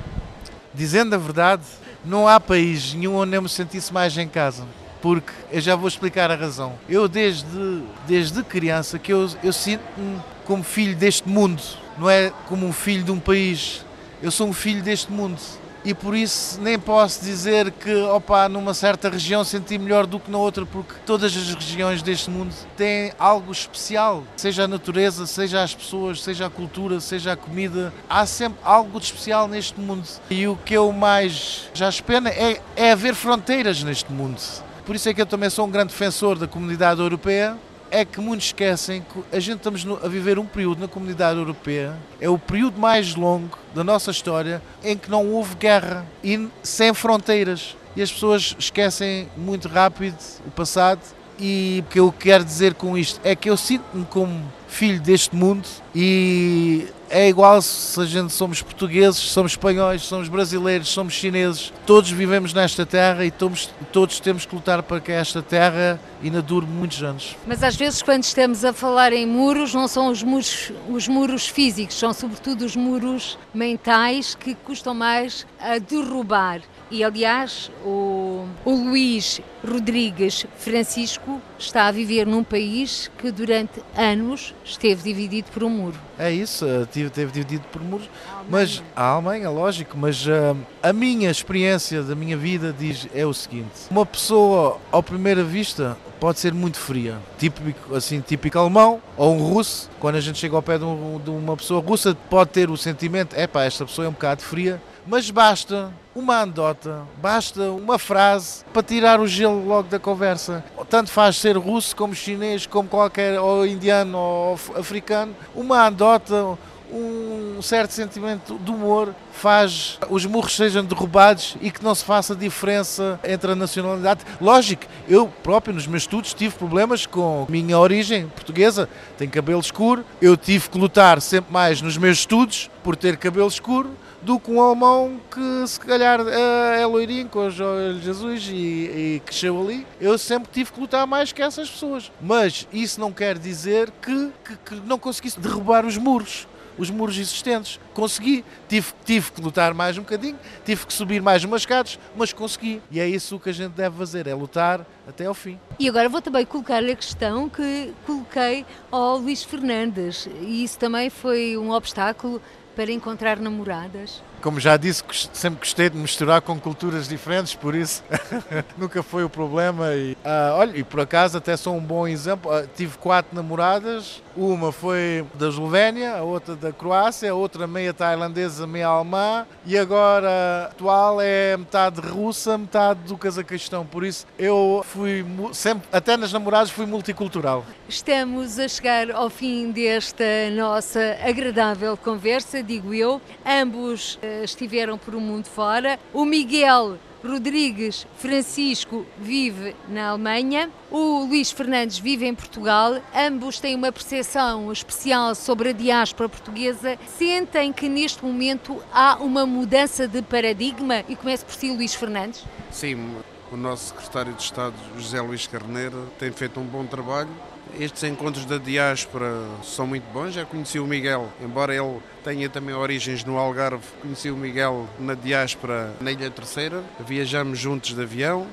Dizendo 0.72 1.14
a 1.14 1.18
verdade, 1.18 1.64
não 2.04 2.28
há 2.28 2.38
país 2.38 2.94
nenhum 2.94 3.16
onde 3.16 3.36
eu 3.36 3.42
me 3.42 3.48
sentisse 3.48 3.92
mais 3.92 4.16
em 4.16 4.28
casa 4.28 4.64
porque 5.06 5.32
eu 5.52 5.60
já 5.60 5.76
vou 5.76 5.86
explicar 5.86 6.32
a 6.32 6.34
razão. 6.34 6.72
Eu 6.88 7.06
desde, 7.06 7.80
desde 8.08 8.42
criança 8.42 8.98
que 8.98 9.12
eu, 9.12 9.30
eu 9.40 9.52
sinto-me 9.52 10.20
como 10.44 10.64
filho 10.64 10.96
deste 10.96 11.28
mundo, 11.28 11.62
não 11.96 12.10
é 12.10 12.32
como 12.48 12.66
um 12.66 12.72
filho 12.72 13.04
de 13.04 13.12
um 13.12 13.20
país. 13.20 13.84
Eu 14.20 14.32
sou 14.32 14.48
um 14.48 14.52
filho 14.52 14.82
deste 14.82 15.12
mundo 15.12 15.38
e 15.84 15.94
por 15.94 16.16
isso 16.16 16.60
nem 16.60 16.76
posso 16.76 17.22
dizer 17.22 17.70
que 17.70 17.94
opa, 17.94 18.48
numa 18.48 18.74
certa 18.74 19.08
região 19.08 19.44
senti 19.44 19.78
melhor 19.78 20.06
do 20.08 20.18
que 20.18 20.28
na 20.28 20.38
outra, 20.38 20.66
porque 20.66 20.94
todas 21.06 21.36
as 21.36 21.54
regiões 21.54 22.02
deste 22.02 22.28
mundo 22.28 22.52
têm 22.76 23.12
algo 23.16 23.52
especial, 23.52 24.24
seja 24.36 24.64
a 24.64 24.68
natureza, 24.68 25.24
seja 25.24 25.62
as 25.62 25.72
pessoas, 25.72 26.20
seja 26.20 26.46
a 26.46 26.50
cultura, 26.50 26.98
seja 26.98 27.34
a 27.34 27.36
comida, 27.36 27.94
há 28.10 28.26
sempre 28.26 28.58
algo 28.64 28.98
de 28.98 29.06
especial 29.06 29.46
neste 29.46 29.78
mundo. 29.78 30.04
E 30.28 30.48
o 30.48 30.56
que 30.56 30.74
eu 30.74 30.90
mais 30.90 31.70
já 31.72 31.88
espero 31.88 32.26
é, 32.26 32.60
é 32.74 32.90
haver 32.90 33.14
fronteiras 33.14 33.84
neste 33.84 34.12
mundo. 34.12 34.65
Por 34.86 34.94
isso 34.94 35.08
é 35.08 35.14
que 35.14 35.20
eu 35.20 35.26
também 35.26 35.50
sou 35.50 35.66
um 35.66 35.70
grande 35.70 35.88
defensor 35.88 36.38
da 36.38 36.46
comunidade 36.46 37.00
europeia. 37.00 37.56
É 37.90 38.04
que 38.04 38.20
muitos 38.20 38.46
esquecem 38.46 39.02
que 39.02 39.36
a 39.36 39.40
gente 39.40 39.56
estamos 39.56 39.84
a 40.02 40.08
viver 40.08 40.38
um 40.38 40.46
período 40.46 40.80
na 40.80 40.88
comunidade 40.88 41.38
europeia, 41.38 41.94
é 42.20 42.28
o 42.28 42.38
período 42.38 42.80
mais 42.80 43.14
longo 43.14 43.58
da 43.74 43.84
nossa 43.84 44.10
história 44.10 44.60
em 44.82 44.96
que 44.96 45.08
não 45.08 45.28
houve 45.32 45.54
guerra 45.54 46.04
e 46.22 46.48
sem 46.62 46.92
fronteiras. 46.94 47.76
E 47.94 48.02
as 48.02 48.10
pessoas 48.12 48.56
esquecem 48.58 49.28
muito 49.36 49.68
rápido 49.68 50.16
o 50.46 50.50
passado. 50.50 51.00
E 51.38 51.84
o 51.86 51.90
que 51.90 52.00
eu 52.00 52.12
quero 52.12 52.44
dizer 52.44 52.74
com 52.74 52.96
isto 52.96 53.20
é 53.22 53.36
que 53.36 53.50
eu 53.50 53.56
sinto-me 53.56 54.04
como 54.06 54.42
filho 54.68 55.00
deste 55.00 55.34
mundo 55.34 55.68
e 55.94 56.86
é 57.08 57.28
igual 57.28 57.60
se 57.62 58.00
a 58.00 58.04
gente 58.04 58.32
somos 58.32 58.62
portugueses, 58.62 59.20
somos 59.20 59.52
espanhóis, 59.52 60.02
somos 60.02 60.28
brasileiros, 60.28 60.88
somos 60.88 61.14
chineses, 61.14 61.72
todos 61.86 62.10
vivemos 62.10 62.52
nesta 62.52 62.84
terra 62.84 63.24
e 63.24 63.30
todos, 63.30 63.70
todos 63.92 64.20
temos 64.20 64.44
que 64.44 64.54
lutar 64.54 64.82
para 64.82 65.00
que 65.00 65.12
esta 65.12 65.42
terra 65.42 66.00
ainda 66.22 66.42
dure 66.42 66.66
muitos 66.66 67.02
anos. 67.02 67.36
Mas 67.46 67.62
às 67.62 67.76
vezes 67.76 68.02
quando 68.02 68.24
estamos 68.24 68.64
a 68.64 68.72
falar 68.72 69.12
em 69.12 69.26
muros, 69.26 69.74
não 69.74 69.88
são 69.88 70.08
os 70.08 70.22
muros, 70.22 70.72
os 70.88 71.08
muros 71.08 71.48
físicos, 71.48 71.98
são 71.98 72.12
sobretudo 72.12 72.64
os 72.64 72.76
muros 72.76 73.38
mentais 73.54 74.34
que 74.34 74.54
custam 74.54 74.94
mais 74.94 75.46
a 75.58 75.78
derrubar. 75.78 76.60
E 76.90 77.02
aliás, 77.02 77.70
o, 77.84 78.46
o 78.64 78.70
Luís 78.70 79.40
Rodrigues 79.66 80.46
Francisco 80.56 81.40
está 81.58 81.88
a 81.88 81.90
viver 81.90 82.26
num 82.26 82.44
país 82.44 83.10
que 83.18 83.30
durante 83.32 83.82
anos 83.96 84.54
esteve 84.64 85.02
dividido 85.02 85.50
por 85.50 85.64
um 85.64 85.70
muro. 85.70 85.98
É 86.16 86.32
isso, 86.32 86.64
esteve 86.84 87.32
dividido 87.32 87.64
por 87.72 87.82
muros, 87.82 88.08
mas 88.48 88.82
a 88.94 89.04
Alemanha, 89.04 89.50
lógico, 89.50 89.96
mas 89.96 90.26
uh, 90.26 90.56
a 90.82 90.92
minha 90.92 91.30
experiência 91.30 92.02
da 92.02 92.14
minha 92.14 92.36
vida 92.36 92.74
diz 92.76 93.08
é 93.14 93.26
o 93.26 93.34
seguinte: 93.34 93.88
uma 93.90 94.06
pessoa, 94.06 94.78
à 94.92 95.02
primeira 95.02 95.42
vista, 95.42 95.96
pode 96.20 96.38
ser 96.38 96.52
muito 96.52 96.78
fria, 96.78 97.18
típico, 97.38 97.94
assim, 97.94 98.20
típico 98.20 98.58
alemão 98.58 99.00
ou 99.16 99.34
um 99.34 99.42
russo. 99.42 99.90
Quando 99.98 100.16
a 100.16 100.20
gente 100.20 100.38
chega 100.38 100.56
ao 100.56 100.62
pé 100.62 100.78
de, 100.78 100.84
um, 100.84 101.20
de 101.22 101.30
uma 101.30 101.56
pessoa 101.56 101.80
russa, 101.80 102.16
pode 102.28 102.50
ter 102.50 102.70
o 102.70 102.76
sentimento: 102.76 103.34
é 103.34 103.46
pá, 103.46 103.64
esta 103.64 103.84
pessoa 103.84 104.06
é 104.06 104.08
um 104.08 104.12
bocado 104.12 104.42
fria 104.42 104.80
mas 105.06 105.30
basta 105.30 105.92
uma 106.14 106.42
andota, 106.42 107.02
basta 107.18 107.70
uma 107.70 107.98
frase 107.98 108.64
para 108.72 108.82
tirar 108.82 109.20
o 109.20 109.26
gelo 109.26 109.64
logo 109.64 109.88
da 109.88 109.98
conversa. 109.98 110.64
Tanto 110.88 111.10
faz 111.10 111.36
ser 111.36 111.56
russo 111.56 111.94
como 111.94 112.14
chinês, 112.14 112.66
como 112.66 112.88
qualquer, 112.88 113.38
ou 113.38 113.64
indiano 113.64 114.18
ou 114.18 114.54
africano, 114.74 115.34
uma 115.54 115.86
andota, 115.86 116.58
um 116.92 117.60
certo 117.62 117.92
sentimento 117.92 118.58
de 118.58 118.70
humor 118.70 119.14
faz 119.32 119.98
os 120.08 120.24
murros 120.24 120.56
sejam 120.56 120.84
derrubados 120.84 121.56
e 121.60 121.70
que 121.70 121.82
não 121.82 121.94
se 121.94 122.04
faça 122.04 122.34
diferença 122.34 123.18
entre 123.24 123.52
a 123.52 123.54
nacionalidade. 123.54 124.24
Lógico, 124.40 124.84
eu 125.08 125.28
próprio 125.42 125.74
nos 125.74 125.86
meus 125.86 126.04
estudos 126.04 126.34
tive 126.34 126.54
problemas 126.54 127.06
com 127.06 127.46
a 127.48 127.50
minha 127.50 127.78
origem 127.78 128.28
portuguesa, 128.28 128.88
tenho 129.18 129.30
cabelo 129.30 129.60
escuro, 129.60 130.04
eu 130.20 130.36
tive 130.36 130.70
que 130.70 130.78
lutar 130.78 131.20
sempre 131.20 131.52
mais 131.52 131.82
nos 131.82 131.96
meus 131.96 132.18
estudos 132.18 132.70
por 132.82 132.96
ter 132.96 133.16
cabelo 133.16 133.48
escuro 133.48 133.90
do 134.22 134.40
que 134.40 134.50
um 134.50 134.60
alemão 134.60 135.20
que 135.30 135.68
se 135.68 135.78
calhar 135.78 136.18
é 136.20 136.84
loirinho 136.84 137.28
com 137.28 137.46
os 137.46 137.60
olhos 137.60 138.08
azuis 138.08 138.48
e, 138.48 138.54
e 138.54 139.22
cresceu 139.24 139.60
ali. 139.60 139.86
Eu 140.00 140.18
sempre 140.18 140.50
tive 140.52 140.72
que 140.72 140.80
lutar 140.80 141.06
mais 141.06 141.30
que 141.30 141.40
essas 141.40 141.70
pessoas. 141.70 142.10
Mas 142.20 142.66
isso 142.72 142.98
não 142.98 143.12
quer 143.12 143.38
dizer 143.38 143.88
que, 144.02 144.32
que, 144.44 144.56
que 144.56 144.74
não 144.84 144.98
conseguisse 144.98 145.38
derrubar 145.38 145.86
os 145.86 145.96
muros 145.96 146.48
os 146.78 146.90
muros 146.90 147.16
existentes. 147.18 147.80
Consegui. 147.94 148.44
Tive, 148.68 148.92
tive 149.04 149.32
que 149.32 149.40
lutar 149.40 149.74
mais 149.74 149.96
um 149.96 150.02
bocadinho, 150.02 150.38
tive 150.64 150.86
que 150.86 150.92
subir 150.92 151.22
mais 151.22 151.44
umas 151.44 151.62
escadas, 151.62 151.98
mas 152.16 152.32
consegui. 152.32 152.82
E 152.90 153.00
é 153.00 153.08
isso 153.08 153.38
que 153.38 153.50
a 153.50 153.52
gente 153.52 153.72
deve 153.72 153.96
fazer, 153.96 154.26
é 154.26 154.34
lutar 154.34 154.86
até 155.08 155.26
ao 155.26 155.34
fim. 155.34 155.58
E 155.78 155.88
agora 155.88 156.08
vou 156.08 156.20
também 156.20 156.44
colocar-lhe 156.44 156.92
a 156.92 156.96
questão 156.96 157.48
que 157.48 157.92
coloquei 158.04 158.64
ao 158.90 159.18
Luís 159.18 159.42
Fernandes. 159.42 160.28
E 160.42 160.64
isso 160.64 160.78
também 160.78 161.10
foi 161.10 161.56
um 161.56 161.70
obstáculo 161.70 162.40
para 162.76 162.92
encontrar 162.92 163.38
namoradas? 163.38 164.22
Como 164.46 164.60
já 164.60 164.76
disse, 164.76 165.02
sempre 165.32 165.58
gostei 165.58 165.90
de 165.90 165.96
misturar 165.96 166.40
com 166.40 166.56
culturas 166.60 167.08
diferentes, 167.08 167.52
por 167.52 167.74
isso 167.74 168.04
nunca 168.78 169.02
foi 169.02 169.24
o 169.24 169.28
problema. 169.28 169.92
E, 169.92 170.12
uh, 170.12 170.54
olha, 170.54 170.78
e 170.78 170.84
por 170.84 171.00
acaso 171.00 171.36
até 171.36 171.56
sou 171.56 171.74
um 171.74 171.80
bom 171.80 172.06
exemplo. 172.06 172.56
Uh, 172.56 172.64
tive 172.76 172.96
quatro 172.96 173.34
namoradas, 173.34 174.22
uma 174.36 174.70
foi 174.70 175.26
da 175.34 175.48
Eslovénia, 175.48 176.18
a 176.18 176.22
outra 176.22 176.54
da 176.54 176.72
Croácia, 176.72 177.32
a 177.32 177.34
outra 177.34 177.66
meia 177.66 177.92
tailandesa, 177.92 178.68
meia 178.68 178.86
alemã, 178.86 179.44
e 179.64 179.76
agora 179.76 180.68
atual 180.70 181.20
é 181.20 181.56
metade 181.56 182.00
russa, 182.00 182.56
metade 182.56 183.00
do 183.00 183.18
Cazaquistão. 183.18 183.84
Por 183.84 184.04
isso 184.04 184.28
eu 184.38 184.86
fui 184.88 185.26
sempre, 185.52 185.88
até 185.90 186.16
nas 186.16 186.32
namoradas, 186.32 186.70
fui 186.70 186.86
multicultural. 186.86 187.64
Estamos 187.88 188.60
a 188.60 188.68
chegar 188.68 189.10
ao 189.10 189.28
fim 189.28 189.72
desta 189.72 190.24
nossa 190.52 191.16
agradável 191.20 191.96
conversa, 191.96 192.62
digo 192.62 192.94
eu. 192.94 193.20
Ambos 193.44 194.20
uh, 194.22 194.35
estiveram 194.44 194.98
por 194.98 195.14
um 195.14 195.20
mundo 195.20 195.46
fora. 195.46 195.98
O 196.12 196.24
Miguel 196.24 196.98
Rodrigues 197.24 198.06
Francisco 198.18 199.04
vive 199.18 199.74
na 199.88 200.10
Alemanha, 200.10 200.70
o 200.90 201.24
Luís 201.24 201.50
Fernandes 201.50 201.98
vive 201.98 202.26
em 202.26 202.34
Portugal. 202.34 203.00
Ambos 203.14 203.58
têm 203.58 203.74
uma 203.74 203.90
percepção 203.90 204.70
especial 204.70 205.34
sobre 205.34 205.70
a 205.70 205.72
diáspora 205.72 206.28
portuguesa. 206.28 206.98
Sentem 207.18 207.72
que 207.72 207.88
neste 207.88 208.24
momento 208.24 208.80
há 208.92 209.16
uma 209.16 209.44
mudança 209.44 210.06
de 210.06 210.22
paradigma? 210.22 211.04
E 211.08 211.16
comece 211.16 211.44
por 211.44 211.54
si, 211.54 211.70
Luís 211.70 211.94
Fernandes. 211.94 212.44
Sim, 212.70 213.16
o 213.50 213.56
nosso 213.56 213.88
secretário 213.88 214.32
de 214.32 214.42
Estado, 214.42 214.74
José 214.96 215.20
Luís 215.20 215.46
Carneiro, 215.46 216.08
tem 216.18 216.30
feito 216.30 216.60
um 216.60 216.64
bom 216.64 216.84
trabalho 216.84 217.30
estes 217.78 218.02
encontros 218.04 218.44
da 218.44 218.58
diáspora 218.58 219.32
são 219.62 219.86
muito 219.86 220.04
bons. 220.12 220.34
Já 220.34 220.44
conheci 220.44 220.78
o 220.78 220.86
Miguel, 220.86 221.28
embora 221.42 221.74
ele 221.74 221.98
tenha 222.24 222.48
também 222.48 222.74
origens 222.74 223.24
no 223.24 223.38
Algarve, 223.38 223.84
conheci 224.00 224.30
o 224.30 224.36
Miguel 224.36 224.88
na 224.98 225.14
diáspora 225.14 225.92
na 226.00 226.12
Ilha 226.12 226.30
Terceira. 226.30 226.82
Viajamos 227.06 227.58
juntos 227.58 227.94
de 227.94 228.02
avião, 228.02 228.46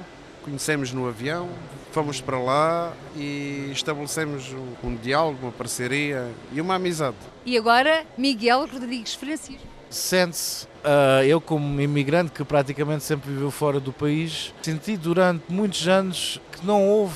conhecemos 0.43 0.91
no 0.91 1.07
avião, 1.07 1.49
fomos 1.91 2.19
para 2.19 2.39
lá 2.39 2.93
e 3.15 3.69
estabelecemos 3.71 4.51
um, 4.51 4.87
um 4.87 4.95
diálogo, 4.95 5.39
uma 5.43 5.51
parceria 5.51 6.29
e 6.51 6.59
uma 6.59 6.75
amizade. 6.75 7.17
E 7.45 7.57
agora, 7.57 8.05
Miguel 8.17 8.67
Rodrigues 8.67 9.13
Francisco. 9.13 9.73
Sente-se 9.89 10.67
Uh, 10.83 11.23
eu, 11.23 11.39
como 11.39 11.79
imigrante 11.79 12.33
que 12.33 12.43
praticamente 12.43 13.05
sempre 13.05 13.31
viveu 13.31 13.49
fora 13.49 13.79
do 13.79 13.93
país, 13.93 14.53
senti 14.61 14.97
durante 14.97 15.45
muitos 15.47 15.87
anos 15.87 16.41
que 16.51 16.65
não 16.65 16.85
houve 16.85 17.15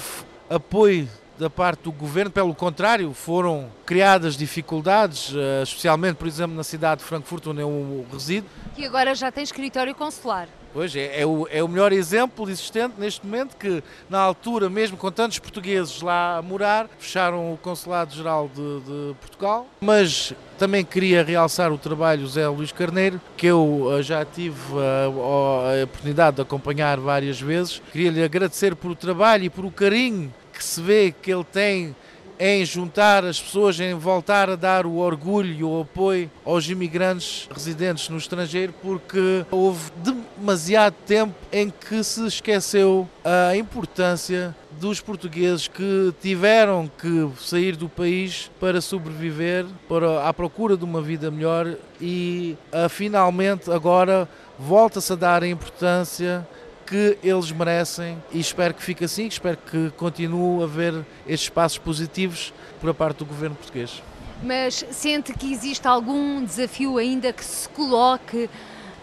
apoio 0.50 1.10
da 1.38 1.50
parte 1.50 1.84
do 1.84 1.92
governo, 1.92 2.32
pelo 2.32 2.54
contrário, 2.54 3.14
foram 3.14 3.70
criadas 3.86 4.36
dificuldades, 4.36 5.34
eh, 5.36 5.64
especialmente, 5.64 6.16
por 6.16 6.28
exemplo, 6.28 6.56
na 6.56 6.64
cidade 6.64 7.02
de 7.02 7.08
Frankfurt, 7.08 7.48
onde 7.48 7.62
eu 7.62 8.06
resido. 8.12 8.48
Que 8.76 8.86
agora 8.86 9.14
já 9.16 9.32
tem 9.32 9.44
escritório 9.44 9.94
consular. 9.94 10.48
Pois, 10.74 10.96
é, 10.96 11.22
é, 11.22 11.26
o, 11.26 11.48
é 11.50 11.64
o 11.64 11.68
melhor 11.68 11.92
exemplo 11.92 12.48
existente 12.50 12.96
neste 13.00 13.26
momento 13.26 13.56
que, 13.56 13.84
na 14.10 14.20
altura, 14.20 14.70
mesmo 14.70 14.98
com 14.98 15.12
tantos 15.12 15.40
portugueses 15.40 16.02
lá 16.02 16.38
a 16.38 16.42
morar, 16.42 16.88
fecharam 17.00 17.52
o 17.54 17.58
Consulado-Geral 17.58 18.50
de, 18.54 18.80
de, 18.82 19.16
Portugal. 19.16 19.66
Mas 19.82 20.34
também 20.58 20.84
queria 20.86 21.24
realçar 21.24 21.72
o 21.72 21.78
trabalho 21.78 22.22
do 22.22 22.28
Zé 22.28 22.48
Luís 22.48 22.72
Carneiro, 22.72 23.20
que 23.36 23.48
eu 23.48 23.88
eh, 23.92 24.04
já 24.04 24.24
tive 24.26 24.60
a, 24.74 25.74
eh, 25.74 25.82
a 25.82 25.84
oportunidade 25.86 26.36
de 26.36 26.42
acompanhar 26.42 27.00
várias 27.00 27.40
vezes. 27.42 27.82
Queria-lhe 27.92 28.24
agradecer 28.24 28.76
por 28.76 28.92
o 28.92 28.96
trabalho 28.96 29.46
e 29.46 29.50
por 29.50 29.66
o 29.66 29.72
carinho 29.72 30.32
que 30.58 30.64
se 30.64 30.82
vê 30.82 31.14
que 31.22 31.32
ele 31.32 31.44
tem 31.44 31.96
em 32.40 32.64
juntar 32.64 33.26
as 33.26 33.40
pessoas, 33.42 33.80
em 33.80 33.94
voltar 33.94 34.50
a 34.50 34.56
dar 34.56 34.86
o 34.86 34.98
orgulho 34.98 35.54
e 35.54 35.64
o 35.64 35.82
apoio 35.82 36.30
aos 36.46 36.70
imigrantes 36.70 37.48
residentes 37.52 38.10
no 38.10 38.18
estrangeiro, 38.18 38.74
porque 38.82 39.46
houve 39.50 39.92
demasiado 40.38 40.96
tempo 41.06 41.34
em 41.52 41.70
que 41.70 42.04
se 42.04 42.26
esqueceu 42.28 43.08
a 43.24 43.56
importância 43.56 44.56
dos 44.80 45.02
portugueses 45.02 45.68
que 45.68 46.14
tiveram 46.22 46.90
que 47.00 47.30
sair 47.40 47.76
do 47.76 47.90
país 47.90 48.52
para 48.60 48.80
sobreviver, 48.80 49.66
para 49.90 50.28
à 50.28 50.32
procura 50.32 50.78
de 50.78 50.84
uma 50.84 51.02
vida 51.02 51.32
melhor 51.32 51.76
e 52.00 52.56
uh, 52.72 52.88
finalmente 52.88 53.72
agora 53.72 54.30
volta-se 54.60 55.12
a 55.12 55.16
dar 55.16 55.42
a 55.42 55.48
importância 55.48 56.48
que 56.88 57.18
eles 57.22 57.52
merecem 57.52 58.18
e 58.32 58.40
espero 58.40 58.74
que 58.74 58.82
fique 58.82 59.04
assim, 59.04 59.28
espero 59.28 59.58
que 59.58 59.92
continue 59.92 60.62
a 60.62 60.64
haver 60.64 61.06
estes 61.28 61.50
passos 61.50 61.78
positivos 61.78 62.54
por 62.80 62.90
a 62.90 62.94
parte 62.94 63.18
do 63.20 63.26
governo 63.26 63.56
português. 63.56 64.02
Mas 64.42 64.86
sente 64.92 65.34
que 65.34 65.52
existe 65.52 65.88
algum 65.88 66.44
desafio 66.44 66.98
ainda 66.98 67.34
que 67.34 67.44
se 67.44 67.68
coloque 67.70 68.50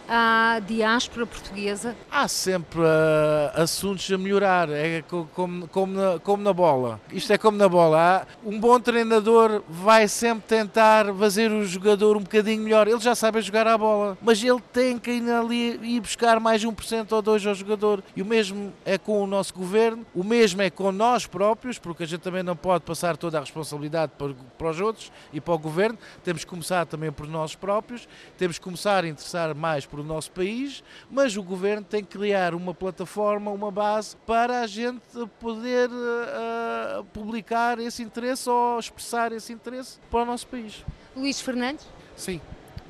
à 0.09 0.61
diáspora 0.67 1.27
portuguesa? 1.27 1.97
Há 2.11 2.29
sempre 2.29 2.81
uh, 2.81 3.63
assuntos 3.63 4.11
a 4.11 4.19
melhorar, 4.19 4.69
é 4.71 5.03
como, 5.33 5.69
como, 5.69 5.93
na, 5.93 6.19
como 6.19 6.43
na 6.43 6.53
bola. 6.53 7.01
Isto 7.13 7.33
é 7.33 7.39
como 7.39 7.57
na 7.57 7.69
bola. 7.69 8.27
Um 8.45 8.59
bom 8.59 8.79
treinador 8.79 9.63
vai 9.69 10.09
sempre 10.09 10.45
tentar 10.47 11.13
fazer 11.15 11.51
o 11.51 11.65
jogador 11.65 12.17
um 12.17 12.21
bocadinho 12.21 12.63
melhor. 12.63 12.89
Ele 12.89 13.01
já 13.01 13.15
sabe 13.15 13.41
jogar 13.41 13.67
a 13.67 13.79
bola, 13.79 14.19
mas 14.21 14.43
ele 14.43 14.61
tem 14.73 14.99
que 14.99 15.11
ir 15.11 15.31
ali 15.31 15.79
e 15.83 16.01
buscar 16.01 16.39
mais 16.41 16.65
1% 16.65 17.13
ou 17.13 17.23
2% 17.23 17.49
ao 17.49 17.55
jogador. 17.55 18.03
E 18.15 18.23
o 18.23 18.27
mesmo 18.27 18.73
é 18.85 18.99
com 18.99 19.23
o 19.23 19.27
nosso 19.27 19.55
governo, 19.55 20.05
o 20.15 20.23
mesmo 20.23 20.63
é 20.63 20.71
com 20.71 20.93
nós 20.93 21.27
próprios, 21.27 21.79
porque 21.79 22.03
a 22.03 22.07
gente 22.07 22.21
também 22.21 22.43
não 22.43 22.57
pode 22.57 22.85
passar 22.85 23.17
toda 23.17 23.39
a 23.39 23.41
responsabilidade 23.41 24.13
para, 24.19 24.35
para 24.59 24.71
os 24.71 24.81
outros 24.81 25.13
e 25.33 25.41
para 25.41 25.55
o 25.55 25.59
governo. 25.59 25.99
Temos 26.23 26.45
que 26.45 26.51
começar 26.51 26.87
também 26.87 27.11
por 27.11 27.27
nós 27.27 27.55
próprios, 27.55 28.09
temos 28.37 28.59
que 28.59 28.65
começar 28.65 29.05
a 29.05 29.09
interessar 29.09 29.55
mais 29.55 29.87
por 29.95 30.01
o 30.01 30.05
nosso 30.05 30.33
país, 30.33 30.83
mas 31.09 31.37
o 31.37 31.43
governo 31.43 31.87
tem 31.89 32.03
que 32.03 32.19
criar 32.19 32.53
uma 32.53 32.75
plataforma, 32.75 33.53
uma 33.53 33.71
base 33.71 34.17
para 34.27 34.63
a 34.63 34.67
gente 34.67 35.01
poder 35.39 35.89
uh, 35.89 37.05
publicar 37.13 37.79
esse 37.79 38.03
interesse 38.03 38.51
ou 38.51 38.77
expressar 38.81 39.31
esse 39.31 39.53
interesse 39.53 40.01
para 40.11 40.23
o 40.23 40.25
nosso 40.25 40.49
país. 40.49 40.85
Luís 41.17 41.41
Fernandes? 41.41 41.87
Sim, 42.17 42.41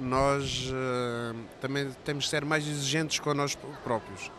nós 0.00 0.70
uh, 0.70 1.36
também 1.60 1.90
temos 2.06 2.24
que 2.24 2.30
ser 2.30 2.42
mais 2.42 2.66
exigentes 2.66 3.18
com 3.18 3.34
nós 3.34 3.54
próprios. 3.82 4.30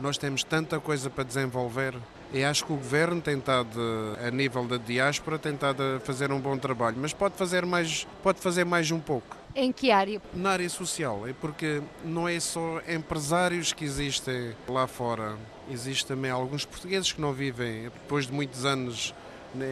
Nós 0.00 0.16
temos 0.16 0.42
tanta 0.42 0.80
coisa 0.80 1.10
para 1.10 1.22
desenvolver 1.22 1.94
e 2.32 2.42
acho 2.42 2.64
que 2.64 2.72
o 2.72 2.76
governo 2.76 3.20
tem 3.20 3.36
estado, 3.38 3.78
a 4.26 4.30
nível 4.30 4.64
da 4.64 4.78
diáspora, 4.78 5.38
tem 5.38 5.52
estado 5.52 5.82
a 5.82 6.00
fazer 6.00 6.32
um 6.32 6.40
bom 6.40 6.56
trabalho, 6.56 6.96
mas 6.98 7.12
pode 7.12 7.34
fazer 7.34 7.66
mais, 7.66 8.06
pode 8.22 8.40
fazer 8.40 8.64
mais 8.64 8.90
um 8.90 9.00
pouco. 9.00 9.35
Em 9.58 9.72
que 9.72 9.90
área? 9.90 10.20
Na 10.34 10.50
área 10.50 10.68
social, 10.68 11.26
é 11.26 11.32
porque 11.32 11.82
não 12.04 12.28
é 12.28 12.38
só 12.38 12.78
empresários 12.86 13.72
que 13.72 13.86
existem 13.86 14.54
lá 14.68 14.86
fora, 14.86 15.38
existem 15.70 16.14
também 16.14 16.30
alguns 16.30 16.66
portugueses 16.66 17.10
que 17.10 17.22
não 17.22 17.32
vivem, 17.32 17.84
depois 17.84 18.26
de 18.26 18.34
muitos 18.34 18.66
anos 18.66 19.14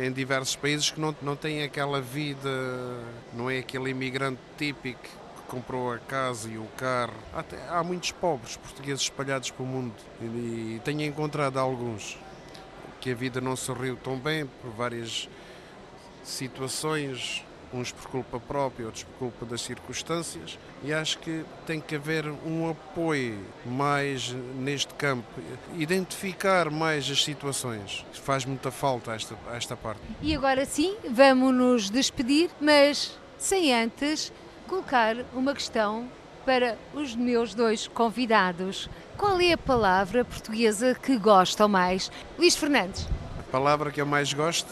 em 0.03 0.11
diversos 0.11 0.57
países, 0.57 0.91
que 0.91 0.99
não, 0.99 1.15
não 1.21 1.37
têm 1.37 1.63
aquela 1.63 2.01
vida, 2.01 2.49
não 3.35 3.51
é 3.51 3.59
aquele 3.59 3.91
imigrante 3.91 4.41
típico 4.57 5.03
que 5.03 5.43
comprou 5.49 5.93
a 5.93 5.99
casa 5.99 6.49
e 6.49 6.57
o 6.57 6.65
carro. 6.79 7.13
Há, 7.35 7.79
há 7.79 7.85
muitos 7.85 8.11
pobres 8.11 8.57
portugueses 8.57 9.03
espalhados 9.03 9.51
pelo 9.51 9.69
mundo 9.69 9.95
e, 10.19 10.77
e 10.77 10.81
tenho 10.83 11.03
encontrado 11.03 11.59
alguns 11.59 12.19
que 13.03 13.11
a 13.11 13.15
vida 13.15 13.39
não 13.39 13.55
sorriu 13.55 13.99
tão 14.03 14.19
bem 14.19 14.47
por 14.47 14.71
várias 14.71 15.29
situações 16.23 17.44
uns 17.75 17.93
por 17.93 18.07
culpa 18.07 18.39
própria, 18.39 18.87
outros 18.87 19.05
por 19.05 19.15
culpa 19.19 19.47
das 19.47 19.61
circunstâncias, 19.61 20.59
e 20.83 20.93
acho 20.93 21.19
que 21.19 21.45
tem 21.67 21.81
que 21.81 21.97
haver 21.97 22.27
um 22.47 22.71
apoio 22.71 23.39
mais 23.67 24.31
neste 24.57 24.95
campo, 24.95 25.27
identificar 25.77 26.71
mais 26.71 27.11
as 27.11 27.23
situações. 27.23 28.05
Faz 28.13 28.45
muita 28.45 28.71
falta 28.71 29.13
esta, 29.13 29.37
esta 29.53 29.77
parte. 29.77 30.01
E 30.23 30.35
agora 30.35 30.65
sim, 30.65 30.97
vamos 31.11 31.55
nos 31.55 31.91
despedir, 31.91 32.51
mas 32.61 33.19
sem 33.39 33.75
antes 33.75 34.33
colocar 34.67 35.17
uma 35.35 35.55
questão 35.55 36.09
para 36.45 36.79
os 36.93 37.15
meus 37.15 37.55
dois 37.55 37.89
convidados. 37.89 38.89
Qual 39.17 39.41
é 39.41 39.53
a 39.53 39.59
palavra 39.59 40.25
portuguesa 40.25 40.95
que 40.95 41.17
gostam 41.17 41.69
mais? 41.69 42.11
Luís 42.39 42.57
Fernandes. 42.57 43.09
A 43.39 43.43
palavra 43.51 43.91
que 43.91 44.01
eu 44.01 44.07
mais 44.07 44.33
gosto 44.33 44.69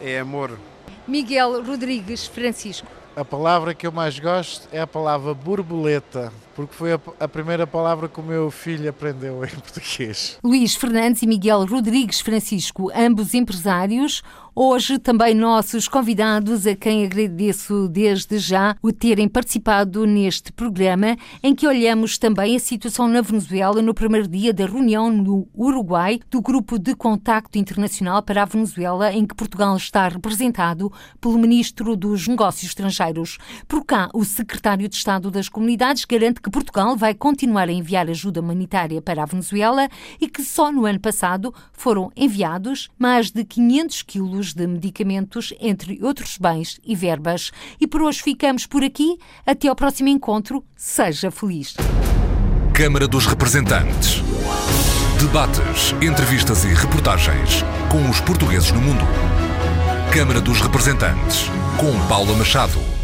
é 0.00 0.18
amor. 0.18 0.58
Miguel 1.06 1.62
Rodrigues 1.64 2.26
Francisco. 2.26 2.86
A 3.14 3.24
palavra 3.24 3.74
que 3.74 3.86
eu 3.86 3.92
mais 3.92 4.18
gosto 4.18 4.68
é 4.72 4.80
a 4.80 4.86
palavra 4.86 5.32
borboleta 5.32 6.32
porque 6.56 6.74
foi 6.74 6.94
a, 6.94 7.00
a, 7.20 7.28
primeira 7.28 7.66
palavra 7.66 8.08
que 8.08 8.18
o 8.18 8.22
meu 8.22 8.50
filho 8.50 8.88
aprendeu 8.88 9.44
em 9.44 9.48
português. 9.60 10.38
Luís 10.42 10.74
Fernandes 10.74 11.20
e 11.20 11.26
Miguel 11.26 11.66
Rodrigues 11.66 12.20
Francisco, 12.20 12.90
ambos 12.94 13.34
empresários, 13.34 14.22
hoje 14.58 14.98
também 14.98 15.34
nossos 15.34 15.86
convidados, 15.86 16.66
a 16.66 16.74
quem 16.74 17.04
agradeço 17.04 17.88
desde 17.88 18.38
já 18.38 18.74
o 18.82 18.90
terem 18.90 19.28
participado 19.28 20.06
neste 20.06 20.50
programa, 20.50 21.14
em 21.42 21.54
que 21.54 21.66
olhamos 21.66 22.16
também 22.16 22.56
a 22.56 22.58
situação 22.58 23.06
na 23.06 23.20
Venezuela 23.20 23.82
no 23.82 23.92
primeiro 23.92 24.26
dia 24.26 24.54
da 24.54 24.64
reunião 24.64 25.10
no 25.10 25.46
Uruguai 25.54 26.20
do 26.30 26.40
Grupo 26.40 26.78
de 26.78 26.94
Contacto 26.94 27.58
Internacional 27.58 28.22
para 28.22 28.42
a 28.42 28.46
Venezuela, 28.46 29.12
em 29.12 29.26
que 29.26 29.34
Portugal 29.34 29.76
está 29.76 30.08
representado 30.08 30.90
pelo 31.20 31.36
Ministro 31.36 31.94
dos 31.94 32.26
Negócios 32.26 32.70
Estrangeiros. 32.70 33.36
Por 33.68 33.84
cá, 33.84 34.08
o 34.14 34.24
Secretário 34.24 34.88
de 34.88 34.96
Estado 34.96 35.30
das 35.30 35.50
Comunidades 35.50 36.06
garante 36.06 36.40
que 36.40 36.50
Portugal 36.50 36.96
vai 36.96 37.12
continuar 37.12 37.68
a 37.68 37.72
enviar 37.72 38.08
ajuda 38.08 38.40
humanitária 38.40 39.02
para 39.02 39.22
a 39.22 39.26
Venezuela 39.26 39.86
e 40.18 40.26
que 40.26 40.42
só 40.42 40.72
no 40.72 40.86
ano 40.86 40.98
passado 40.98 41.52
foram 41.74 42.10
enviados 42.16 42.88
mais 42.98 43.30
de 43.30 43.44
500 43.44 44.02
de 44.54 44.66
medicamentos, 44.66 45.52
entre 45.60 45.98
outros 46.02 46.38
bens 46.38 46.80
e 46.84 46.94
verbas. 46.94 47.50
E 47.80 47.86
por 47.86 48.02
hoje 48.02 48.22
ficamos 48.22 48.66
por 48.66 48.82
aqui. 48.82 49.18
Até 49.46 49.68
ao 49.68 49.76
próximo 49.76 50.08
encontro. 50.08 50.64
Seja 50.74 51.30
feliz. 51.30 51.74
Câmara 52.72 53.08
dos 53.08 53.26
Representantes. 53.26 54.22
Debates, 55.18 55.94
entrevistas 56.02 56.64
e 56.64 56.68
reportagens 56.68 57.64
com 57.90 58.10
os 58.10 58.20
portugueses 58.20 58.70
no 58.70 58.80
mundo. 58.80 59.04
Câmara 60.12 60.40
dos 60.40 60.60
Representantes, 60.60 61.50
com 61.78 62.08
Paula 62.08 62.34
Machado. 62.36 62.95